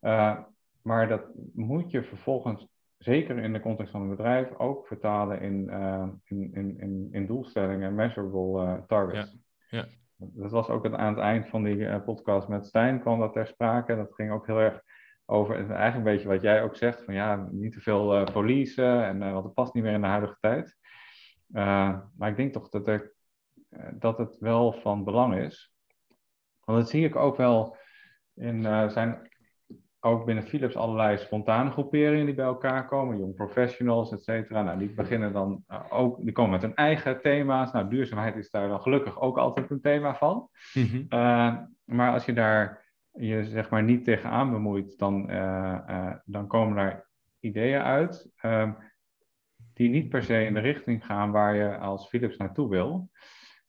Eh, 0.00 0.38
maar 0.82 1.08
dat 1.08 1.26
moet 1.54 1.90
je 1.90 2.02
vervolgens, 2.02 2.68
zeker 2.98 3.38
in 3.38 3.52
de 3.52 3.60
context 3.60 3.92
van 3.92 4.02
een 4.02 4.08
bedrijf, 4.08 4.58
ook 4.58 4.86
vertalen 4.86 5.40
in, 5.40 5.70
eh, 5.70 6.08
in, 6.24 6.54
in, 6.54 6.80
in, 6.80 7.08
in 7.10 7.26
doelstellingen 7.26 7.88
en 7.88 7.94
measurable 7.94 8.64
eh, 8.64 8.74
targets. 8.86 9.36
Ja, 9.68 9.78
ja. 9.78 9.86
Dat 10.16 10.50
was 10.50 10.68
ook 10.68 10.84
het, 10.84 10.94
aan 10.94 11.14
het 11.14 11.22
eind 11.22 11.48
van 11.48 11.62
die 11.62 11.86
eh, 11.86 12.04
podcast 12.04 12.48
met 12.48 12.66
Stijn 12.66 13.00
kwam 13.00 13.18
dat 13.18 13.32
ter 13.32 13.46
sprake. 13.46 13.96
Dat 13.96 14.14
ging 14.14 14.32
ook 14.32 14.46
heel 14.46 14.58
erg 14.58 14.82
over, 15.24 15.54
eigenlijk 15.54 15.96
een 15.96 16.02
beetje 16.02 16.28
wat 16.28 16.42
jij 16.42 16.62
ook 16.62 16.76
zegt, 16.76 17.04
van 17.04 17.14
ja, 17.14 17.48
niet 17.50 17.72
te 17.72 17.80
veel 17.80 18.24
policen, 18.32 19.04
en, 19.04 19.18
want 19.18 19.44
het 19.44 19.54
past 19.54 19.74
niet 19.74 19.82
meer 19.82 19.92
in 19.92 20.00
de 20.00 20.06
huidige 20.06 20.36
tijd. 20.40 20.76
Uh, 21.52 21.98
maar 22.16 22.30
ik 22.30 22.36
denk 22.36 22.52
toch 22.52 22.68
dat, 22.68 22.88
er, 22.88 23.12
uh, 23.70 23.88
dat 23.92 24.18
het 24.18 24.38
wel 24.38 24.72
van 24.72 25.04
belang 25.04 25.34
is. 25.34 25.72
Want 26.64 26.78
dat 26.78 26.88
zie 26.88 27.04
ik 27.04 27.16
ook 27.16 27.36
wel 27.36 27.76
in, 28.34 28.56
uh, 28.62 28.88
zijn 28.88 29.27
ook 30.00 30.24
binnen 30.24 30.44
Philips 30.44 30.76
allerlei 30.76 31.18
spontane 31.18 31.70
groeperingen 31.70 32.26
die 32.26 32.34
bij 32.34 32.44
elkaar 32.44 32.86
komen, 32.86 33.18
young 33.18 33.34
professionals, 33.34 34.12
et 34.12 34.22
cetera. 34.22 34.62
Nou, 34.62 34.78
die 34.78 34.94
beginnen 34.94 35.32
dan 35.32 35.64
uh, 35.68 35.80
ook, 35.88 36.24
die 36.24 36.32
komen 36.32 36.50
met 36.50 36.62
hun 36.62 36.74
eigen 36.74 37.20
thema's. 37.20 37.72
Nou, 37.72 37.88
duurzaamheid 37.88 38.36
is 38.36 38.50
daar 38.50 38.68
dan 38.68 38.80
gelukkig 38.80 39.20
ook 39.20 39.38
altijd 39.38 39.70
een 39.70 39.80
thema 39.80 40.14
van. 40.14 40.48
Mm-hmm. 40.74 41.06
Uh, 41.08 41.56
maar 41.84 42.12
als 42.12 42.24
je 42.24 42.32
daar 42.32 42.86
je 43.12 43.44
zeg 43.44 43.70
maar 43.70 43.82
niet 43.82 44.04
tegenaan 44.04 44.50
bemoeit, 44.50 44.98
dan, 44.98 45.30
uh, 45.30 46.12
dan 46.24 46.46
komen 46.46 46.76
daar 46.76 47.08
ideeën 47.40 47.82
uit 47.82 48.30
ehm, 48.36 48.72
die 49.72 49.88
niet 49.88 50.08
per 50.08 50.22
se 50.22 50.44
in 50.44 50.54
de 50.54 50.60
richting 50.60 51.06
gaan 51.06 51.30
waar 51.30 51.54
je 51.54 51.76
als 51.76 52.08
Philips 52.08 52.36
naartoe 52.36 52.68
wil. 52.68 53.10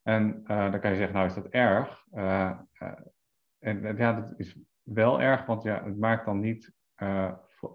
En 0.02 0.42
dan 0.44 0.80
kan 0.80 0.90
je 0.90 0.96
zeggen, 0.96 1.14
nou 1.14 1.26
is 1.26 1.34
dat 1.34 1.46
erg. 1.46 2.04
En 3.58 3.96
ja, 3.96 4.12
dat 4.12 4.34
is 4.36 4.58
wel 4.94 5.20
erg, 5.20 5.46
want 5.46 5.62
ja, 5.62 5.84
het 5.84 5.98
maakt 5.98 6.24
dan 6.24 6.40
niet 6.40 6.72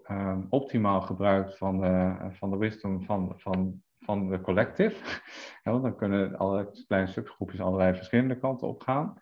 um, 0.07 0.45
optimaal 0.49 1.01
gebruik 1.01 1.57
van 1.57 1.79
de, 1.79 2.15
van 2.31 2.49
de 2.49 2.57
wisdom 2.57 3.03
van, 3.03 3.33
van, 3.37 3.83
van 3.99 4.29
de 4.29 4.41
collective. 4.41 5.21
Want 5.63 5.83
dan 5.83 5.95
kunnen 5.95 6.37
alle 6.37 6.83
kleine 6.87 7.09
subgroepjes 7.09 7.61
allerlei 7.61 7.95
verschillende 7.95 8.39
kanten 8.39 8.67
op 8.67 8.81
gaan. 8.81 9.19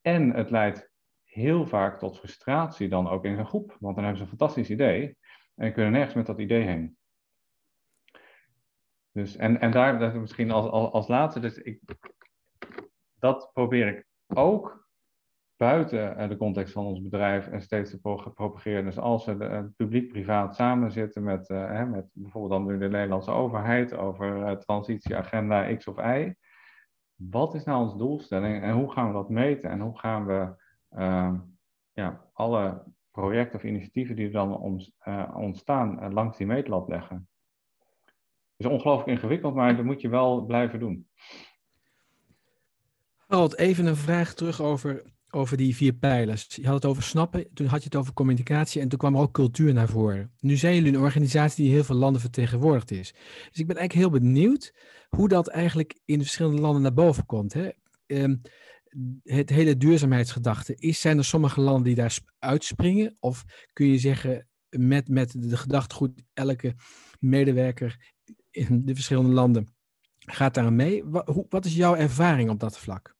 En 0.00 0.34
het 0.34 0.50
leidt 0.50 0.90
heel 1.24 1.66
vaak 1.66 1.98
tot 1.98 2.18
frustratie 2.18 2.88
dan 2.88 3.08
ook 3.08 3.24
in 3.24 3.36
zo'n 3.36 3.46
groep. 3.46 3.76
Want 3.80 3.94
dan 3.94 4.04
hebben 4.04 4.16
ze 4.16 4.22
een 4.22 4.38
fantastisch 4.38 4.70
idee 4.70 5.16
en 5.54 5.72
kunnen 5.72 5.92
nergens 5.92 6.14
met 6.14 6.26
dat 6.26 6.38
idee 6.38 6.62
heen. 6.62 6.96
Dus, 9.12 9.36
en, 9.36 9.60
en 9.60 9.70
daar 9.70 10.20
misschien 10.20 10.50
als, 10.50 10.70
als, 10.70 10.92
als 10.92 11.08
laatste, 11.08 11.40
dus 11.40 11.58
ik, 11.58 11.80
dat 13.18 13.50
probeer 13.52 13.88
ik 13.88 14.06
ook 14.26 14.81
buiten 15.62 16.28
de 16.28 16.36
context 16.36 16.72
van 16.72 16.84
ons 16.84 17.02
bedrijf 17.02 17.46
en 17.46 17.62
steeds 17.62 17.90
te 17.90 18.00
propageren. 18.34 18.84
Dus 18.84 18.98
als 18.98 19.24
we 19.24 19.70
publiek-privaat 19.76 20.54
samen 20.54 20.90
zitten 20.90 21.22
met, 21.22 21.48
hè, 21.48 21.86
met 21.86 22.10
bijvoorbeeld 22.12 22.66
dan 22.66 22.78
de 22.78 22.88
Nederlandse 22.88 23.30
overheid 23.30 23.94
over 23.94 24.58
transitieagenda 24.58 25.74
X 25.74 25.86
of 25.86 25.98
Y. 25.98 26.34
Wat 27.14 27.54
is 27.54 27.64
nou 27.64 27.82
onze 27.82 27.96
doelstelling 27.96 28.62
en 28.62 28.74
hoe 28.74 28.92
gaan 28.92 29.06
we 29.06 29.12
dat 29.12 29.28
meten 29.28 29.70
en 29.70 29.80
hoe 29.80 29.98
gaan 29.98 30.26
we 30.26 30.54
ja, 31.92 32.24
alle 32.32 32.82
projecten 33.10 33.58
of 33.58 33.64
initiatieven 33.64 34.16
die 34.16 34.26
er 34.26 34.32
dan 34.32 34.56
ontstaan 35.34 36.12
langs 36.12 36.36
die 36.36 36.46
meetlat 36.46 36.88
leggen? 36.88 37.28
is 38.56 38.66
ongelooflijk 38.66 39.08
ingewikkeld, 39.08 39.54
maar 39.54 39.76
dat 39.76 39.84
moet 39.84 40.00
je 40.00 40.08
wel 40.08 40.44
blijven 40.44 40.78
doen. 40.78 41.08
Harold, 43.26 43.58
even 43.58 43.86
een 43.86 43.96
vraag 43.96 44.34
terug 44.34 44.60
over, 44.60 45.11
over 45.34 45.56
die 45.56 45.76
vier 45.76 45.92
pijlers. 45.92 46.46
Je 46.54 46.64
had 46.64 46.74
het 46.74 46.84
over 46.84 47.02
snappen, 47.02 47.46
toen 47.54 47.66
had 47.66 47.78
je 47.78 47.84
het 47.84 47.96
over 47.96 48.12
communicatie 48.12 48.80
en 48.80 48.88
toen 48.88 48.98
kwam 48.98 49.14
er 49.14 49.20
ook 49.20 49.32
cultuur 49.32 49.72
naar 49.72 49.88
voren. 49.88 50.32
Nu 50.40 50.56
zijn 50.56 50.74
jullie 50.74 50.92
een 50.92 51.00
organisatie 51.00 51.64
die 51.64 51.72
heel 51.72 51.84
veel 51.84 51.96
landen 51.96 52.20
vertegenwoordigd 52.20 52.90
is. 52.90 53.12
Dus 53.48 53.60
ik 53.60 53.66
ben 53.66 53.76
eigenlijk 53.76 53.92
heel 53.92 54.20
benieuwd 54.20 54.74
hoe 55.08 55.28
dat 55.28 55.48
eigenlijk 55.48 56.00
in 56.04 56.18
de 56.18 56.24
verschillende 56.24 56.60
landen 56.60 56.82
naar 56.82 56.92
boven 56.92 57.26
komt. 57.26 57.52
Hè? 57.52 57.68
Um, 58.06 58.40
het 59.22 59.50
hele 59.50 59.76
duurzaamheidsgedachte, 59.76 60.74
is, 60.76 61.00
zijn 61.00 61.18
er 61.18 61.24
sommige 61.24 61.60
landen 61.60 61.84
die 61.84 61.94
daar 61.94 62.18
uitspringen? 62.38 63.16
Of 63.20 63.44
kun 63.72 63.86
je 63.86 63.98
zeggen, 63.98 64.48
met, 64.68 65.08
met 65.08 65.34
de 65.38 65.56
gedachtegoed, 65.56 66.22
elke 66.32 66.74
medewerker 67.20 68.14
in 68.50 68.84
de 68.84 68.94
verschillende 68.94 69.32
landen 69.32 69.74
gaat 70.18 70.54
daar 70.54 70.72
mee. 70.72 71.04
Wat, 71.04 71.46
wat 71.48 71.64
is 71.64 71.74
jouw 71.74 71.94
ervaring 71.94 72.50
op 72.50 72.60
dat 72.60 72.78
vlak? 72.78 73.16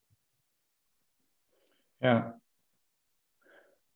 Ja, 2.03 2.41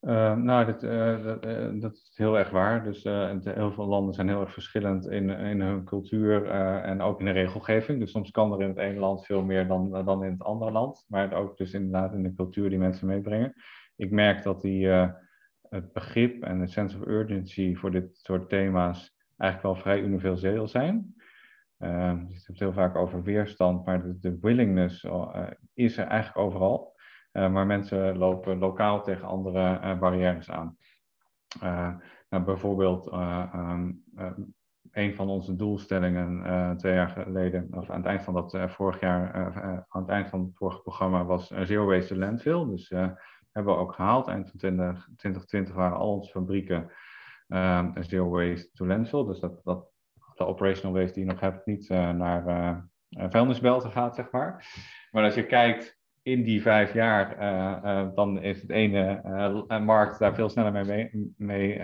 uh, 0.01 0.37
nou, 0.37 0.61
uh, 0.61 0.67
dat, 0.67 1.45
uh, 1.45 1.81
dat, 1.81 1.93
is 1.93 2.13
heel 2.15 2.39
erg 2.39 2.51
waar. 2.51 2.85
Dus 2.85 3.03
heel 3.03 3.73
veel 3.73 3.87
landen 3.87 4.15
zijn 4.15 4.29
heel 4.29 4.41
erg 4.41 4.53
verschillend 4.53 5.07
in, 5.07 5.31
in 5.31 5.61
hun 5.61 5.85
cultuur 5.85 6.51
en 6.83 7.01
ook 7.01 7.19
in 7.19 7.25
de 7.25 7.31
regelgeving. 7.31 8.01
Dus 8.01 8.11
soms 8.11 8.31
kan 8.31 8.53
er 8.53 8.63
in 8.63 8.69
het 8.69 8.79
ene 8.79 8.99
land 8.99 9.25
veel 9.25 9.43
meer 9.43 9.67
dan, 9.67 10.05
dan 10.05 10.25
in 10.25 10.33
het 10.33 10.43
andere 10.43 10.71
land. 10.71 11.05
Maar 11.09 11.33
ook 11.33 11.57
dus 11.57 11.73
inderdaad 11.73 12.13
in 12.13 12.23
de 12.23 12.35
cultuur 12.35 12.71
die 12.71 12.79
mensen 12.79 13.07
meebrengen. 13.07 13.53
Ik 13.97 14.11
merk 14.11 14.43
dat 14.43 14.61
die, 14.61 14.89
het 15.69 15.93
begrip 15.93 16.43
en 16.43 16.61
de 16.61 16.67
sense 16.67 16.99
of 16.99 17.07
urgency 17.07 17.75
voor 17.75 17.91
dit 17.91 18.17
soort 18.17 18.49
thema's 18.49 19.17
eigenlijk 19.37 19.75
wel 19.75 19.83
vrij 19.83 20.01
universeel 20.01 20.69
zijn. 20.69 21.15
Je 21.79 21.87
hebt 21.87 22.47
het 22.47 22.59
heel 22.59 22.73
vaak 22.73 22.97
over 22.97 23.23
weerstand, 23.23 23.85
maar 23.87 24.03
de, 24.21 24.39
willingness 24.41 25.07
is 25.75 25.99
er 25.99 26.07
eigenlijk 26.07 26.47
overal. 26.47 26.96
Uh, 27.37 27.51
maar 27.51 27.67
mensen 27.67 28.19
lopen 28.19 28.59
lokaal 28.59 29.03
tegen 29.03 29.29
andere 29.29 29.81
uh, 29.83 29.99
barrières 29.99 30.51
aan. 30.51 30.77
Nou, 32.29 32.45
bijvoorbeeld, 32.45 33.13
um, 33.13 34.05
een 34.91 35.15
van 35.15 35.29
onze 35.29 35.57
doelstellingen 35.57 36.77
twee 36.77 36.95
jaar 36.95 37.09
geleden, 37.09 37.69
of 37.71 37.91
aan 37.91 37.97
het 37.97 38.07
eind 38.07 38.23
van 38.23 38.35
dat 38.35 38.59
vorig 38.67 39.01
jaar, 39.01 39.35
aan 39.89 40.01
het 40.01 40.11
eind 40.11 40.29
van 40.29 40.41
het 40.41 40.57
vorige 40.57 40.81
programma, 40.81 41.25
was 41.25 41.47
Zero 41.47 41.87
Waste 41.87 42.15
to 42.15 42.21
Landfill. 42.21 42.67
Dus 42.67 42.89
hebben 43.53 43.75
we 43.75 43.81
ook 43.81 43.95
gehaald. 43.95 44.29
Eind 44.29 44.51
van 44.51 44.59
20, 44.59 45.09
2020 45.17 45.75
waren 45.75 45.97
al 45.97 46.15
onze 46.15 46.31
fabrieken 46.31 46.91
Zero 48.01 48.29
Waste 48.29 48.71
to 48.73 48.87
Landfill. 48.87 49.25
Dus 49.25 49.41
dat, 49.41 49.61
dat 49.65 49.87
de 50.35 50.47
operational 50.47 50.97
waste 50.97 51.15
die 51.15 51.25
je 51.25 51.31
nog 51.31 51.41
hebt 51.41 51.67
niet 51.67 51.89
naar 51.89 52.89
vuilnisbelten 53.13 53.91
gaat, 53.91 54.15
zeg 54.15 54.31
maar. 54.31 54.67
Maar 55.11 55.25
als 55.25 55.35
je 55.35 55.47
kijkt 55.47 55.96
in 56.27 56.43
die 56.43 56.63
vijf 56.63 56.93
jaar, 56.93 57.41
uh, 57.41 58.15
dan 58.15 58.43
is 58.43 58.61
het 58.61 58.71
ene 58.71 59.21
markt 59.85 60.19
daar 60.19 60.35
veel 60.35 60.49
sneller 60.49 60.87
mee, 60.87 61.33
mee 61.37 61.81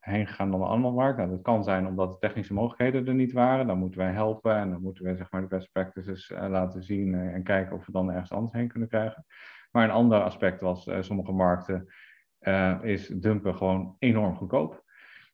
heen 0.00 0.26
gegaan 0.26 0.50
dan 0.50 0.60
de 0.60 0.66
andere 0.66 0.94
markt. 0.94 1.18
Nou, 1.18 1.30
dat 1.30 1.42
kan 1.42 1.64
zijn 1.64 1.86
omdat 1.86 2.10
de 2.10 2.18
technische 2.18 2.54
mogelijkheden 2.54 3.06
er 3.06 3.14
niet 3.14 3.32
waren. 3.32 3.66
Dan 3.66 3.78
moeten 3.78 3.98
wij 3.98 4.12
helpen 4.12 4.56
en 4.56 4.70
dan 4.70 4.82
moeten 4.82 5.04
we 5.04 5.16
zeg 5.16 5.30
maar, 5.30 5.40
de 5.40 5.46
best 5.46 5.72
practices 5.72 6.28
laten 6.28 6.82
zien 6.82 7.14
en 7.14 7.42
kijken 7.42 7.76
of 7.76 7.86
we 7.86 7.92
dan 7.92 8.10
ergens 8.10 8.32
anders 8.32 8.52
heen 8.52 8.68
kunnen 8.68 8.88
krijgen. 8.88 9.24
Maar 9.70 9.84
een 9.84 9.90
ander 9.90 10.22
aspect 10.22 10.60
was, 10.60 10.90
sommige 11.00 11.32
markten 11.32 11.86
is 12.82 13.06
dumpen 13.06 13.54
gewoon 13.54 13.96
enorm 13.98 14.36
goedkoop. 14.36 14.84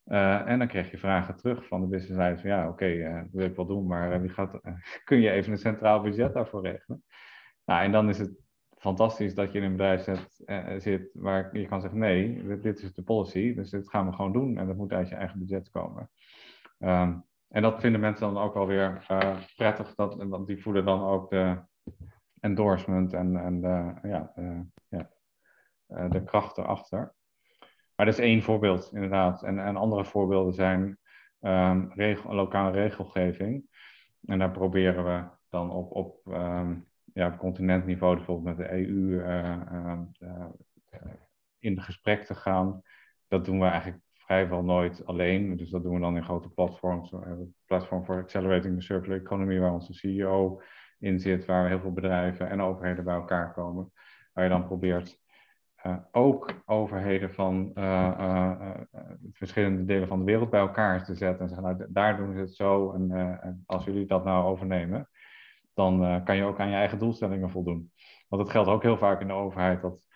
Uh, 0.07 0.49
en 0.49 0.59
dan 0.59 0.69
krijg 0.69 0.91
je 0.91 0.99
vragen 0.99 1.37
terug 1.37 1.67
van 1.67 1.81
de 1.81 1.87
business 1.87 2.41
van 2.41 2.51
ja, 2.51 2.69
oké, 2.69 2.87
uh, 2.87 3.15
dat 3.15 3.33
wil 3.33 3.47
ik 3.47 3.57
wel 3.57 3.67
doen, 3.67 3.87
maar 3.87 4.15
uh, 4.15 4.21
wie 4.21 4.31
gaat, 4.31 4.61
kun 5.05 5.21
je 5.21 5.31
even 5.31 5.53
een 5.53 5.59
centraal 5.59 6.03
budget 6.03 6.35
daarvoor 6.35 6.63
regelen? 6.63 7.05
Nou, 7.65 7.85
en 7.85 7.93
dan 7.93 8.09
is 8.09 8.19
het 8.19 8.48
fantastisch 8.79 9.35
dat 9.35 9.53
je 9.53 9.59
in 9.59 9.65
een 9.65 9.77
bedrijf 9.77 10.03
zit, 10.03 10.45
zit 10.83 11.11
waar 11.15 11.57
je 11.59 11.67
kan 11.67 11.81
zeggen 11.81 11.99
nee, 11.99 12.59
dit, 12.61 12.83
is 12.83 12.95
de 12.95 13.03
policy, 13.03 13.55
dus 13.55 13.71
dit 13.71 13.91
gaan 13.91 14.07
we 14.07 14.13
gewoon 14.13 14.33
doen 14.33 14.59
en 14.59 14.67
dat 14.67 14.77
moet 14.77 14.93
uit 14.93 15.09
je 15.09 15.15
eigen 15.15 15.39
budget 15.39 15.71
komen. 15.71 16.11
Um, 16.79 17.25
en 17.49 17.63
dat 17.63 17.81
vinden 17.81 18.01
mensen 18.01 18.33
dan 18.33 18.43
ook 18.43 18.55
wel 18.55 18.67
weer 18.67 19.07
prettig, 19.57 19.95
dat, 19.95 20.15
want 20.15 20.47
die 20.47 20.63
voelen 20.63 20.85
dan 20.85 21.03
ook 21.03 21.31
de 21.31 21.59
endorsement 22.41 23.13
en, 23.13 23.37
en 23.37 23.61
de, 23.61 24.09
ja, 24.09 24.33
ja, 24.89 25.11
de 26.09 26.23
kracht 26.25 26.59
erachter. 26.59 27.15
Maar 27.99 28.07
dat 28.07 28.19
is 28.19 28.25
één 28.25 28.43
voorbeeld, 28.43 28.91
inderdaad. 28.93 29.43
En, 29.43 29.59
en 29.59 29.77
andere 29.77 30.05
voorbeelden 30.05 30.55
zijn 30.55 30.99
um, 31.41 31.93
regel, 31.95 32.35
lokale 32.35 32.71
regelgeving. 32.71 33.65
En 34.25 34.39
daar 34.39 34.51
proberen 34.51 35.05
we 35.05 35.25
dan 35.49 35.71
op, 35.71 35.91
op, 35.93 36.21
um, 36.27 36.88
ja, 37.19 37.27
op 37.27 37.39
continentniveau, 37.39 38.17
bijvoorbeeld 38.17 38.57
met 38.57 38.67
de 38.67 38.73
EU, 38.73 38.87
uh, 38.89 39.61
uh, 39.73 39.99
uh, 40.21 40.47
in 41.59 41.83
gesprek 41.83 42.25
te 42.25 42.35
gaan. 42.35 42.83
Dat 43.29 43.45
doen 43.45 43.59
we 43.59 43.67
eigenlijk 43.67 44.03
vrijwel 44.13 44.63
nooit 44.63 45.07
alleen. 45.07 45.57
Dus 45.57 45.71
dat 45.71 45.83
doen 45.83 45.95
we 45.95 46.01
dan 46.01 46.17
in 46.17 46.25
grote 46.25 46.49
platforms. 46.49 47.11
Het 47.11 47.49
platform 47.67 48.05
voor 48.05 48.17
Accelerating 48.17 48.75
the 48.75 48.85
Circular 48.85 49.19
Economy, 49.19 49.59
waar 49.59 49.73
onze 49.73 49.95
CEO 49.95 50.61
in 50.99 51.21
zit, 51.21 51.45
waar 51.45 51.69
heel 51.69 51.81
veel 51.81 51.93
bedrijven 51.93 52.51
en 52.51 52.61
overheden 52.61 53.05
bij 53.05 53.15
elkaar 53.15 53.53
komen. 53.53 53.93
Waar 54.33 54.45
je 54.45 54.51
dan 54.51 54.67
probeert 54.67 55.21
ook 56.11 56.63
overheden 56.65 57.35
van 57.35 57.73
verschillende 59.33 59.85
delen 59.85 60.09
van 60.09 60.19
de 60.19 60.25
wereld 60.25 60.51
bij 60.51 60.61
elkaar 60.61 61.05
te 61.05 61.15
zetten 61.15 61.41
en 61.41 61.49
zeggen, 61.49 61.77
nou, 61.77 61.93
daar 61.93 62.17
doen 62.17 62.33
ze 62.33 62.39
het 62.39 62.55
zo 62.55 62.93
en 62.93 63.63
als 63.67 63.85
jullie 63.85 64.07
dat 64.07 64.25
nou 64.25 64.45
overnemen, 64.45 65.09
dan 65.79 66.25
kan 66.25 66.37
je 66.37 66.45
ook 66.45 66.61
aan 66.61 66.69
je 66.69 66.75
eigen 66.75 66.99
doelstellingen 66.99 67.51
voldoen. 67.51 67.93
Want 68.29 68.43
het 68.43 68.51
geldt 68.51 68.69
ook 68.69 68.83
heel 68.83 68.99
vaak 68.99 69.21
in 69.21 69.27
de 69.27 69.33
overheid 69.33 69.83
dat 69.83 70.07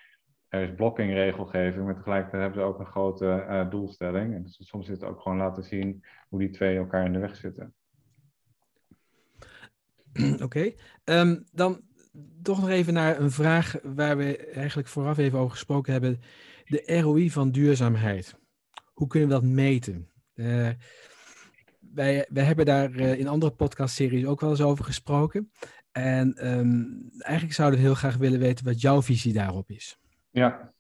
er 0.49 0.63
is 0.63 0.75
blokkingregelgeving, 0.75 1.85
maar 1.85 1.95
tegelijkertijd 1.95 2.43
hebben 2.43 2.61
ze 2.61 2.67
ook 2.67 2.79
een 2.79 2.87
grote 2.87 3.67
doelstelling. 3.71 4.35
En 4.35 4.43
dus 4.43 4.59
soms 4.61 4.89
is 4.89 5.01
het 5.01 5.05
ook 5.05 5.21
gewoon 5.21 5.39
laten 5.39 5.65
zien 5.65 6.05
hoe 6.29 6.39
die 6.39 6.51
twee 6.51 6.77
elkaar 6.77 7.05
in 7.05 7.13
de 7.13 7.19
weg 7.19 7.37
zitten. 7.37 7.75
Oké, 10.47 10.73
ehm, 11.05 11.41
dan 11.53 11.81
toch 12.43 12.61
nog 12.61 12.69
even 12.69 12.93
naar 12.93 13.21
een 13.21 13.31
vraag 13.31 13.77
waar 13.83 14.17
we 14.17 14.37
eigenlijk 14.37 14.89
vooraf 14.89 15.19
even 15.19 15.39
over 15.39 15.51
gesproken 15.51 15.93
hebben. 15.93 16.21
De 16.65 17.01
ROI 17.01 17.31
van 17.31 17.51
duurzaamheid. 17.51 18.35
Hoe 18.93 19.07
kunnen 19.07 19.29
we 19.29 19.35
dat 19.35 19.45
meten? 19.45 20.11
Uh, 20.35 20.69
wij, 21.95 22.27
hebben 22.33 22.67
daar 22.67 22.91
uh, 22.91 23.19
in 23.19 23.29
andere 23.29 23.53
podcastseries 23.53 24.27
ook 24.27 24.41
wel 24.41 24.51
eens 24.51 24.63
over 24.63 24.85
gesproken. 24.85 25.51
En 25.93 26.51
um, 26.59 27.11
eigenlijk 27.19 27.55
zouden 27.55 27.79
we 27.79 27.85
heel 27.85 27.95
graag 27.95 28.17
willen 28.17 28.39
weten 28.39 28.65
wat 28.65 28.81
jouw 28.81 29.03
visie 29.03 29.33
daarop 29.33 29.71
is. 29.71 29.99
Ja, 30.31 30.73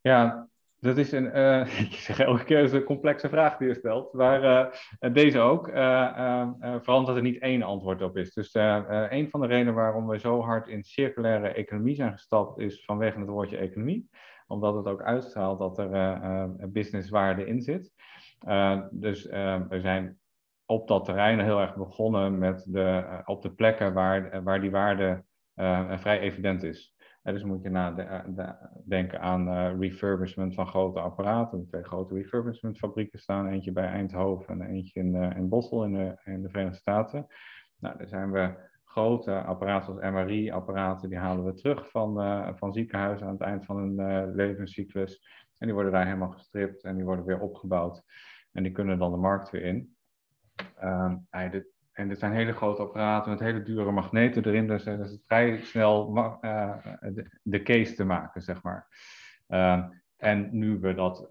ja 0.00 0.48
dat 0.80 0.96
is 0.96 1.12
een, 1.12 1.36
uh, 1.36 1.80
ik 1.90 1.92
zeg 1.92 2.18
elke 2.18 2.44
keer 2.44 2.74
een 2.74 2.84
complexe 2.84 3.28
vraag 3.28 3.56
die 3.56 3.68
je 3.68 3.74
stelt, 3.74 4.12
maar 4.12 4.72
uh, 5.00 5.12
deze 5.12 5.38
ook. 5.38 5.66
Vooral 5.68 6.98
omdat 6.98 7.16
er 7.16 7.22
niet 7.22 7.40
één 7.40 7.62
antwoord 7.62 8.02
op 8.02 8.16
is. 8.16 8.34
Dus 8.34 8.54
een 9.08 9.30
van 9.30 9.40
de 9.40 9.46
redenen 9.46 9.74
waarom 9.74 10.06
we 10.06 10.18
zo 10.18 10.40
hard 10.40 10.68
in 10.68 10.84
circulaire 10.84 11.48
economie 11.48 11.94
zijn 11.94 12.12
gestapt, 12.12 12.58
is 12.58 12.84
vanwege 12.84 13.18
het 13.18 13.28
woordje 13.28 13.56
economie. 13.56 14.08
Omdat 14.46 14.74
het 14.74 14.86
ook 14.86 15.02
uitstraalt 15.02 15.58
dat 15.58 15.78
er 15.78 16.70
businesswaarde 16.70 17.46
in 17.46 17.62
zit. 17.62 17.92
dus 18.90 19.24
we 19.68 19.78
zijn 19.80 20.18
op 20.66 20.88
dat 20.88 21.04
terrein 21.04 21.40
heel 21.40 21.60
erg 21.60 21.76
begonnen 21.76 22.38
met 22.38 22.66
de, 22.68 23.20
op 23.24 23.42
de 23.42 23.50
plekken 23.50 23.92
waar, 23.92 24.42
waar 24.42 24.60
die 24.60 24.70
waarde 24.70 25.24
vrij 25.98 26.20
evident 26.20 26.62
is 26.62 26.96
dus 27.32 27.44
moet 27.44 27.62
je 27.62 27.70
nadenken 27.70 29.20
aan 29.20 29.78
refurbishment 29.80 30.54
van 30.54 30.66
grote 30.66 31.00
apparaten. 31.00 31.66
Twee 31.66 31.82
grote 31.82 32.14
refurbishment 32.14 32.78
fabrieken 32.78 33.18
staan. 33.18 33.48
Eentje 33.48 33.72
bij 33.72 33.86
Eindhoven 33.86 34.60
en 34.60 34.68
eentje 34.68 35.00
in, 35.00 35.14
in 35.14 35.48
Bossel 35.48 35.84
in 35.84 35.92
de, 35.92 36.20
in 36.24 36.42
de 36.42 36.48
Verenigde 36.48 36.78
Staten. 36.78 37.26
Nou, 37.78 37.98
daar 37.98 38.08
zijn 38.08 38.30
we 38.30 38.54
grote 38.84 39.42
apparaten 39.42 39.94
zoals 39.94 40.14
MRI-apparaten, 40.14 41.08
die 41.08 41.18
halen 41.18 41.44
we 41.44 41.54
terug 41.54 41.90
van, 41.90 42.22
uh, 42.22 42.48
van 42.54 42.72
ziekenhuizen 42.72 43.26
aan 43.26 43.32
het 43.32 43.42
eind 43.42 43.64
van 43.64 43.76
hun 43.76 44.34
levenscyclus. 44.34 45.26
En 45.58 45.66
die 45.66 45.74
worden 45.74 45.92
daar 45.92 46.06
helemaal 46.06 46.30
gestript 46.30 46.82
en 46.82 46.96
die 46.96 47.04
worden 47.04 47.24
weer 47.24 47.40
opgebouwd. 47.40 48.02
En 48.52 48.62
die 48.62 48.72
kunnen 48.72 48.98
dan 48.98 49.10
de 49.10 49.16
markt 49.16 49.50
weer 49.50 49.62
in. 49.62 49.95
Ehm, 50.78 51.16
en 51.92 52.08
dit 52.08 52.18
zijn 52.18 52.32
hele 52.32 52.52
grote 52.52 52.82
apparaten 52.82 53.30
met 53.30 53.40
hele 53.40 53.62
dure 53.62 53.90
magneten 53.90 54.44
erin, 54.44 54.66
dus 54.66 54.84
het 54.84 55.00
is 55.00 55.18
vrij 55.26 55.60
snel 55.62 56.12
de, 56.12 57.38
de, 57.42 57.62
case 57.62 57.94
te 57.94 58.04
maken, 58.04 58.42
zeg 58.42 58.62
maar. 58.62 58.86
Ehm, 59.46 59.82
en 60.16 60.48
nu 60.52 60.78
we 60.78 60.94
dat 60.94 61.26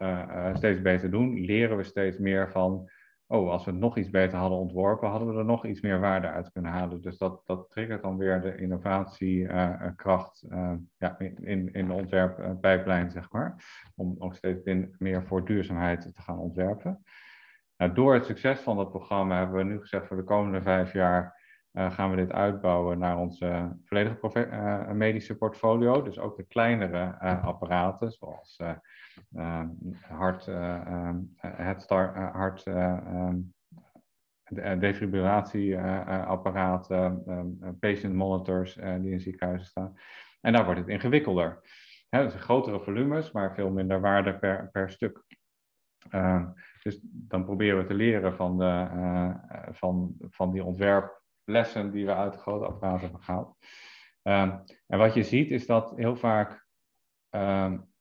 steeds 0.53 0.81
beter 0.81 1.11
doen, 1.11 1.39
leren 1.39 1.77
we 1.77 1.83
steeds 1.83 2.17
meer 2.17 2.51
van 2.51 2.89
oh, 3.27 3.49
als 3.51 3.65
we 3.65 3.71
het 3.71 3.79
nog 3.79 3.97
iets 3.97 4.09
beter 4.09 4.37
hadden 4.37 4.57
ontworpen, 4.57 5.09
hadden 5.09 5.33
we 5.33 5.39
er 5.39 5.45
nog 5.45 5.65
iets 5.65 5.81
meer 5.81 5.99
waarde 5.99 6.27
uit 6.27 6.51
kunnen 6.51 6.71
halen. 6.71 7.01
Dus 7.01 7.17
dat, 7.17 7.41
dat 7.45 7.69
triggert 7.69 8.01
dan 8.01 8.17
weer 8.17 8.41
de 8.41 8.57
innovatiekracht 8.57 10.45
uh, 10.49 10.73
ja, 10.97 11.19
in, 11.19 11.73
in 11.73 11.87
de 11.87 11.93
ontwerppijplijn, 11.93 13.11
zeg 13.11 13.31
maar. 13.31 13.63
Om 13.95 14.15
ook 14.19 14.35
steeds 14.35 14.87
meer 14.97 15.25
voor 15.25 15.45
duurzaamheid 15.45 16.01
te 16.01 16.21
gaan 16.21 16.39
ontwerpen. 16.39 17.03
Nou, 17.77 17.93
door 17.93 18.13
het 18.13 18.25
succes 18.25 18.59
van 18.59 18.77
dat 18.77 18.89
programma 18.89 19.37
hebben 19.37 19.57
we 19.57 19.63
nu 19.63 19.79
gezegd 19.79 20.07
voor 20.07 20.17
de 20.17 20.23
komende 20.23 20.61
vijf 20.61 20.93
jaar 20.93 21.43
uh, 21.73 21.91
gaan 21.91 22.09
we 22.09 22.15
dit 22.15 22.31
uitbouwen 22.31 22.99
naar 22.99 23.17
onze 23.17 23.77
volledige 23.83 24.47
uh, 24.51 24.91
medische 24.91 25.37
portfolio. 25.37 26.01
Dus 26.01 26.19
ook 26.19 26.37
de 26.37 26.43
kleinere 26.43 27.17
uh, 27.21 27.45
apparaten, 27.45 28.11
zoals 28.11 28.59
hart, 30.07 30.45
headstart, 31.37 32.15
hart 32.15 32.63
defibrillatieapparaten, 34.79 37.23
patient 37.79 38.13
monitors 38.13 38.73
die 38.73 39.11
in 39.11 39.19
ziekenhuizen 39.19 39.67
staan. 39.67 39.93
En 40.41 40.53
daar 40.53 40.65
wordt 40.65 40.79
het 40.79 40.89
ingewikkelder. 40.89 41.61
Hè, 42.09 42.23
dus 42.23 42.35
grotere 42.35 42.79
volumes, 42.79 43.31
maar 43.31 43.53
veel 43.53 43.69
minder 43.69 44.01
waarde 44.01 44.39
per, 44.39 44.69
per 44.71 44.89
stuk. 44.89 45.23
Dus 46.83 46.99
dan 47.03 47.45
proberen 47.45 47.77
we 47.77 47.85
te 47.85 47.93
leren 47.93 48.35
van, 48.35 48.57
de, 48.57 48.87
van, 49.71 50.15
van 50.19 50.51
die 50.51 50.63
ontwerp 50.63 51.21
lessen 51.43 51.91
die 51.91 52.05
we 52.05 52.15
uit 52.15 52.33
de 52.33 52.39
grote 52.39 52.65
apparaat 52.65 53.01
hebben 53.01 53.21
gehaald. 53.21 53.57
Um, 54.27 54.63
en 54.87 54.97
wat 54.97 55.13
je 55.13 55.23
ziet 55.23 55.51
is 55.51 55.65
dat 55.65 55.95
heel 55.95 56.15
vaak 56.15 56.65
um, 57.29 57.93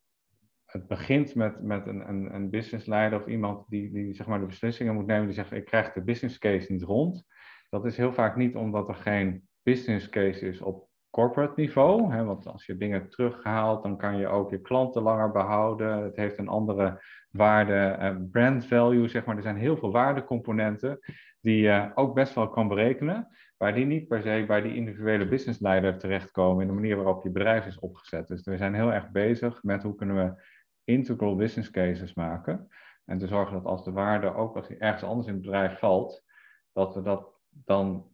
het 0.64 0.86
begint 0.86 1.34
met, 1.34 1.62
met 1.62 1.86
een, 1.86 2.08
een, 2.08 2.34
een 2.34 2.50
businessleider 2.50 3.20
of 3.20 3.26
iemand 3.26 3.68
die, 3.68 3.92
die 3.92 4.14
zeg 4.14 4.26
maar 4.26 4.40
de 4.40 4.46
beslissingen 4.46 4.94
moet 4.94 5.06
nemen, 5.06 5.26
die 5.26 5.34
zegt 5.34 5.52
ik 5.52 5.64
krijg 5.64 5.92
de 5.92 6.02
business 6.02 6.38
case 6.38 6.72
niet 6.72 6.82
rond. 6.82 7.26
Dat 7.70 7.84
is 7.84 7.96
heel 7.96 8.12
vaak 8.12 8.36
niet 8.36 8.56
omdat 8.56 8.88
er 8.88 8.94
geen 8.94 9.48
business 9.62 10.08
case 10.08 10.48
is 10.48 10.60
op 10.60 10.88
corporate 11.14 11.60
niveau. 11.60 12.12
Hè, 12.12 12.24
want 12.24 12.46
als 12.46 12.66
je 12.66 12.76
dingen 12.76 13.08
terughaalt, 13.08 13.82
dan 13.82 13.96
kan 13.96 14.16
je 14.16 14.28
ook 14.28 14.50
je 14.50 14.60
klanten 14.60 15.02
langer 15.02 15.30
behouden. 15.30 16.02
Het 16.02 16.16
heeft 16.16 16.38
een 16.38 16.48
andere 16.48 17.02
waarde, 17.30 17.98
uh, 18.00 18.16
brand 18.30 18.66
value, 18.66 19.08
zeg 19.08 19.24
maar. 19.24 19.36
Er 19.36 19.42
zijn 19.42 19.56
heel 19.56 19.76
veel 19.76 19.92
waardecomponenten 19.92 20.98
die 21.40 21.62
je 21.62 21.90
ook 21.94 22.14
best 22.14 22.34
wel 22.34 22.48
kan 22.48 22.68
berekenen, 22.68 23.28
maar 23.58 23.74
die 23.74 23.86
niet 23.86 24.08
per 24.08 24.22
se 24.22 24.44
bij 24.46 24.60
die 24.60 24.74
individuele 24.74 25.28
businessleider 25.28 25.98
terechtkomen 25.98 26.62
in 26.62 26.68
de 26.68 26.74
manier 26.74 26.96
waarop 26.96 27.22
je 27.22 27.30
bedrijf 27.30 27.66
is 27.66 27.78
opgezet. 27.78 28.28
Dus 28.28 28.44
we 28.44 28.56
zijn 28.56 28.74
heel 28.74 28.92
erg 28.92 29.10
bezig 29.10 29.62
met 29.62 29.82
hoe 29.82 29.94
kunnen 29.94 30.16
we 30.16 30.42
integral 30.84 31.36
business 31.36 31.70
cases 31.70 32.14
maken 32.14 32.68
en 33.04 33.18
te 33.18 33.26
zorgen 33.26 33.54
dat 33.54 33.64
als 33.64 33.84
de 33.84 33.92
waarde 33.92 34.34
ook 34.34 34.56
als 34.56 34.68
ergens 34.68 35.02
anders 35.02 35.26
in 35.26 35.32
het 35.32 35.42
bedrijf 35.42 35.78
valt, 35.78 36.24
dat 36.72 36.94
we 36.94 37.02
dat 37.02 37.32
dan 37.50 38.13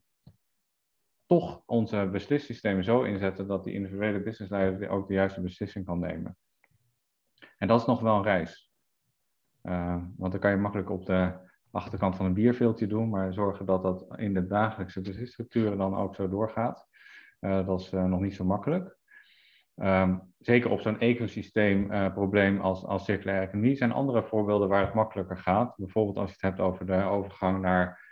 toch 1.31 1.63
onze 1.67 2.09
beslissystemen 2.13 2.85
zo 2.85 3.03
inzetten 3.03 3.47
dat 3.47 3.65
die 3.65 3.75
individuele 3.75 4.23
businessleider 4.23 4.89
ook 4.89 5.09
de 5.09 5.15
juiste 5.15 5.41
beslissing 5.41 5.85
kan 5.85 5.99
nemen. 5.99 6.37
En 7.59 7.69
dat 7.69 7.81
is 7.81 7.87
nog 7.87 8.01
wel 8.01 8.17
een 8.17 8.23
reis. 8.23 8.73
Uh, 9.63 10.03
want 10.17 10.33
dan 10.33 10.41
kan 10.41 10.51
je 10.51 10.57
makkelijk 10.57 10.91
op 10.91 11.07
de 11.07 11.33
achterkant 11.71 12.17
van 12.17 12.27
een 12.27 12.35
bierveeltje 12.35 12.87
doen, 12.87 13.09
maar 13.09 13.33
zorgen 13.33 13.67
dat 13.67 13.83
dat 13.83 14.07
in 14.17 14.35
de 14.35 14.47
dagelijkse 14.47 15.01
bezitstructuren 15.01 15.79
dan 15.79 15.97
ook 15.97 16.15
zo 16.15 16.29
doorgaat. 16.29 16.89
Uh, 17.41 17.67
dat 17.67 17.81
is 17.81 17.93
uh, 17.93 18.05
nog 18.05 18.21
niet 18.21 18.35
zo 18.35 18.45
makkelijk. 18.45 18.99
Um, 19.77 20.33
zeker 20.39 20.71
op 20.71 20.81
zo'n 20.81 21.01
ecosysteemprobleem 21.01 22.61
als, 22.61 22.85
als 22.85 23.05
circulaire 23.05 23.47
economie 23.47 23.77
zijn 23.77 23.93
andere 23.93 24.23
voorbeelden 24.23 24.69
waar 24.69 24.85
het 24.85 24.95
makkelijker 24.95 25.37
gaat. 25.37 25.77
Bijvoorbeeld 25.77 26.17
als 26.17 26.29
je 26.29 26.37
het 26.41 26.45
hebt 26.45 26.61
over 26.61 26.87
de 26.87 27.03
overgang 27.03 27.61
naar 27.61 28.09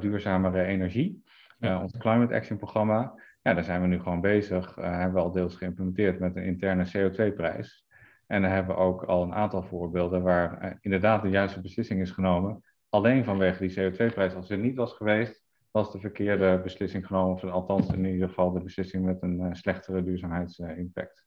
duurzamere 0.00 0.64
energie. 0.64 1.22
Ons 1.62 1.96
Climate 1.98 2.34
Action 2.34 2.56
programma, 2.56 3.14
ja, 3.42 3.54
daar 3.54 3.64
zijn 3.64 3.80
we 3.80 3.86
nu 3.86 3.98
gewoon 4.00 4.20
bezig. 4.20 4.74
hebben 4.74 5.14
we 5.14 5.20
al 5.20 5.32
deels 5.32 5.56
geïmplementeerd 5.56 6.18
met 6.18 6.36
een 6.36 6.44
interne 6.44 6.86
CO2-prijs. 6.86 7.86
En 8.26 8.42
daar 8.42 8.52
hebben 8.52 8.76
we 8.76 8.82
ook 8.82 9.04
al 9.04 9.22
een 9.22 9.34
aantal 9.34 9.62
voorbeelden 9.62 10.22
waar 10.22 10.78
inderdaad 10.80 11.22
de 11.22 11.28
juiste 11.28 11.60
beslissing 11.60 12.00
is 12.00 12.10
genomen 12.10 12.62
alleen 12.92 13.24
vanwege 13.24 13.66
die 13.66 13.92
CO2-prijs. 13.92 14.34
Als 14.34 14.50
er 14.50 14.58
niet 14.58 14.76
was 14.76 14.92
geweest, 14.92 15.42
was 15.70 15.92
de 15.92 16.00
verkeerde 16.00 16.60
beslissing 16.62 17.06
genomen. 17.06 17.34
Of 17.34 17.44
althans 17.44 17.88
in 17.88 18.04
ieder 18.04 18.28
geval 18.28 18.52
de 18.52 18.60
beslissing 18.60 19.04
met 19.04 19.22
een 19.22 19.40
uh, 19.40 19.48
slechtere 19.52 20.02
duurzaamheidsimpact. 20.02 21.24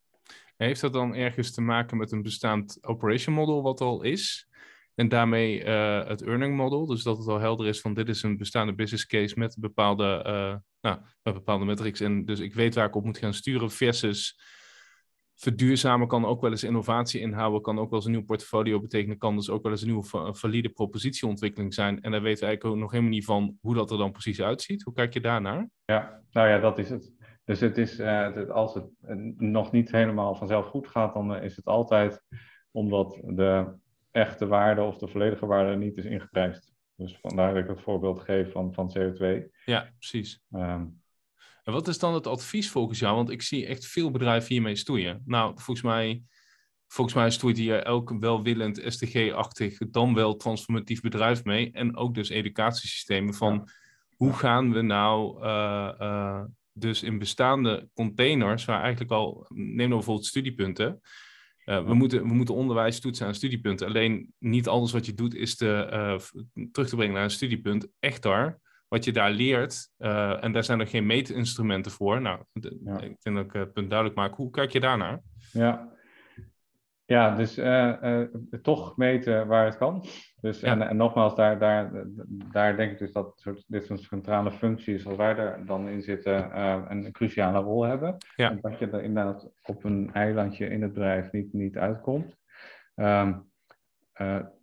Heeft 0.58 0.82
dat 0.82 0.94
dan 0.94 1.16
ergens 1.16 1.54
te 1.54 1.62
maken 1.62 1.98
met 1.98 2.12
een 2.12 2.22
bestaand 2.22 2.78
operation 2.82 3.36
model 3.36 3.62
wat 3.62 3.82
al 3.82 4.04
is? 4.04 4.50
En 4.96 5.10
daarmee 5.10 5.64
uh, 5.64 6.08
het 6.08 6.22
earning 6.22 6.56
model, 6.56 6.86
dus 6.86 7.04
dat 7.04 7.18
het 7.18 7.28
al 7.28 7.40
helder 7.40 7.68
is 7.68 7.82
van 7.82 7.94
dit 7.94 8.10
is 8.10 8.24
een 8.24 8.38
bestaande 8.38 8.76
business 8.76 9.06
case 9.06 9.40
met 9.40 9.58
bepaalde, 9.60 10.24
uh, 10.28 10.56
nou, 10.82 11.00
met 11.24 11.34
bepaalde 11.34 11.66
metrics. 11.66 12.00
En 12.00 12.26
dus 12.26 12.40
ik 12.40 12.54
weet 12.54 12.76
waar 12.76 12.88
ik 12.88 12.96
op 12.96 13.04
moet 13.06 13.18
gaan 13.18 13.34
sturen 13.34 13.72
versus 13.72 14.40
verduurzamen 15.36 16.08
kan 16.08 16.26
ook 16.26 16.42
wel 16.42 16.52
eens 16.52 16.64
innovatie 16.64 17.22
inhouden, 17.22 17.62
kan 17.62 17.80
ook 17.80 17.90
wel 17.90 18.00
eens 18.00 18.06
een 18.06 18.12
nieuw 18.12 18.26
portfolio 18.26 18.80
betekenen, 18.80 19.18
kan 19.18 19.36
dus 19.36 19.50
ook 19.50 19.64
wel 19.64 19.72
eens 19.72 19.82
een 19.82 19.88
nieuwe 19.88 20.34
valide 20.34 20.70
propositieontwikkeling 20.70 21.74
zijn. 21.74 22.02
En 22.02 22.12
daar 22.12 22.22
weten 22.22 22.40
we 22.40 22.46
eigenlijk 22.46 22.76
ook 22.76 22.82
nog 22.82 22.92
helemaal 22.92 23.14
niet 23.14 23.26
van 23.26 23.58
hoe 23.62 23.76
dat 23.76 23.92
er 23.92 23.98
dan 23.98 24.12
precies 24.12 24.42
uitziet. 24.42 24.84
Hoe 24.84 24.94
kijk 24.94 25.14
je 25.14 25.22
daarnaar? 25.22 25.70
Ja, 25.86 26.22
nou 26.32 26.48
ja, 26.48 26.60
dat 26.60 26.78
is 26.78 26.90
het. 26.90 27.14
Dus 27.44 27.60
het 27.60 27.78
is, 27.78 28.00
uh, 28.00 28.50
als 28.50 28.74
het 28.74 28.86
nog 29.38 29.72
niet 29.72 29.92
helemaal 29.92 30.36
vanzelf 30.36 30.66
goed 30.66 30.88
gaat, 30.88 31.14
dan 31.14 31.36
is 31.36 31.56
het 31.56 31.66
altijd 31.66 32.22
omdat 32.72 33.20
de 33.24 33.78
echte 34.16 34.48
waarde 34.48 34.82
of 34.82 34.98
de 34.98 35.08
volledige 35.08 35.46
waarde 35.46 35.76
niet 35.76 35.98
is 35.98 36.06
ingeprijsd. 36.06 36.74
Dus 36.96 37.18
vandaar 37.22 37.54
dat 37.54 37.64
ik 37.64 37.70
het 37.70 37.82
voorbeeld 37.82 38.20
geef 38.20 38.52
van, 38.52 38.74
van 38.74 38.98
CO2. 38.98 39.26
Ja, 39.66 39.92
precies. 39.98 40.42
Um, 40.52 41.02
en 41.64 41.74
wat 41.74 41.88
is 41.88 42.00
dan 42.00 42.14
het 42.14 42.28
advies 42.28 42.70
volgens 42.70 43.00
jou? 43.00 43.16
Want 43.16 43.30
ik 43.30 43.42
zie 43.42 43.66
echt 43.66 43.86
veel 43.86 44.12
bedrijven 44.12 44.54
hiermee 44.54 44.76
stoeien. 44.76 45.22
Nou, 45.26 45.52
volgens 45.56 45.82
mij, 45.82 46.24
volgens 46.88 47.16
mij 47.16 47.30
stoeit 47.30 47.58
hier 47.58 47.84
elk 47.84 48.20
welwillend 48.20 48.82
SDG-achtig, 48.86 49.78
dan 49.78 50.14
wel 50.14 50.36
transformatief 50.36 51.02
bedrijf 51.02 51.44
mee. 51.44 51.72
En 51.72 51.96
ook 51.96 52.14
dus 52.14 52.30
educatiesystemen 52.30 53.34
van 53.34 53.70
hoe 54.16 54.34
gaan 54.34 54.74
we 54.74 54.82
nou 54.82 55.44
uh, 55.44 55.92
uh, 56.00 56.44
dus 56.74 57.04
in 57.04 57.20
bestaande 57.20 57.90
containers, 57.94 58.66
waar 58.66 58.82
eigenlijk 58.82 59.12
al, 59.12 59.46
neem 59.50 59.76
nou 59.76 59.90
bijvoorbeeld 59.90 60.26
studiepunten. 60.26 61.02
Uh, 61.66 61.86
we, 61.86 61.94
moeten, 61.94 62.28
we 62.28 62.34
moeten 62.34 62.56
onderwijs 62.56 63.00
toetsen 63.00 63.28
aan 63.28 63.36
studiepunten. 63.36 63.88
Alleen 63.88 64.34
niet 64.40 64.68
alles 64.68 64.92
wat 64.92 65.06
je 65.06 65.14
doet 65.14 65.36
is 65.36 65.56
te, 65.56 66.20
terug 66.72 66.90
te 66.90 66.96
brengen 66.96 67.14
naar 67.14 67.24
een 67.24 67.30
studiepunt. 67.30 67.88
Echt 68.00 68.22
daar 68.22 68.60
wat 68.88 69.04
je 69.04 69.12
daar 69.12 69.32
leert, 69.32 69.90
uh, 69.98 70.44
en 70.44 70.52
daar 70.52 70.64
zijn 70.64 70.80
er 70.80 70.88
geen 70.88 71.06
meetinstrumenten 71.06 71.92
voor. 71.92 72.22
Nou, 72.22 72.44
ja. 72.84 73.02
ik 73.02 73.22
denk 73.22 73.36
dat 73.36 73.46
ik 73.46 73.54
het 73.54 73.74
punt 73.74 73.90
duidelijk 73.90 74.20
maak. 74.20 74.36
Hoe 74.36 74.50
kijk 74.50 74.72
je 74.72 74.80
daarnaar? 74.80 75.22
Ja, 75.52 75.95
ja 77.06 77.36
dus 77.36 77.58
uh, 77.58 77.94
uh, 78.04 78.22
toch 78.62 78.98
meten 78.98 79.48
waar 79.48 79.66
het 79.66 79.78
kan. 79.78 80.06
Dus, 80.42 80.60
ja. 80.60 80.68
en, 80.68 80.82
en, 80.82 80.98
nogmaals, 80.98 81.36
daar, 81.36 81.60
daar, 81.60 81.92
daar 82.52 82.76
denk 82.76 82.92
ik 82.92 82.98
dus 82.98 83.12
dat 83.12 83.40
soort, 83.40 83.64
dit 83.68 83.86
soort 83.86 84.02
centrale 84.02 84.52
functies, 84.52 85.02
zoals 85.02 85.18
wij 85.18 85.36
er 85.36 85.66
dan 85.66 85.88
in 85.88 86.02
zitten, 86.02 86.60
een 86.92 87.12
cruciale 87.12 87.60
rol 87.60 87.84
hebben. 87.84 88.18
Ja. 88.36 88.50
En 88.50 88.58
dat 88.62 88.80
je 88.80 88.90
er 88.90 89.04
inderdaad 89.04 89.52
op 89.64 89.84
een 89.84 90.10
eilandje 90.14 90.68
in 90.68 90.82
het 90.82 90.94
bedrijf 90.94 91.32
niet, 91.32 91.54
niet 91.54 91.78
uitkomt. 91.78 92.38
Um, 92.96 93.52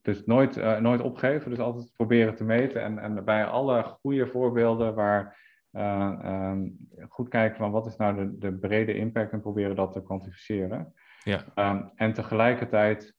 dus 0.03 0.25
nooit, 0.25 0.81
nooit 0.81 1.01
opgeven, 1.01 1.51
dus 1.51 1.59
altijd 1.59 1.93
proberen 1.97 2.35
te 2.35 2.45
meten. 2.45 2.83
En, 2.83 2.99
en 2.99 3.25
bij 3.25 3.45
alle 3.45 3.83
goede 3.83 4.27
voorbeelden 4.27 4.95
waar 4.95 5.39
um, 5.73 6.77
goed 7.09 7.29
kijken 7.29 7.57
van 7.57 7.71
wat 7.71 7.87
is 7.87 7.97
nou 7.97 8.17
de, 8.17 8.39
de 8.39 8.53
brede 8.53 8.95
impact 8.95 9.33
en 9.33 9.41
proberen 9.41 9.77
dat 9.77 9.93
te 9.93 10.03
kwantificeren. 10.03 10.95
Ja. 11.25 11.45
Um, 11.55 11.93
en 11.95 12.13
tegelijkertijd, 12.13 13.15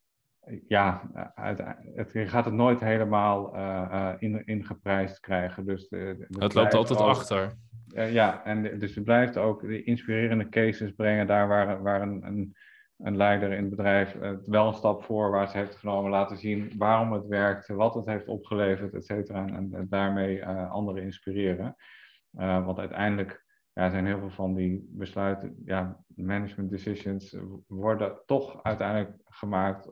ja, 0.68 1.10
uit, 1.36 1.64
het, 1.96 2.12
je 2.12 2.28
gaat 2.28 2.46
het 2.46 2.54
nooit 2.54 2.80
helemaal 2.80 3.56
in, 4.20 4.46
ingeprijsd 4.46 5.20
krijgen. 5.20 5.66
Dus 5.66 5.88
de, 5.90 6.16
de 6.30 6.44
het 6.44 6.54
loopt 6.54 6.74
altijd 6.74 7.00
ook, 7.00 7.08
achter. 7.08 7.54
ja, 7.94 8.44
en 8.46 8.80
dus 8.80 8.94
je 8.94 9.02
blijft 9.02 9.38
ook 9.38 9.62
de 9.62 9.84
inspirerende 9.84 10.50
cases 10.50 10.92
brengen 10.92 11.28
daar 11.28 11.48
waar, 11.48 11.82
waar 11.82 12.02
een, 12.02 12.26
een 12.26 12.56
een 13.04 13.18
leider 13.18 13.52
in 13.52 13.62
het 13.62 13.70
bedrijf 13.70 14.16
uh, 14.16 14.32
wel 14.46 14.68
een 14.68 14.74
stap 14.74 15.04
voorwaarts 15.04 15.54
heeft 15.54 15.76
genomen, 15.76 16.12
laten 16.12 16.38
zien 16.38 16.72
waarom 16.78 17.12
het 17.12 17.28
werkt, 17.28 17.68
wat 17.68 17.94
het 17.94 18.06
heeft 18.06 18.28
opgeleverd, 18.28 18.94
et 18.94 19.06
cetera. 19.06 19.48
En, 19.48 19.74
en, 19.74 19.88
daarmee 19.90 20.46
anderen 20.46 21.04
inspireren. 21.04 21.76
Want 22.32 22.80
uiteindelijk 22.80 23.43
ja, 23.74 23.90
zijn 23.90 24.06
heel 24.06 24.20
veel 24.20 24.30
van 24.30 24.54
die 24.54 24.88
besluiten, 24.90 25.56
ja, 25.66 26.04
management 26.16 26.70
decisions, 26.70 27.36
worden 27.68 28.22
toch 28.26 28.64
uiteindelijk 28.64 29.18
gemaakt 29.26 29.92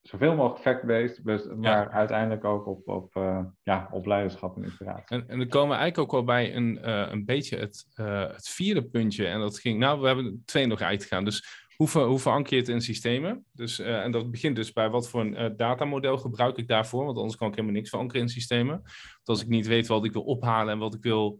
zoveel 0.00 0.34
mogelijk 0.34 0.60
fact-based, 0.60 1.24
dus, 1.24 1.46
maar 1.56 1.90
uiteindelijk 1.90 2.44
ook 2.44 2.66
op, 2.66 2.88
op, 2.88 3.14
ja, 3.62 3.88
op 3.90 4.06
leiderschap 4.06 4.56
en 4.56 4.62
inspiratie. 4.62 5.16
En, 5.16 5.28
en 5.28 5.38
dan 5.38 5.48
komen 5.48 5.68
we 5.68 5.82
eigenlijk 5.82 5.98
ook 5.98 6.10
wel 6.12 6.24
bij 6.24 6.56
een, 6.56 6.90
een 7.12 7.24
beetje 7.24 7.58
het, 7.58 7.86
het 8.34 8.48
vierde 8.48 8.84
puntje. 8.84 9.26
En 9.26 9.40
dat 9.40 9.58
ging, 9.58 9.78
nou, 9.78 10.00
we 10.00 10.06
hebben 10.06 10.42
twee 10.44 10.66
nog 10.66 10.80
uitgegaan. 10.80 11.24
Dus 11.24 11.66
hoe, 11.76 11.88
ver, 11.88 12.04
hoe 12.04 12.18
veranker 12.18 12.54
je 12.54 12.60
het 12.60 12.68
in 12.68 12.80
systemen? 12.80 13.44
Dus, 13.52 13.78
en 13.78 14.10
dat 14.10 14.30
begint 14.30 14.56
dus 14.56 14.72
bij 14.72 14.90
wat 14.90 15.08
voor 15.08 15.20
een 15.20 15.56
datamodel 15.56 16.18
gebruik 16.18 16.56
ik 16.56 16.68
daarvoor, 16.68 17.04
want 17.04 17.16
anders 17.16 17.36
kan 17.36 17.48
ik 17.48 17.54
helemaal 17.54 17.76
niks 17.76 17.90
verankeren 17.90 18.22
in 18.22 18.28
systemen. 18.28 18.80
Want 19.12 19.24
als 19.24 19.42
ik 19.42 19.48
niet 19.48 19.66
weet 19.66 19.86
wat 19.86 20.04
ik 20.04 20.12
wil 20.12 20.24
ophalen 20.24 20.72
en 20.72 20.78
wat 20.78 20.94
ik 20.94 21.02
wil 21.02 21.38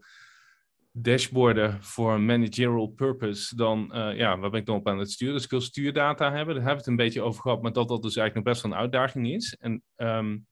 dashboarden 0.97 1.83
voor 1.83 2.19
managerial 2.21 2.87
purpose, 2.87 3.55
dan 3.55 3.91
uh, 3.93 4.17
ja, 4.17 4.37
waar 4.39 4.49
ben 4.49 4.59
ik 4.59 4.65
dan 4.65 4.75
op 4.75 4.87
aan 4.87 4.99
het 4.99 5.11
sturen? 5.11 5.33
Dus 5.33 5.43
ik 5.43 5.49
wil 5.49 5.61
stuurdata 5.61 6.31
hebben, 6.31 6.55
daar 6.55 6.63
hebben 6.63 6.71
we 6.71 6.77
het 6.77 6.87
een 6.87 7.05
beetje 7.05 7.21
over 7.21 7.41
gehad, 7.41 7.61
maar 7.61 7.73
dat 7.73 7.87
dat 7.87 8.01
dus 8.01 8.15
eigenlijk 8.15 8.45
nog 8.45 8.55
best 8.55 8.65
wel 8.65 8.71
een 8.71 8.83
uitdaging 8.83 9.33
is. 9.33 9.55
En 9.59 9.83
um, 9.95 10.45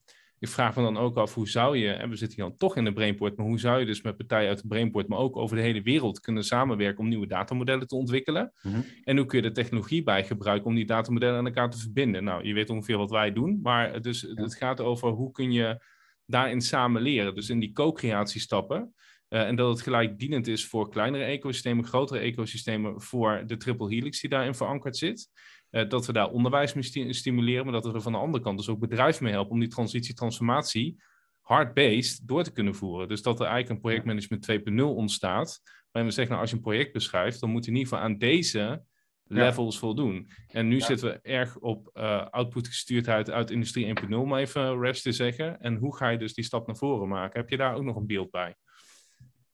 ik 0.44 0.50
vraag 0.50 0.76
me 0.76 0.82
dan 0.82 0.98
ook 0.98 1.18
af, 1.18 1.34
hoe 1.34 1.50
zou 1.50 1.78
je, 1.78 1.91
en 1.91 2.10
we 2.10 2.16
zitten 2.16 2.38
hier 2.38 2.48
dan 2.48 2.58
toch 2.58 2.76
in 2.76 2.84
de 2.84 2.94
Brainport, 2.94 3.38
maar 3.38 3.46
hoe 3.46 3.60
zou 3.60 3.80
je 3.80 3.86
dus 3.86 4.02
met 4.02 4.18
partijen 4.18 4.50
uit 4.50 4.62
de 4.62 4.68
Brainport, 4.68 5.08
maar 5.08 5.18
ook 5.18 5.38
over 5.38 5.56
de 5.56 5.62
hele 5.62 5.82
wereld 5.82 6.20
kunnen 6.20 6.44
samenwerken 6.44 7.00
om 7.00 7.08
nieuwe 7.08 7.28
datamodellen 7.28 7.88
te 7.88 7.96
ontwikkelen? 7.96 8.54
Mhm. 8.62 8.82
En 9.04 9.18
hoe 9.18 9.26
kun 9.26 9.41
je 9.41 9.48
de 9.48 9.52
technologie 9.52 10.04
bij 10.04 10.24
gebruiken 10.24 10.68
om 10.68 10.76
die 10.76 10.86
datamodellen 10.86 11.38
aan 11.38 11.46
elkaar 11.46 11.70
te 11.70 11.80
verbinden? 11.80 12.24
Nou, 12.24 12.48
je 12.48 12.54
weet 12.54 12.70
ongeveer 12.70 12.98
wat 12.98 13.10
wij 13.10 13.34
doen, 13.34 13.60
maar 13.62 14.02
dus, 14.02 14.22
het 14.22 14.56
gaat 14.56 14.80
over 14.80 15.10
hoe 15.10 15.32
kun 15.32 15.52
je 15.52 15.84
daarin 16.26 16.62
samen 16.62 17.02
leren. 17.02 17.36
Dus 17.36 17.50
in 17.50 17.60
die 17.60 17.72
co-creatiestappen. 17.72 18.94
Uh, 19.34 19.47
en 19.47 19.55
dat 19.55 19.69
het 19.69 19.81
gelijk 19.81 20.19
dienend 20.19 20.47
is 20.47 20.65
voor 20.65 20.89
kleinere 20.89 21.23
ecosystemen, 21.23 21.86
grotere 21.86 22.19
ecosystemen, 22.19 23.01
voor 23.01 23.43
de 23.45 23.57
triple 23.57 23.89
helix 23.89 24.21
die 24.21 24.29
daarin 24.29 24.55
verankerd 24.55 24.97
zit. 24.97 25.29
Uh, 25.71 25.89
dat 25.89 26.05
we 26.05 26.13
daar 26.13 26.29
onderwijs 26.29 26.73
mee 26.73 27.13
stimuleren, 27.13 27.63
maar 27.63 27.73
dat 27.73 27.86
we 27.86 27.93
er 27.93 28.01
van 28.01 28.11
de 28.11 28.17
andere 28.17 28.43
kant 28.43 28.57
dus 28.57 28.69
ook 28.69 28.79
bedrijven 28.79 29.23
mee 29.23 29.34
helpen 29.34 29.51
om 29.51 29.59
die 29.59 29.69
transitie, 29.69 30.13
transformatie 30.13 31.01
hard-based 31.41 32.27
door 32.27 32.43
te 32.43 32.51
kunnen 32.51 32.75
voeren. 32.75 33.07
Dus 33.07 33.21
dat 33.21 33.39
er 33.39 33.45
eigenlijk 33.45 33.75
een 33.75 33.81
projectmanagement 33.81 34.51
2.0 34.51 34.97
ontstaat, 34.97 35.61
waarin 35.91 36.11
we 36.11 36.15
zeggen, 36.15 36.27
nou, 36.27 36.41
als 36.41 36.49
je 36.49 36.55
een 36.55 36.61
project 36.61 36.93
beschrijft, 36.93 37.39
dan 37.39 37.49
moet 37.49 37.65
je 37.65 37.71
in 37.71 37.77
ieder 37.77 37.91
geval 37.91 38.05
aan 38.05 38.17
deze 38.17 38.84
levels 39.23 39.79
voldoen. 39.79 40.27
En 40.47 40.67
nu 40.67 40.79
zitten 40.79 41.07
we 41.09 41.19
erg 41.21 41.57
op 41.57 41.89
uh, 41.93 42.27
output 42.27 42.67
gestuurdheid 42.67 43.29
uit 43.29 43.51
industrie 43.51 43.99
1.0, 44.01 44.09
om 44.09 44.36
even 44.36 44.79
rest 44.79 45.03
te 45.03 45.11
zeggen. 45.11 45.59
En 45.59 45.75
hoe 45.75 45.95
ga 45.95 46.09
je 46.09 46.17
dus 46.17 46.34
die 46.34 46.43
stap 46.43 46.67
naar 46.67 46.75
voren 46.75 47.07
maken? 47.07 47.39
Heb 47.39 47.49
je 47.49 47.57
daar 47.57 47.75
ook 47.75 47.84
nog 47.84 47.95
een 47.95 48.07
beeld 48.07 48.31
bij? 48.31 48.55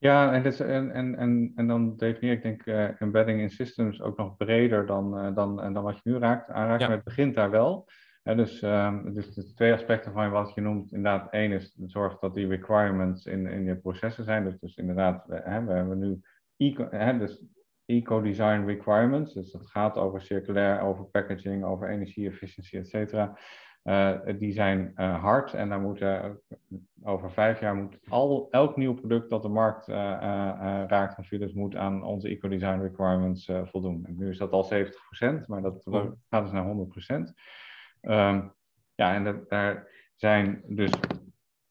Ja, 0.02 0.34
en, 0.34 0.44
dus, 0.44 0.60
en, 0.60 0.92
en, 0.92 1.16
en, 1.16 1.52
en 1.56 1.68
dan 1.68 1.98
definieer 1.98 2.34
ik 2.34 2.42
denk 2.42 2.66
uh, 2.66 3.02
embedding 3.02 3.40
in 3.40 3.50
systems 3.50 4.02
ook 4.02 4.18
nog 4.18 4.38
breder 4.38 4.86
dan, 4.86 5.26
uh, 5.26 5.36
dan, 5.36 5.74
dan 5.74 5.84
wat 5.84 6.00
je 6.04 6.10
nu 6.10 6.18
raakt, 6.18 6.50
aanraakt. 6.50 6.82
Maar 6.82 6.92
het 6.92 7.04
begint 7.04 7.36
daar 7.36 7.50
wel. 7.50 7.88
Dus, 8.24 8.62
um, 8.62 9.14
dus 9.14 9.34
de 9.34 9.54
twee 9.54 9.74
aspecten 9.74 10.12
van 10.12 10.30
wat 10.30 10.54
je 10.54 10.62
noemt, 10.62 10.92
inderdaad, 10.92 11.32
één 11.32 11.52
is 11.52 11.78
zorg 11.86 12.20
dat 12.20 12.34
die 12.34 12.48
requirements 12.48 13.26
in, 13.26 13.48
in 13.48 13.64
je 13.64 13.76
processen 13.76 14.24
zijn. 14.24 14.44
Dus, 14.44 14.60
dus 14.60 14.76
inderdaad, 14.76 15.26
we, 15.28 15.42
hè, 15.44 15.64
we 15.64 15.72
hebben 15.72 16.00
nu 16.00 16.22
eco, 16.58 16.88
hè, 16.90 17.18
dus 17.18 17.44
eco-design 17.86 18.66
requirements. 18.66 19.34
Dus 19.34 19.52
dat 19.52 19.68
gaat 19.68 19.98
over 19.98 20.22
circulair, 20.22 20.82
over 20.82 21.06
packaging, 21.06 21.64
over 21.64 21.90
energie-efficiëntie, 21.90 22.80
et 22.80 22.88
cetera. 22.88 23.38
Uh, 23.84 24.18
die 24.38 24.52
zijn 24.52 24.92
uh, 24.96 25.22
hard 25.22 25.54
en 25.54 25.70
daar 25.70 25.80
moet 25.80 26.02
uh, 26.02 26.26
over 27.04 27.32
vijf 27.32 27.60
jaar 27.60 27.76
moet 27.76 28.00
al, 28.10 28.48
elk 28.52 28.78
nieuw 28.78 28.94
product 28.94 29.30
dat 29.30 29.42
de 29.42 29.50
markt 29.50 29.88
raakt 29.88 31.16
van 31.16 31.24
Philips 31.24 31.54
moet 31.54 31.76
aan 31.76 32.04
onze 32.04 32.28
eco-design 32.28 32.82
requirements 32.82 33.52
voldoen. 33.64 34.06
En 34.06 34.16
nu 34.18 34.30
is 34.30 34.38
dat 34.38 34.52
al 34.52 34.72
70%, 34.74 35.46
maar 35.46 35.62
dat 35.62 35.84
gaat 36.30 36.44
dus 36.44 36.52
naar 36.52 36.66
100%. 36.66 37.34
Um, 38.02 38.12
ehm, 38.12 38.48
ja, 38.96 39.14
en 39.14 39.24
dat, 39.24 39.50
daar 39.50 39.88
zijn 40.16 40.64
dus 40.68 40.92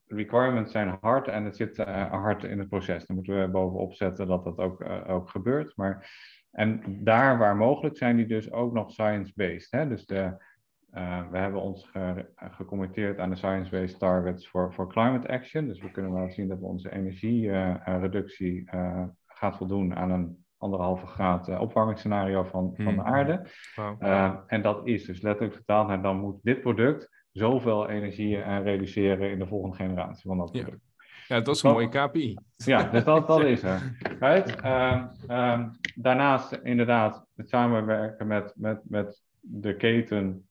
requirements 0.07 0.73
zijn 0.73 0.99
hard 1.01 1.29
en 1.29 1.45
het 1.45 1.57
zit 1.57 1.77
hard 1.77 2.45
in 2.45 2.59
het 2.59 2.69
proces. 2.69 3.07
Daar 3.07 3.17
moeten 3.17 3.41
we 3.41 3.49
bovenop 3.49 3.95
zetten 3.95 4.27
dat 4.27 4.45
dat 4.45 4.59
ook, 4.59 4.85
ook 5.09 5.29
gebeurt. 5.31 5.77
Maar, 5.77 6.11
en 6.51 7.05
daar 7.05 7.39
waar 7.39 7.57
mogelijk 7.57 7.97
zijn 7.97 8.17
die 8.17 8.27
dus 8.27 8.53
ook 8.53 8.73
nog 8.73 8.91
science-based. 8.91 9.89
Dus 9.89 10.07
de 10.07 10.37
uh, 10.95 11.31
we 11.31 11.39
hebben 11.39 11.61
ons 11.61 11.89
ge 11.93 12.27
gecommitteerd 12.37 13.19
aan 13.19 13.31
de 13.31 13.37
Science-Based 13.37 13.99
Targets 13.99 14.49
voor, 14.49 14.73
voor 14.73 14.89
Climate 14.89 15.29
Action. 15.29 15.67
Dus 15.67 15.81
we 15.81 15.91
kunnen 15.91 16.13
wel 16.13 16.31
zien 16.31 16.49
dat 16.49 16.59
we 16.59 16.67
onze 16.67 16.93
energiereductie 16.93 18.71
uh, 18.75 19.05
gaat 19.27 19.57
voldoen 19.57 19.97
aan 19.97 20.11
een 20.11 20.45
anderhalve 20.57 21.07
graad 21.07 21.49
uh, 21.49 21.61
opwarmingsscenario 21.61 22.43
van, 22.43 22.73
van 22.77 22.85
de 22.85 22.91
hmm. 22.91 23.01
aarde. 23.01 23.47
Wow. 23.75 24.43
en 24.47 24.63
dat 24.63 24.87
is 24.87 25.05
dus 25.05 25.21
letterlijk 25.21 25.55
vertaald 25.55 25.89
naar 25.89 26.03
dan 26.03 26.21
moet 26.21 26.39
dit 26.43 26.61
product 26.61 27.27
zoveel 27.33 27.89
energie 27.89 28.43
reduceren 28.43 29.31
in 29.31 29.39
de 29.39 29.47
volgende 29.47 29.77
generatie 29.77 30.29
van 30.29 30.39
dat 30.39 30.51
product. 30.51 30.87
Ja. 31.29 31.41
Dat 31.41 31.57
is 31.57 31.63
een 31.63 31.71
mooie 31.71 31.89
KPI. 31.89 32.39
Ja, 32.57 32.83
dus 32.83 33.05
dat, 33.05 33.27
dat 33.27 33.43
is 33.43 33.63
er. 33.63 33.97
Right? 34.21 34.65
Um, 34.65 35.37
um, 35.37 35.71
daarnaast 35.95 36.53
inderdaad 36.53 37.27
het 37.37 37.49
samenwerken 37.49 38.27
met, 38.27 38.53
met, 38.57 38.81
met 38.85 39.23
de 39.41 39.77
keten 39.77 40.48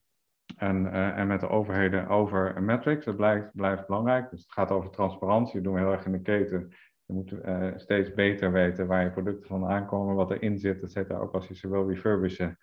en, 0.58 0.86
uh, 0.86 1.18
en 1.18 1.28
met 1.28 1.40
de 1.40 1.50
overheden 1.50 2.08
over 2.08 2.64
metrics. 2.64 3.06
Dat 3.06 3.16
blijft, 3.16 3.50
blijft 3.54 3.88
belangrijk. 3.88 4.30
Dus 4.30 4.42
het 4.42 4.52
gaat 4.52 4.72
over 4.72 4.90
transparantie. 4.90 5.54
Dat 5.54 5.64
doen 5.64 5.74
we 5.74 5.80
heel 5.80 5.92
erg 5.92 6.06
in 6.06 6.12
de 6.12 6.22
keten. 6.22 6.70
Je 7.06 7.14
moet 7.14 7.32
uh, 7.32 7.68
steeds 7.76 8.14
beter 8.14 8.52
weten 8.52 8.88
waar 8.88 9.04
je 9.04 9.12
producten 9.12 9.48
van 9.48 9.66
aankomen, 9.66 10.16
wat 10.16 10.32
erin 10.32 10.58
zit, 10.60 10.96
et. 10.96 11.20
Ook 11.20 11.34
als 11.34 11.48
je 11.48 11.56
ze 11.56 11.70
wil 11.70 11.90
refurbishen. 11.90 12.58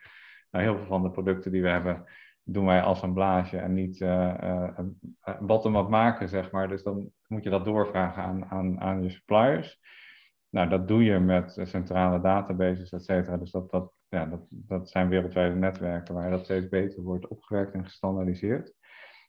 Nou, 0.50 0.64
heel 0.64 0.76
veel 0.76 0.86
van 0.86 1.02
de 1.02 1.10
producten 1.10 1.52
die 1.52 1.62
we 1.62 1.68
hebben, 1.68 2.04
doen 2.42 2.66
wij 2.66 2.82
assemblage 2.82 3.58
en 3.58 3.74
niet 3.74 4.00
uh, 4.00 4.78
bottom-up 5.40 5.88
maken, 5.88 6.28
zeg 6.28 6.50
maar. 6.50 6.68
Dus 6.68 6.82
dan 6.82 7.10
moet 7.26 7.44
je 7.44 7.50
dat 7.50 7.64
doorvragen 7.64 8.22
aan, 8.22 8.44
aan, 8.44 8.80
aan 8.80 9.02
je 9.02 9.10
suppliers. 9.10 9.80
Nou, 10.50 10.68
dat 10.68 10.88
doe 10.88 11.04
je 11.04 11.18
met 11.18 11.60
centrale 11.62 12.20
databases, 12.20 12.92
et 12.92 13.04
cetera. 13.04 13.36
Dus 13.36 13.50
dat, 13.50 13.70
dat 13.70 13.92
ja, 14.14 14.26
dat, 14.26 14.46
dat 14.50 14.90
zijn 14.90 15.08
wereldwijde 15.08 15.54
netwerken 15.54 16.14
waar 16.14 16.30
dat 16.30 16.44
steeds 16.44 16.68
beter 16.68 17.02
wordt 17.02 17.28
opgewerkt 17.28 17.74
en 17.74 17.84
gestandaardiseerd. 17.84 18.74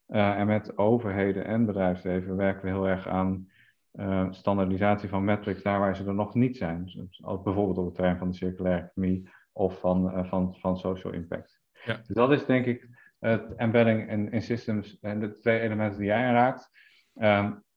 Uh, 0.07 0.39
en 0.39 0.47
met 0.47 0.77
overheden 0.77 1.45
en 1.45 1.65
bedrijfsleven 1.65 2.35
werken 2.35 2.61
we 2.61 2.69
heel 2.69 2.87
erg 2.87 3.07
aan 3.07 3.47
uh, 3.93 4.31
standaardisatie 4.31 5.09
van 5.09 5.23
metrics 5.23 5.63
daar 5.63 5.79
waar 5.79 5.95
ze 5.95 6.05
er 6.05 6.13
nog 6.13 6.33
niet 6.33 6.57
zijn. 6.57 6.85
Dus 6.85 7.23
als 7.23 7.41
bijvoorbeeld 7.41 7.77
op 7.77 7.85
het 7.85 7.95
terrein 7.95 8.17
van 8.17 8.29
de 8.29 8.37
circulaire 8.37 8.83
economie 8.83 9.29
of 9.51 9.79
van, 9.79 10.17
uh, 10.17 10.29
van, 10.29 10.55
van 10.55 10.77
social 10.77 11.13
impact. 11.13 11.61
Ja. 11.85 11.95
Dus 11.95 12.15
dat 12.15 12.31
is 12.31 12.45
denk 12.45 12.65
ik 12.65 12.89
het 13.19 13.55
embedding 13.55 14.09
in, 14.09 14.31
in 14.31 14.41
systems 14.41 14.99
en 14.99 15.19
de 15.19 15.39
twee 15.39 15.59
elementen 15.59 15.97
die 15.97 16.07
jij 16.07 16.25
aanraakt. 16.25 16.69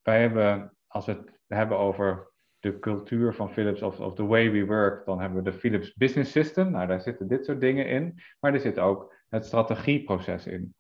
wij 0.02 0.20
hebben, 0.20 0.76
als 0.86 1.06
we 1.06 1.12
het 1.12 1.40
hebben 1.46 1.78
over 1.78 2.27
de 2.60 2.78
cultuur 2.78 3.34
van 3.34 3.50
Philips 3.50 3.82
of, 3.82 4.00
of 4.00 4.14
the 4.14 4.26
way 4.26 4.50
we 4.50 4.66
work, 4.66 5.06
dan 5.06 5.20
hebben 5.20 5.42
we 5.44 5.50
de 5.50 5.58
Philips 5.58 5.94
Business 5.94 6.30
System. 6.30 6.70
Nou, 6.70 6.86
daar 6.86 7.00
zitten 7.00 7.28
dit 7.28 7.44
soort 7.44 7.60
dingen 7.60 7.88
in, 7.88 8.22
maar 8.40 8.54
er 8.54 8.60
zit 8.60 8.78
ook 8.78 9.14
het 9.28 9.46
strategieproces 9.46 10.46
in. 10.46 10.74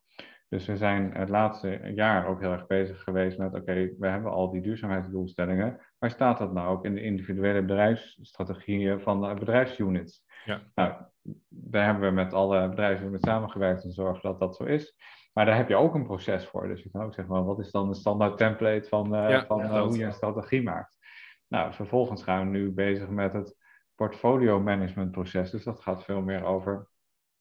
Dus 0.48 0.66
we 0.66 0.76
zijn 0.76 1.12
het 1.14 1.28
laatste 1.28 1.80
jaar 1.94 2.26
ook 2.26 2.40
heel 2.40 2.52
erg 2.52 2.66
bezig 2.66 3.02
geweest 3.02 3.38
met, 3.38 3.54
oké, 3.54 3.74
we 3.98 4.08
hebben 4.08 4.32
al 4.32 4.50
die 4.50 4.62
duurzaamheidsdoelstellingen, 4.62 5.80
maar 5.98 6.10
staat 6.10 6.38
dat 6.38 6.52
nou 6.52 6.68
ook 6.68 6.84
in 6.84 6.94
de 6.94 7.02
individuele 7.02 7.60
bedrijfsstrategieën 7.60 9.00
van 9.00 9.20
de 9.20 9.34
bedrijfsunits? 9.34 10.24
Ja. 10.44 10.60
Nou, 10.74 10.92
daar 11.48 11.84
hebben 11.84 12.08
we 12.08 12.14
met 12.14 12.32
alle 12.32 12.68
bedrijven 12.68 13.10
met 13.10 13.22
samengewerkt 13.22 13.84
en 13.84 13.92
zorgen 13.92 14.22
dat 14.22 14.40
dat 14.40 14.56
zo 14.56 14.64
is. 14.64 14.96
Maar 15.32 15.46
daar 15.46 15.56
heb 15.56 15.68
je 15.68 15.76
ook 15.76 15.94
een 15.94 16.06
proces 16.06 16.46
voor. 16.46 16.68
Dus 16.68 16.82
je 16.82 16.90
kan 16.90 17.02
ook 17.02 17.14
zeggen, 17.14 17.34
maar 17.34 17.44
wat 17.44 17.58
is 17.58 17.70
dan 17.70 17.88
de 17.88 17.94
standaard 17.94 18.36
template 18.36 18.88
van, 18.88 19.14
uh, 19.14 19.42
van 19.42 19.60
uh, 19.60 19.82
hoe 19.82 19.98
je 19.98 20.04
een 20.04 20.12
strategie 20.12 20.62
maakt? 20.62 20.97
Nou, 21.48 21.72
vervolgens 21.72 22.22
gaan 22.22 22.50
we 22.50 22.58
nu 22.58 22.70
bezig 22.70 23.08
met 23.08 23.32
het 23.32 23.56
portfolio 23.94 24.60
management 24.60 25.10
proces. 25.10 25.50
Dus 25.50 25.64
dat 25.64 25.80
gaat 25.80 26.04
veel 26.04 26.22
meer 26.22 26.44
over 26.44 26.88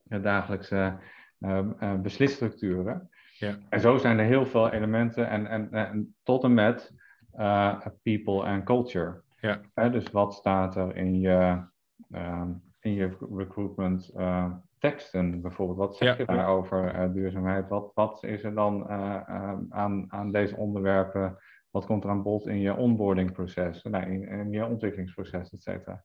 de 0.03 0.22
dagelijkse 0.22 0.99
uh, 1.39 1.93
beslisstructuren. 2.01 3.10
Ja. 3.34 3.58
En 3.70 3.80
zo 3.80 3.97
zijn 3.97 4.20
er 4.20 4.26
heel 4.26 4.45
veel 4.45 4.72
elementen 4.72 5.30
en, 5.30 5.47
en, 5.47 5.72
en 5.72 6.16
tot 6.24 6.43
en 6.43 6.53
met 6.53 6.93
uh, 7.36 7.86
people 8.03 8.43
and 8.43 8.64
culture. 8.64 9.22
Ja. 9.39 9.89
dus 9.89 10.12
wat 10.12 10.34
staat 10.34 10.76
er 10.76 10.95
in 10.95 11.20
je, 11.20 11.64
uh, 12.10 12.43
in 12.80 12.93
je 12.93 13.18
recruitment 13.32 14.12
uh, 14.16 14.51
teksten 14.80 15.41
bijvoorbeeld? 15.41 15.78
Wat 15.78 15.97
zeg 15.97 16.18
je 16.18 16.26
daar 16.26 16.47
over 16.47 17.14
duurzaamheid? 17.14 17.68
Wat, 17.68 17.91
wat 17.93 18.24
is 18.24 18.43
er 18.43 18.53
dan 18.53 18.89
aan, 19.70 20.05
aan 20.10 20.32
deze 20.32 20.55
onderwerpen 20.55 21.38
wat 21.72 21.86
komt 21.86 22.03
er 22.03 22.09
aan 22.09 22.24
bod 22.24 22.47
in 22.47 22.59
je 22.59 22.76
onboardingproces, 22.76 23.84
nou, 23.84 24.11
in, 24.11 24.28
in, 24.28 24.51
je 24.51 24.65
ontwikkelingsproces, 24.65 25.53
et 25.53 25.61
cetera. 25.61 26.03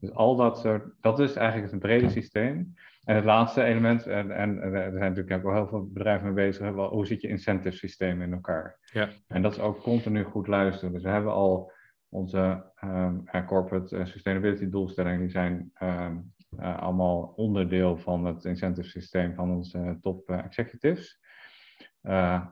Dus 0.00 0.12
al 0.12 0.36
dat 0.36 0.58
soort, 0.58 0.94
dat 1.00 1.18
is 1.18 1.34
eigenlijk 1.34 1.72
het 1.72 1.80
brede 1.80 2.08
systeem. 2.08 2.74
En 3.04 3.14
het 3.14 3.24
laatste 3.24 3.62
element, 3.62 4.06
en, 4.06 4.30
en 4.30 4.62
er 4.62 4.72
zijn 4.72 4.92
natuurlijk 4.92 5.32
ook 5.32 5.42
wel 5.42 5.54
heel 5.54 5.68
veel 5.68 5.86
bedrijven 5.92 6.24
mee 6.26 6.46
bezig, 6.46 6.74
wel, 6.74 6.88
hoe 6.88 7.06
zit 7.06 7.20
je 7.20 7.28
incentive 7.28 7.76
systeem 7.76 8.22
in 8.22 8.32
elkaar? 8.32 8.78
Ja. 8.92 9.08
En 9.26 9.42
dat 9.42 9.52
is 9.52 9.60
ook 9.60 9.82
continu 9.82 10.24
goed 10.24 10.46
luisteren. 10.46 10.92
Dus 10.92 11.02
we 11.02 11.08
hebben 11.08 11.32
al 11.32 11.72
onze 12.08 12.64
um, 12.84 13.24
corporate 13.46 14.04
sustainability 14.04 14.68
doelstellingen, 14.68 15.20
die 15.20 15.30
zijn 15.30 15.72
um, 15.82 16.32
uh, 16.58 16.78
allemaal 16.78 17.32
onderdeel 17.36 17.98
van 17.98 18.24
het 18.24 18.44
incentive 18.44 18.88
systeem 18.88 19.34
van 19.34 19.50
onze 19.50 19.98
top 20.00 20.30
uh, 20.30 20.44
executives. 20.44 21.20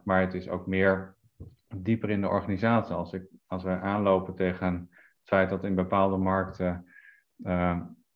maar 0.04 0.20
het 0.20 0.34
is 0.34 0.48
ook 0.48 0.66
meer 0.66 1.16
dieper 1.82 2.10
in 2.10 2.20
de 2.20 2.28
organisatie. 2.28 2.94
Als, 2.94 3.12
ik, 3.12 3.26
als 3.46 3.62
wij 3.62 3.80
aanlopen 3.80 4.34
tegen 4.34 4.74
het 4.74 5.28
feit 5.28 5.50
dat 5.50 5.64
in 5.64 5.74
bepaalde 5.74 6.16
markten 6.16 6.86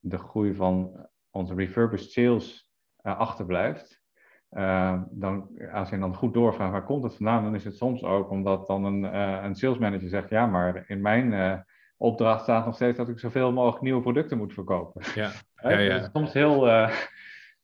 de 0.01 0.19
groei 0.19 0.55
van 0.55 1.07
onze 1.31 1.55
refurbished 1.55 2.11
sales 2.11 2.71
achterblijft, 3.03 4.03
uh, 4.51 5.03
dan, 5.11 5.49
als 5.73 5.91
je 5.91 5.99
dan 5.99 6.15
goed 6.15 6.35
doorvraagt 6.35 6.73
waar 6.73 6.85
komt 6.85 7.03
het 7.03 7.15
vandaan, 7.15 7.43
dan 7.43 7.55
is 7.55 7.65
het 7.65 7.77
soms 7.77 8.03
ook 8.03 8.31
omdat 8.31 8.67
dan 8.67 8.85
een, 8.85 9.03
uh, 9.03 9.43
een 9.43 9.55
sales 9.55 9.79
manager 9.79 10.09
zegt, 10.09 10.29
ja, 10.29 10.47
maar 10.47 10.85
in 10.87 11.01
mijn 11.01 11.33
uh, 11.33 11.59
opdracht 11.97 12.43
staat 12.43 12.65
nog 12.65 12.75
steeds 12.75 12.97
dat 12.97 13.09
ik 13.09 13.19
zoveel 13.19 13.53
mogelijk 13.53 13.83
nieuwe 13.83 14.03
producten 14.03 14.39
moet 14.39 14.53
verkopen. 14.53 15.03
Ja, 15.15 15.31
ja, 15.63 15.79
ja. 15.79 15.95
Dat 15.95 16.03
is 16.03 16.11
soms 16.13 16.33
heel, 16.33 16.89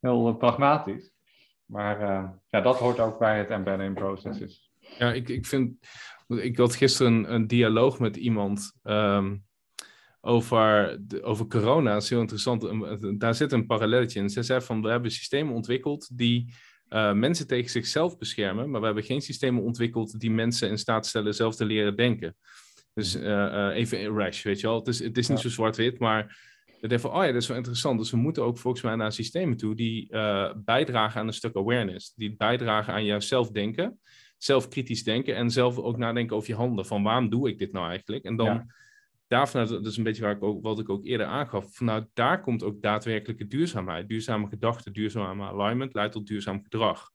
heel 0.00 0.34
pragmatisch. 0.34 1.12
Maar 1.64 2.00
ja, 2.48 2.60
dat 2.60 2.78
hoort 2.78 3.00
ook 3.00 3.18
bij 3.18 3.38
het 3.38 3.50
embedding 3.50 3.94
processes. 3.94 4.72
Ja, 4.98 5.12
ik, 5.12 5.28
ik 5.28 5.46
vind, 5.46 5.86
ik 6.28 6.56
had 6.56 6.74
gisteren 6.74 7.12
een, 7.12 7.34
een 7.34 7.46
dialoog 7.46 7.98
met 7.98 8.16
iemand 8.16 8.72
um, 8.82 9.44
over, 10.20 10.98
de, 11.00 11.22
over 11.22 11.46
corona. 11.46 11.92
Dat 11.92 12.02
is 12.02 12.10
heel 12.10 12.20
interessant. 12.20 12.66
Daar 13.20 13.34
zit 13.34 13.52
een 13.52 13.66
parallelletje 13.66 14.20
in. 14.20 14.30
Ze 14.30 14.42
zei 14.42 14.60
van, 14.60 14.82
we 14.82 14.88
hebben 14.88 15.10
systemen 15.10 15.54
ontwikkeld 15.54 16.18
die 16.18 16.54
uh, 16.88 17.12
mensen 17.12 17.46
tegen 17.46 17.70
zichzelf 17.70 18.18
beschermen, 18.18 18.70
maar 18.70 18.80
we 18.80 18.86
hebben 18.86 19.04
geen 19.04 19.20
systemen 19.20 19.62
ontwikkeld 19.62 20.20
die 20.20 20.30
mensen 20.30 20.68
in 20.68 20.78
staat 20.78 21.06
stellen 21.06 21.34
zelf 21.34 21.56
te 21.56 21.64
leren 21.64 21.96
denken. 21.96 22.36
Dus 22.94 23.16
uh, 23.16 23.22
uh, 23.22 23.70
even 23.74 24.06
rash, 24.06 24.42
weet 24.42 24.60
je 24.60 24.66
wel. 24.66 24.78
Het 24.78 24.88
is, 24.88 24.98
het 24.98 25.18
is 25.18 25.28
niet 25.28 25.38
zo 25.38 25.48
zwart-wit, 25.48 25.98
maar 25.98 26.52
denk 26.80 27.00
van, 27.00 27.10
oh 27.10 27.24
ja, 27.24 27.32
dat 27.32 27.42
is 27.42 27.48
wel 27.48 27.56
interessant. 27.56 27.98
Dus 27.98 28.10
we 28.10 28.16
moeten 28.16 28.44
ook 28.44 28.58
volgens 28.58 28.82
mij 28.82 28.96
naar 28.96 29.12
systemen 29.12 29.56
toe 29.56 29.74
die 29.74 30.08
bijdragen 30.64 31.20
aan 31.20 31.26
een 31.26 31.32
stuk 31.32 31.56
awareness. 31.56 32.12
Die 32.14 32.36
bijdragen 32.36 32.92
aan 32.92 33.04
jouw 33.04 33.20
zelfdenken, 33.20 34.00
zelfkritisch 34.44 35.04
denken 35.04 35.36
en 35.36 35.50
zelf 35.50 35.78
ook 35.78 35.96
nadenken 35.96 36.36
over 36.36 36.48
je 36.48 36.54
handen. 36.54 36.86
Van 36.86 37.02
waarom 37.02 37.28
doe 37.28 37.48
ik 37.48 37.58
dit 37.58 37.72
nou 37.72 37.88
eigenlijk? 37.88 38.24
En 38.24 38.36
dan... 38.36 38.46
Ja 38.46 38.66
daarvan, 39.34 39.66
dat 39.66 39.86
is 39.86 39.96
een 39.96 40.04
beetje 40.04 40.22
waar 40.22 40.36
ik 40.36 40.42
ook, 40.42 40.62
wat 40.62 40.78
ik 40.78 40.88
ook 40.88 41.04
eerder 41.04 41.26
aangaf, 41.26 41.74
vanuit 41.74 42.08
daar 42.12 42.40
komt 42.40 42.62
ook 42.62 42.82
daadwerkelijke 42.82 43.46
duurzaamheid. 43.46 44.08
Duurzame 44.08 44.48
gedachten, 44.48 44.92
duurzame 44.92 45.44
alignment 45.44 45.94
leidt 45.94 46.12
tot 46.12 46.26
duurzaam 46.26 46.62
gedrag. 46.62 47.12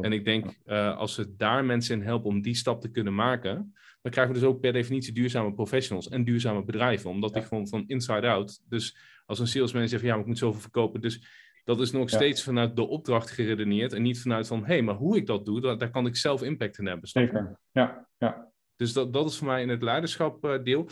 En 0.00 0.12
ik 0.12 0.24
denk, 0.24 0.46
uh, 0.66 0.96
als 0.96 1.16
we 1.16 1.36
daar 1.36 1.64
mensen 1.64 2.00
in 2.00 2.06
helpen 2.06 2.28
om 2.28 2.42
die 2.42 2.54
stap 2.54 2.80
te 2.80 2.90
kunnen 2.90 3.14
maken, 3.14 3.74
dan 4.02 4.12
krijgen 4.12 4.34
we 4.34 4.40
dus 4.40 4.48
ook 4.48 4.60
per 4.60 4.72
definitie 4.72 5.12
duurzame 5.12 5.52
professionals 5.52 6.08
en 6.08 6.24
duurzame 6.24 6.64
bedrijven, 6.64 7.10
omdat 7.10 7.34
die 7.34 7.42
gewoon 7.42 7.68
van 7.68 7.84
inside 7.86 8.28
out. 8.28 8.62
Dus 8.68 8.98
als 9.26 9.38
een 9.38 9.46
salesman 9.46 9.88
zegt, 9.88 10.02
ja, 10.02 10.10
maar 10.10 10.20
ik 10.20 10.26
moet 10.26 10.38
zoveel 10.38 10.60
verkopen, 10.60 11.00
dus 11.00 11.26
dat 11.68 11.80
is 11.80 11.90
nog 11.90 12.10
steeds 12.10 12.42
vanuit 12.42 12.76
de 12.76 12.86
opdracht 12.86 13.30
geredeneerd 13.30 13.92
en 13.92 14.02
niet 14.02 14.20
vanuit 14.20 14.46
van, 14.46 14.60
hé, 14.60 14.66
hey, 14.66 14.82
maar 14.82 14.94
hoe 14.94 15.16
ik 15.16 15.26
dat 15.26 15.44
doe, 15.44 15.60
daar, 15.60 15.78
daar 15.78 15.90
kan 15.90 16.06
ik 16.06 16.16
zelf 16.16 16.42
impact 16.42 16.78
in 16.78 16.86
hebben. 16.86 17.08
Zeker, 17.08 17.58
ja, 17.72 18.08
ja. 18.18 18.52
Dus 18.76 18.92
dat, 18.92 19.12
dat 19.12 19.28
is 19.28 19.38
voor 19.38 19.46
mij 19.46 19.62
in 19.62 19.68
het 19.68 19.82
leiderschap 19.82 20.44
uh, 20.44 20.62
deel 20.62 20.88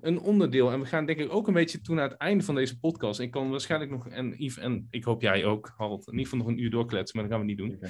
een 0.00 0.20
onderdeel. 0.20 0.72
En 0.72 0.80
we 0.80 0.86
gaan 0.86 1.06
denk 1.06 1.18
ik 1.18 1.32
ook 1.32 1.46
een 1.46 1.54
beetje 1.54 1.80
toe 1.80 1.94
naar 1.94 2.08
het 2.08 2.18
einde 2.18 2.44
van 2.44 2.54
deze 2.54 2.78
podcast. 2.78 3.20
Ik 3.20 3.30
kan 3.30 3.50
waarschijnlijk 3.50 3.90
nog, 3.90 4.08
en 4.08 4.34
Yves, 4.36 4.58
en 4.58 4.86
ik 4.90 5.04
hoop 5.04 5.22
jij 5.22 5.44
ook, 5.44 5.72
Harold, 5.76 6.06
in 6.06 6.12
ieder 6.12 6.28
geval 6.28 6.38
nog 6.38 6.48
een 6.48 6.62
uur 6.62 6.70
doorkletsen, 6.70 7.18
maar 7.18 7.28
dat 7.28 7.38
gaan 7.38 7.46
we 7.46 7.52
niet 7.52 7.62
doen. 7.62 7.80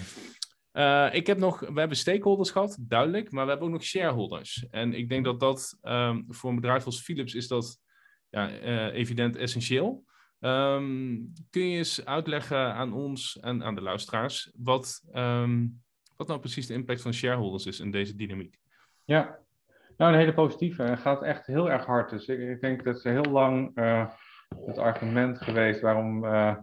Uh, 0.73 1.15
ik 1.15 1.27
heb 1.27 1.39
nog, 1.39 1.61
we 1.61 1.79
hebben 1.79 1.97
stakeholders 1.97 2.51
gehad, 2.51 2.77
duidelijk, 2.81 3.31
maar 3.31 3.45
we 3.45 3.51
hebben 3.51 3.69
ook 3.69 3.75
nog 3.75 3.85
shareholders. 3.85 4.67
En 4.71 4.95
ik 4.95 5.09
denk 5.09 5.25
dat 5.25 5.41
dat 5.41 5.79
um, 5.83 6.25
voor 6.29 6.51
een 6.51 6.57
bedrijf 6.57 6.85
als 6.85 7.03
Philips 7.03 7.35
is 7.35 7.49
dat 7.49 7.81
ja, 8.29 8.63
uh, 8.63 8.95
evident 8.95 9.37
essentieel. 9.37 10.05
Um, 10.45 11.33
kun 11.51 11.69
je 11.69 11.77
eens 11.77 12.05
uitleggen 12.05 12.75
aan 12.75 12.93
ons 12.93 13.41
en 13.41 13.63
aan 13.63 13.75
de 13.75 13.81
luisteraars 13.81 14.53
wat, 14.57 15.03
um, 15.15 15.83
wat 16.17 16.27
nou 16.27 16.41
precies 16.41 16.67
de 16.67 16.75
impact 16.75 17.03
van 17.03 17.13
shareholders 17.13 17.67
is 17.67 17.81
in 17.81 17.91
deze 17.91 18.17
dynamiek? 18.17 18.59
Ja, 19.05 19.39
nou, 19.97 20.13
een 20.13 20.19
hele 20.19 20.35
positieve. 20.35 20.83
Het 20.83 20.99
gaat 20.99 21.23
echt 21.23 21.47
heel 21.47 21.71
erg 21.71 21.85
hard. 21.85 22.11
Dus 22.11 22.27
ik, 22.27 22.61
denk 22.61 22.85
dat 22.85 23.01
ze 23.01 23.09
heel 23.09 23.31
lang 23.31 23.79
uh, 23.79 24.09
het 24.67 24.79
argument 24.79 25.43
geweest 25.43 25.81
waarom 25.81 26.25
uh, 26.25 26.57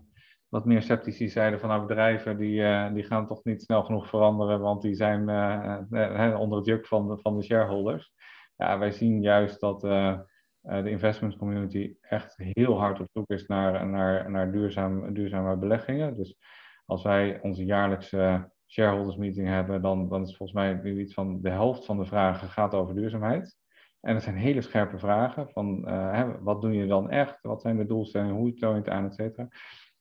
wat 0.50 0.66
meer 0.66 0.82
sceptici 0.82 1.30
zeiden 1.30 1.60
van 1.60 1.70
nou, 1.70 1.86
bedrijven 1.86 2.38
die, 2.38 2.62
uh, 2.62 2.94
die 2.94 3.04
gaan 3.04 3.28
toch 3.28 3.44
niet 3.44 3.62
snel 3.62 3.84
genoeg 3.84 4.08
veranderen, 4.08 4.60
want 4.60 4.82
die 4.82 4.96
zijn 4.96 5.20
onder 6.38 6.58
het 6.58 6.68
juk 6.68 6.88
van 6.88 7.08
de, 7.08 7.18
van 7.18 7.38
de 7.38 7.44
shareholders. 7.44 8.14
Ja, 8.56 8.78
wij 8.78 8.92
zien 8.92 9.22
juist 9.22 9.60
dat 9.60 9.84
de 10.70 10.90
investment 10.90 11.38
community 11.38 11.96
echt 12.02 12.38
heel 12.38 12.80
hard 12.80 13.00
op 13.00 13.08
zoek 13.14 13.30
is 13.30 13.48
naar, 13.48 13.88
naar, 13.88 14.32
naar 14.32 14.52
duurzaam, 14.52 15.14
duurzame 15.14 15.58
beleggingen. 15.58 16.16
Dus 16.16 16.38
als 16.86 17.04
wij 17.04 17.40
onze 17.42 17.66
jaarlijkse 17.66 18.52
shareholders 18.68 19.18
meeting 19.18 19.48
hebben, 19.48 19.82
dan, 19.82 20.10
dan 20.10 20.22
is 20.22 20.38
volgens 20.38 20.58
mij 20.58 20.74
nu 20.84 21.00
iets 21.00 21.14
van 21.14 21.42
de 21.42 21.50
helft 21.50 21.86
van 21.86 21.98
de 21.98 22.06
vragen 22.06 22.48
gaat 22.48 22.74
over 22.74 22.96
duurzaamheid. 22.96 23.58
En 24.00 24.14
dat 24.14 24.24
zijn 24.24 24.36
hele 24.36 24.62
scherpe 24.62 24.98
vragen 24.98 25.50
van 25.50 25.88
hè, 25.90 26.42
wat 26.42 26.62
doe 26.62 26.74
je 26.74 26.88
dan 26.88 27.10
echt? 27.10 27.42
Wat 27.42 27.62
zijn 27.62 27.78
de 27.78 27.86
doelstellingen? 27.86 28.36
Hoe 28.36 28.54
toon 28.54 28.74
je 28.74 28.78
het 28.78 28.90
aan, 28.90 29.06
et 29.06 29.14
cetera? 29.14 29.48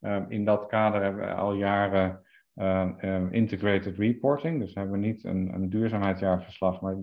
Um, 0.00 0.26
in 0.28 0.44
dat 0.44 0.66
kader 0.66 1.02
hebben 1.02 1.26
we 1.26 1.34
al 1.34 1.54
jaren 1.54 2.22
um, 2.54 2.96
um, 3.00 3.32
integrated 3.32 3.96
reporting. 3.96 4.60
Dus 4.60 4.74
hebben 4.74 5.00
we 5.00 5.06
niet 5.06 5.24
een, 5.24 5.54
een 5.54 5.68
duurzaamheidsjaarverslag, 5.68 6.80
maar 6.80 7.00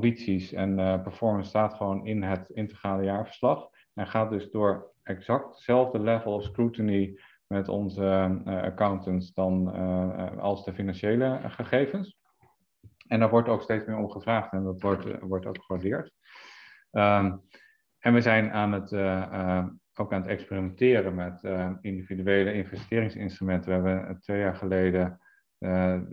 duurzaamheidsambities 0.00 0.52
en 0.52 0.78
uh, 0.78 1.02
performance 1.02 1.48
staat 1.48 1.74
gewoon 1.74 2.06
in 2.06 2.22
het 2.22 2.50
integrale 2.50 3.04
jaarverslag. 3.04 3.68
En 3.94 4.06
gaat 4.06 4.30
dus 4.30 4.50
door 4.50 4.92
exact 5.02 5.48
hetzelfde 5.48 5.98
level 5.98 6.34
of 6.34 6.42
scrutiny 6.42 7.18
met 7.46 7.68
onze 7.68 8.40
uh, 8.46 8.62
accountants 8.62 9.32
dan 9.32 9.76
uh, 9.76 10.38
als 10.38 10.64
de 10.64 10.74
financiële 10.74 11.40
gegevens. 11.44 12.20
En 13.06 13.20
daar 13.20 13.30
wordt 13.30 13.48
ook 13.48 13.62
steeds 13.62 13.84
meer 13.84 13.96
om 13.96 14.10
gevraagd 14.10 14.52
en 14.52 14.64
dat 14.64 14.80
wordt, 14.80 15.18
wordt 15.20 15.46
ook 15.46 15.62
gewaardeerd. 15.62 16.12
Um, 16.90 17.40
en 17.98 18.14
we 18.14 18.20
zijn 18.20 18.52
aan 18.52 18.72
het, 18.72 18.92
ook 19.94 20.12
aan 20.12 20.20
het 20.20 20.30
experimenteren 20.30 21.14
met 21.14 21.42
individuele 21.80 22.52
investeringsinstrumenten. 22.52 23.82
We 23.82 23.88
hebben 23.88 24.20
twee 24.20 24.40
jaar 24.40 24.56
geleden 24.56 25.20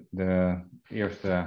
de 0.09 0.61
eerste 0.87 1.45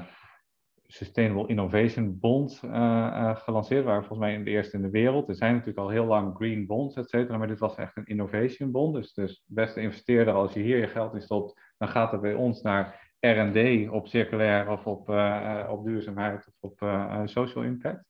Sustainable 0.92 1.46
Innovation 1.46 2.18
Bond 2.18 2.60
uh, 2.64 2.70
uh, 2.70 3.36
gelanceerd. 3.36 3.84
waren 3.84 4.04
volgens 4.04 4.28
mij 4.28 4.42
de 4.42 4.50
eerste 4.50 4.76
in 4.76 4.82
de 4.82 4.90
wereld. 4.90 5.28
Er 5.28 5.34
zijn 5.34 5.52
natuurlijk 5.52 5.78
al 5.78 5.88
heel 5.88 6.04
lang 6.04 6.36
green 6.36 6.66
bonds, 6.66 6.96
et 6.96 7.08
cetera. 7.08 7.36
Maar 7.36 7.46
dit 7.46 7.58
was 7.58 7.76
echt 7.76 7.96
een 7.96 8.06
innovation 8.06 8.70
bond. 8.70 8.94
Dus, 8.94 9.12
dus 9.12 9.44
beste 9.46 9.80
investeerder, 9.80 10.34
als 10.34 10.52
je 10.52 10.60
hier 10.60 10.78
je 10.78 10.86
geld 10.86 11.14
in 11.14 11.20
stopt, 11.20 11.60
dan 11.78 11.88
gaat 11.88 12.12
het 12.12 12.20
bij 12.20 12.34
ons 12.34 12.62
naar 12.62 13.10
R&D 13.20 13.90
op 13.90 14.08
circulair 14.08 14.68
of 14.68 14.86
op, 14.86 15.08
uh, 15.08 15.66
op 15.70 15.84
duurzaamheid 15.84 16.46
of 16.46 16.70
op 16.70 16.88
social 17.24 17.64
impact. 17.64 18.04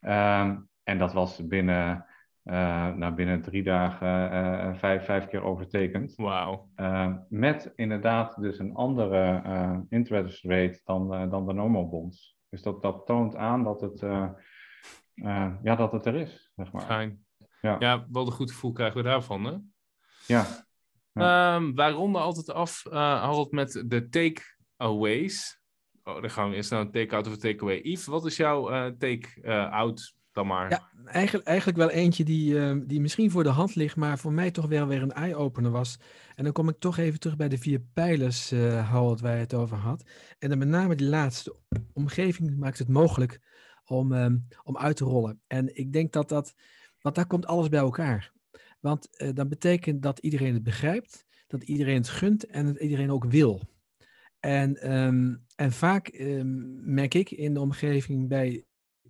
Um, 0.00 0.68
en 0.82 0.98
dat 0.98 1.12
was 1.12 1.46
binnen 1.46 2.06
uh, 2.46 2.94
nou, 2.94 3.14
binnen 3.14 3.42
drie 3.42 3.62
dagen 3.62 4.32
uh, 4.32 4.74
vijf, 4.74 5.04
vijf 5.04 5.26
keer 5.26 5.42
overtekend. 5.42 6.14
Wauw. 6.16 6.68
Uh, 6.76 7.14
met 7.28 7.72
inderdaad 7.76 8.40
dus 8.40 8.58
een 8.58 8.74
andere 8.74 9.84
interest 9.88 10.44
rate 10.44 10.80
dan, 10.84 11.30
dan 11.30 11.46
de 11.46 11.52
normal 11.52 11.88
bonds. 11.88 12.36
Dus 12.48 12.62
dat, 12.62 12.82
dat 12.82 13.06
toont 13.06 13.36
aan 13.36 13.64
dat 13.64 13.80
het, 13.80 14.00
ja, 15.62 15.74
dat 15.76 15.92
het 15.92 16.06
er 16.06 16.14
is, 16.14 16.52
zeg 16.56 16.72
maar. 16.72 16.82
Fijn. 16.82 17.24
Ja. 17.60 17.76
ja, 17.78 18.06
wel 18.10 18.26
een 18.26 18.32
goed 18.32 18.50
gevoel 18.50 18.72
krijgen 18.72 18.96
we 18.96 19.08
daarvan, 19.08 19.44
hè? 19.44 19.54
Ja. 20.26 20.46
ja. 21.12 21.54
Um, 21.54 21.74
wij 21.74 21.90
ronden 21.90 22.22
altijd 22.22 22.50
af, 22.52 22.84
Harold, 22.90 23.52
met 23.52 23.84
de 23.86 24.08
take-aways. 24.08 25.60
Oh, 26.04 26.20
dan 26.20 26.30
gaan 26.30 26.50
we 26.50 26.56
eerst 26.56 26.70
naar 26.70 26.80
een 26.80 26.90
take-out 26.90 27.26
of 27.26 27.32
een 27.32 27.38
take-away. 27.38 27.80
Yves, 27.82 28.06
wat 28.06 28.26
is 28.26 28.36
jouw 28.36 28.96
take-out 28.96 30.14
dan 30.36 30.46
maar. 30.46 30.70
Ja, 30.70 30.90
eigenlijk, 31.04 31.46
eigenlijk 31.46 31.78
wel 31.78 31.90
eentje 31.90 32.24
die, 32.24 32.54
uh, 32.54 32.76
die 32.86 33.00
misschien 33.00 33.30
voor 33.30 33.42
de 33.42 33.48
hand 33.48 33.74
ligt, 33.74 33.96
maar 33.96 34.18
voor 34.18 34.32
mij 34.32 34.50
toch 34.50 34.66
wel 34.66 34.86
weer 34.86 35.02
een 35.02 35.12
eye-opener 35.12 35.70
was. 35.70 35.98
En 36.34 36.44
dan 36.44 36.52
kom 36.52 36.68
ik 36.68 36.78
toch 36.78 36.98
even 36.98 37.20
terug 37.20 37.36
bij 37.36 37.48
de 37.48 37.58
vier 37.58 37.80
pijlers, 37.80 38.52
uh, 38.52 38.90
Harold, 38.90 39.20
waar 39.20 39.34
je 39.34 39.40
het 39.40 39.54
over 39.54 39.76
had. 39.76 40.04
En 40.38 40.48
dan 40.48 40.58
met 40.58 40.68
name 40.68 40.94
die 40.94 41.06
laatste. 41.06 41.56
Omgeving 41.92 42.56
maakt 42.56 42.78
het 42.78 42.88
mogelijk 42.88 43.40
om, 43.84 44.12
um, 44.12 44.46
om 44.62 44.76
uit 44.76 44.96
te 44.96 45.04
rollen. 45.04 45.40
En 45.46 45.76
ik 45.76 45.92
denk 45.92 46.12
dat 46.12 46.28
dat, 46.28 46.54
want 47.00 47.14
daar 47.14 47.26
komt 47.26 47.46
alles 47.46 47.68
bij 47.68 47.80
elkaar. 47.80 48.32
Want 48.80 49.08
uh, 49.22 49.28
dat 49.34 49.48
betekent 49.48 50.02
dat 50.02 50.18
iedereen 50.18 50.54
het 50.54 50.62
begrijpt, 50.62 51.26
dat 51.46 51.62
iedereen 51.62 51.96
het 51.96 52.08
gunt 52.08 52.46
en 52.46 52.66
dat 52.66 52.80
iedereen 52.80 53.10
ook 53.10 53.24
wil. 53.24 53.62
En, 54.40 54.92
um, 54.92 55.44
en 55.54 55.72
vaak 55.72 56.24
merk 56.84 57.14
ik 57.14 57.30
in 57.30 57.54
de 57.54 57.60
omgeving 57.60 58.28
bij 58.28 58.64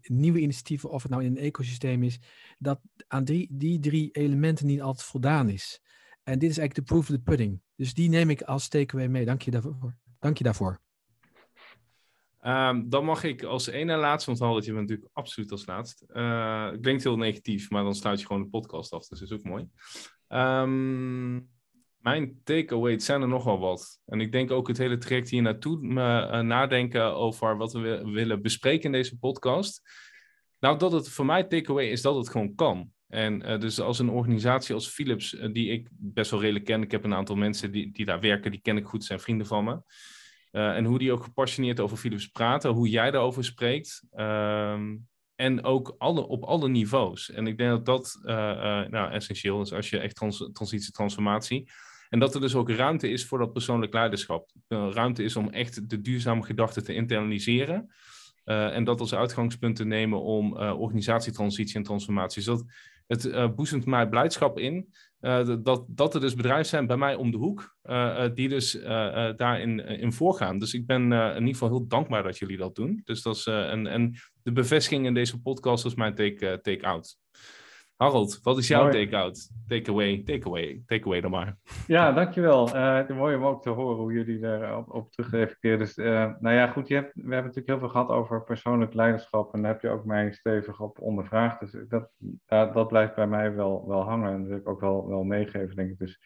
nieuwe 0.08 0.40
initiatieven, 0.40 0.90
of 0.90 1.02
het 1.02 1.10
nou 1.10 1.24
in 1.24 1.30
een 1.30 1.42
ecosysteem 1.42 2.02
is, 2.02 2.18
dat 2.58 2.80
aan 3.08 3.24
die, 3.24 3.48
die 3.50 3.78
drie 3.78 4.10
elementen 4.10 4.66
niet 4.66 4.80
altijd 4.80 5.06
voldaan 5.06 5.48
is. 5.48 5.80
En 6.22 6.38
dit 6.38 6.50
is 6.50 6.58
eigenlijk 6.58 6.74
de 6.74 6.94
proof 6.94 7.10
of 7.10 7.16
the 7.16 7.22
pudding. 7.22 7.60
Dus 7.76 7.94
die 7.94 8.08
neem 8.08 8.30
ik 8.30 8.42
als 8.42 8.68
takeaway 8.68 9.08
mee. 9.08 9.24
Dank 9.24 9.42
je 9.42 9.50
daarvoor. 9.50 9.96
Dank 10.18 10.38
je 10.38 10.44
daarvoor. 10.44 10.80
Um, 12.42 12.88
dan 12.88 13.04
mag 13.04 13.24
ik 13.24 13.42
als 13.42 13.66
ene 13.66 13.96
laatste, 13.96 14.30
want 14.30 14.42
Harold, 14.42 14.64
je 14.64 14.72
bent 14.72 14.88
natuurlijk 14.88 15.16
absoluut 15.16 15.50
als 15.50 15.66
laatst. 15.66 16.04
Uh, 16.08 16.70
het 16.70 16.80
klinkt 16.80 17.02
heel 17.02 17.16
negatief, 17.16 17.70
maar 17.70 17.82
dan 17.82 17.94
sluit 17.94 18.20
je 18.20 18.26
gewoon 18.26 18.42
de 18.42 18.48
podcast 18.48 18.92
af, 18.92 19.06
dus 19.06 19.18
dat 19.18 19.30
is 19.30 19.36
ook 19.36 19.44
mooi. 19.44 19.68
Um, 20.28 21.48
Mijn 22.06 22.40
takeaway 22.44 22.98
zijn 22.98 23.22
er 23.22 23.28
nogal 23.28 23.58
wat. 23.58 24.00
En 24.06 24.20
ik 24.20 24.32
denk 24.32 24.50
ook 24.50 24.68
het 24.68 24.78
hele 24.78 24.98
traject 24.98 25.30
hier 25.30 25.42
naartoe 25.42 25.78
me, 25.80 26.42
nadenken 26.42 27.14
over 27.14 27.56
wat 27.56 27.72
we 27.72 28.02
willen 28.04 28.42
bespreken 28.42 28.84
in 28.84 28.92
deze 28.92 29.18
podcast. 29.18 29.82
Nou, 30.58 30.78
dat 30.78 30.92
het 30.92 31.08
voor 31.08 31.26
mij 31.26 31.44
takeaway 31.44 31.86
is 31.86 32.02
dat 32.02 32.16
het 32.16 32.28
gewoon 32.28 32.54
kan. 32.54 32.90
En 33.08 33.50
uh, 33.50 33.60
dus 33.60 33.80
als 33.80 33.98
een 33.98 34.08
organisatie 34.08 34.74
als 34.74 34.88
Philips, 34.88 35.32
uh, 35.34 35.52
die 35.52 35.70
ik 35.70 35.88
best 35.90 36.30
wel 36.30 36.40
redelijk 36.40 36.64
ken, 36.64 36.82
ik 36.82 36.90
heb 36.90 37.04
een 37.04 37.14
aantal 37.14 37.36
mensen 37.36 37.72
die, 37.72 37.92
die 37.92 38.04
daar 38.04 38.20
werken, 38.20 38.50
die 38.50 38.60
ken 38.60 38.76
ik 38.76 38.86
goed, 38.86 39.04
zijn 39.04 39.20
vrienden 39.20 39.46
van 39.46 39.64
me. 39.64 39.80
Uh, 40.52 40.76
en 40.76 40.84
hoe 40.84 40.98
die 40.98 41.12
ook 41.12 41.22
gepassioneerd 41.22 41.80
over 41.80 41.96
Philips 41.96 42.26
praten, 42.26 42.70
hoe 42.70 42.88
jij 42.88 43.10
daarover 43.10 43.44
spreekt. 43.44 44.06
Ehm, 44.10 44.96
en 45.34 45.64
ook 45.64 45.94
alle, 45.98 46.26
op 46.26 46.42
alle 46.44 46.68
niveaus. 46.68 47.30
En 47.30 47.46
ik 47.46 47.58
denk 47.58 47.70
dat 47.70 47.86
dat 47.86 48.18
nou, 48.90 49.12
essentieel 49.12 49.60
is 49.60 49.72
als 49.72 49.90
je 49.90 49.98
echt 49.98 50.14
trans 50.14 50.50
transitie, 50.52 50.92
transformatie. 50.92 51.70
En 52.08 52.18
dat 52.18 52.34
er 52.34 52.40
dus 52.40 52.54
ook 52.54 52.70
ruimte 52.70 53.08
is 53.08 53.26
voor 53.26 53.38
dat 53.38 53.52
persoonlijk 53.52 53.92
leiderschap. 53.92 54.50
ruimte 54.68 55.22
is 55.22 55.36
om 55.36 55.50
echt 55.50 55.90
de 55.90 56.00
duurzame 56.00 56.42
gedachten 56.42 56.84
te 56.84 56.94
internaliseren. 56.94 57.90
en 58.44 58.84
dat 58.84 59.00
als 59.00 59.14
uitgangspunt 59.14 59.76
te 59.76 59.84
nemen 59.84 60.22
om 60.22 60.56
organisatietransitie 60.56 61.76
en 61.76 61.82
transformatie. 61.82 62.44
Dus 62.44 62.58
dat, 62.58 62.64
het 63.06 63.24
uh, 63.24 63.54
boezemt 63.54 63.86
mij 63.86 64.08
blijdschap 64.08 64.58
in 64.58 64.94
dat, 65.62 65.84
dat 65.88 66.14
er 66.14 66.20
dus 66.20 66.34
bedrijven 66.34 66.66
zijn 66.66 66.86
bij 66.86 66.96
mij 66.96 67.14
om 67.14 67.30
de 67.30 67.36
hoek 67.36 67.76
die 68.34 68.48
dus 68.48 68.72
daarin 69.36 69.80
in 69.80 70.12
voorgaan. 70.12 70.58
Dus 70.58 70.74
ik 70.74 70.86
ben 70.86 71.12
in 71.12 71.38
ieder 71.38 71.52
geval 71.52 71.68
heel 71.68 71.86
dankbaar 71.86 72.22
dat 72.22 72.38
jullie 72.38 72.56
dat 72.56 72.74
doen. 72.74 73.00
Dus 73.04 73.22
dat 73.22 73.36
is, 73.36 73.46
en, 73.46 73.86
en 73.86 74.14
de 74.42 74.52
bevestiging 74.52 75.06
in 75.06 75.14
deze 75.14 75.40
podcast 75.40 75.84
is 75.84 75.94
mijn 75.94 76.14
take-out. 76.14 76.62
take 76.62 76.86
out 76.86 77.18
Harold, 77.96 78.40
wat 78.42 78.58
is 78.58 78.68
jouw 78.68 78.90
take-out? 78.90 79.50
Take-away, 79.66 80.22
take-away, 80.24 80.82
take-away 80.86 81.20
dan 81.20 81.30
maar. 81.30 81.56
Ja, 81.86 82.12
dankjewel. 82.12 82.76
Uh, 82.76 83.08
mooi 83.08 83.36
om 83.36 83.44
ook 83.44 83.62
te 83.62 83.70
horen 83.70 83.96
hoe 83.96 84.12
jullie 84.12 84.38
daarop 84.38 84.94
op 84.94 85.10
terug 85.12 85.30
reflecteren. 85.30 85.78
Dus, 85.78 85.96
uh, 85.96 86.32
nou 86.38 86.54
ja, 86.54 86.66
goed, 86.66 86.88
je 86.88 86.94
hebt, 86.94 87.14
we 87.14 87.20
hebben 87.20 87.36
natuurlijk 87.36 87.66
heel 87.66 87.78
veel 87.78 87.88
gehad 87.88 88.08
over 88.08 88.44
persoonlijk 88.44 88.94
leiderschap. 88.94 89.54
En 89.54 89.62
daar 89.62 89.72
heb 89.72 89.80
je 89.80 89.88
ook 89.88 90.04
mij 90.04 90.32
stevig 90.32 90.80
op 90.80 91.00
ondervraagd. 91.00 91.60
Dus 91.60 91.84
dat, 91.88 92.10
uh, 92.48 92.74
dat 92.74 92.88
blijft 92.88 93.14
bij 93.14 93.26
mij 93.26 93.54
wel, 93.54 93.88
wel 93.88 94.02
hangen. 94.02 94.32
En 94.32 94.38
dat 94.38 94.48
wil 94.48 94.58
ik 94.58 94.68
ook 94.68 94.80
wel, 94.80 95.08
wel 95.08 95.22
meegeven, 95.22 95.76
denk 95.76 95.90
ik. 95.90 95.98
Dus 95.98 96.20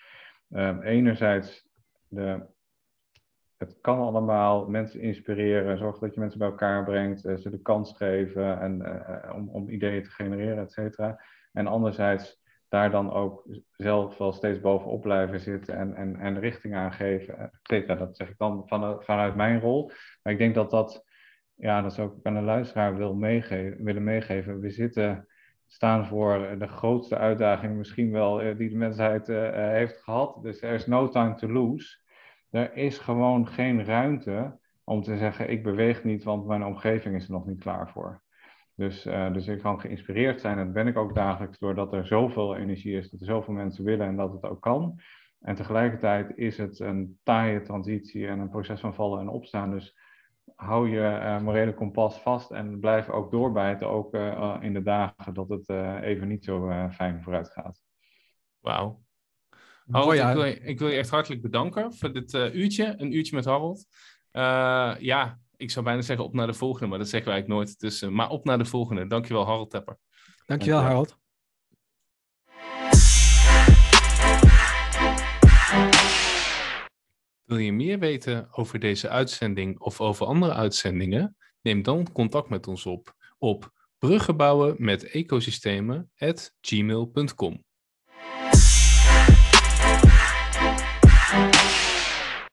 ehm, 0.50 0.82
enerzijds, 0.82 1.68
de, 2.08 2.46
het 3.56 3.78
kan 3.80 3.98
allemaal 3.98 4.68
mensen 4.68 5.00
inspireren. 5.00 5.78
Zorg 5.78 5.98
dat 5.98 6.14
je 6.14 6.20
mensen 6.20 6.38
bij 6.38 6.48
elkaar 6.48 6.84
brengt. 6.84 7.20
ze 7.20 7.50
de 7.50 7.62
kans 7.62 7.96
geven 7.96 8.60
en, 8.60 8.84
om, 9.34 9.48
om 9.48 9.68
ideeën 9.68 10.02
te 10.02 10.10
genereren, 10.10 10.62
et 10.62 10.72
cetera. 10.72 11.20
En 11.52 11.66
anderzijds 11.66 12.40
daar 12.68 12.90
dan 12.90 13.12
ook 13.12 13.48
zelf 13.76 14.18
wel 14.18 14.32
steeds 14.32 14.60
bovenop 14.60 15.00
blijven 15.00 15.40
zitten 15.40 15.76
en, 15.76 15.94
en, 15.94 16.16
en 16.16 16.40
richting 16.40 16.74
aangeven, 16.74 17.50
et. 17.62 17.86
Dat 17.86 18.16
zeg 18.16 18.28
ik 18.28 18.38
dan 18.38 18.62
vanuit, 18.66 19.04
vanuit 19.04 19.34
mijn 19.34 19.60
rol. 19.60 19.90
Maar 20.22 20.32
ik 20.32 20.38
denk 20.38 20.54
dat 20.54 20.70
dat, 20.70 21.04
ja, 21.54 21.82
dat 21.82 21.92
is 21.92 21.98
ook 21.98 22.16
aan 22.22 22.34
de 22.34 22.40
luisteraar 22.40 22.96
wil 22.96 23.14
meegeven, 23.14 23.84
willen 23.84 24.04
meegeven. 24.04 24.60
We 24.60 24.70
zitten, 24.70 25.28
staan 25.66 26.06
voor 26.06 26.56
de 26.58 26.68
grootste 26.68 27.16
uitdaging 27.16 27.76
misschien 27.76 28.10
wel 28.10 28.40
eh, 28.40 28.56
die 28.56 28.68
de 28.68 28.76
mensheid 28.76 29.28
uh, 29.28 29.50
heeft 29.52 30.02
gehad. 30.02 30.42
Dus 30.42 30.62
er 30.62 30.72
is 30.72 30.86
no 30.86 31.08
time 31.08 31.34
to 31.34 31.48
lose. 31.48 31.98
Er 32.50 32.76
is 32.76 32.98
gewoon 32.98 33.48
geen 33.48 33.84
ruimte 33.84 34.58
om 34.84 35.02
te 35.02 35.16
zeggen, 35.16 35.50
ik 35.50 35.62
beweeg 35.62 36.04
niet, 36.04 36.24
want 36.24 36.46
mijn 36.46 36.64
omgeving 36.64 37.16
is 37.16 37.24
er 37.24 37.32
nog 37.32 37.46
niet 37.46 37.60
klaar 37.60 37.90
voor. 37.90 38.22
Dus, 38.80 39.06
uh, 39.06 39.32
dus 39.32 39.46
ik 39.46 39.58
kan 39.58 39.80
geïnspireerd 39.80 40.40
zijn, 40.40 40.58
en 40.58 40.64
dat 40.64 40.74
ben 40.74 40.86
ik 40.86 40.96
ook 40.96 41.14
dagelijks, 41.14 41.58
doordat 41.58 41.92
er 41.92 42.06
zoveel 42.06 42.56
energie 42.56 42.96
is, 42.96 43.10
dat 43.10 43.20
er 43.20 43.26
zoveel 43.26 43.54
mensen 43.54 43.84
willen 43.84 44.06
en 44.06 44.16
dat 44.16 44.32
het 44.32 44.44
ook 44.44 44.62
kan. 44.62 45.00
En 45.40 45.54
tegelijkertijd 45.54 46.32
is 46.36 46.56
het 46.56 46.78
een 46.78 47.18
taaie 47.22 47.62
transitie 47.62 48.26
en 48.26 48.38
een 48.38 48.50
proces 48.50 48.80
van 48.80 48.94
vallen 48.94 49.20
en 49.20 49.28
opstaan. 49.28 49.70
Dus 49.70 49.96
hou 50.54 50.88
je 50.88 51.00
uh, 51.00 51.40
morele 51.40 51.74
kompas 51.74 52.20
vast 52.20 52.50
en 52.50 52.80
blijf 52.80 53.08
ook 53.08 53.30
doorbijten, 53.30 53.88
ook 53.88 54.14
uh, 54.14 54.56
in 54.60 54.72
de 54.72 54.82
dagen 54.82 55.34
dat 55.34 55.48
het 55.48 55.68
even 56.02 56.28
niet 56.28 56.44
zo 56.44 56.88
fijn 56.90 57.22
vooruit 57.22 57.50
gaat. 57.50 57.80
Wauw. 58.60 59.02
Harold, 59.90 60.14
ik, 60.14 60.32
wil 60.32 60.44
je, 60.44 60.60
ik 60.60 60.78
wil 60.78 60.88
je 60.88 60.98
echt 60.98 61.10
hartelijk 61.10 61.42
bedanken 61.42 61.94
voor 61.94 62.12
dit 62.12 62.34
uurtje, 62.34 62.94
een 62.96 63.14
uurtje 63.14 63.36
met 63.36 63.44
Harold. 63.44 63.86
ja, 65.00 65.38
ik 65.60 65.70
zou 65.70 65.84
bijna 65.84 66.02
zeggen 66.02 66.24
op 66.24 66.34
naar 66.34 66.46
de 66.46 66.54
volgende, 66.54 66.86
maar 66.86 66.98
dat 66.98 67.08
zeggen 67.08 67.30
wij 67.30 67.38
eigenlijk 67.38 67.64
nooit. 67.64 67.80
Dus, 67.80 68.02
uh, 68.02 68.10
maar 68.10 68.28
op 68.28 68.44
naar 68.44 68.58
de 68.58 68.64
volgende. 68.64 69.06
Dankjewel, 69.06 69.46
Harold 69.46 69.70
Tepper. 69.70 69.98
Dankjewel, 70.46 70.80
Harold. 70.80 71.18
Wil 77.44 77.58
je 77.58 77.72
meer 77.72 77.98
weten 77.98 78.48
over 78.50 78.78
deze 78.78 79.08
uitzending 79.08 79.80
of 79.80 80.00
over 80.00 80.26
andere 80.26 80.52
uitzendingen? 80.52 81.36
Neem 81.62 81.82
dan 81.82 82.12
contact 82.12 82.48
met 82.48 82.66
ons 82.66 82.86
op 82.86 83.14
op 83.38 83.72
bruggenbouwen 83.98 84.74
met 84.78 85.04
ecosystemen@gmail.com. 85.04 87.64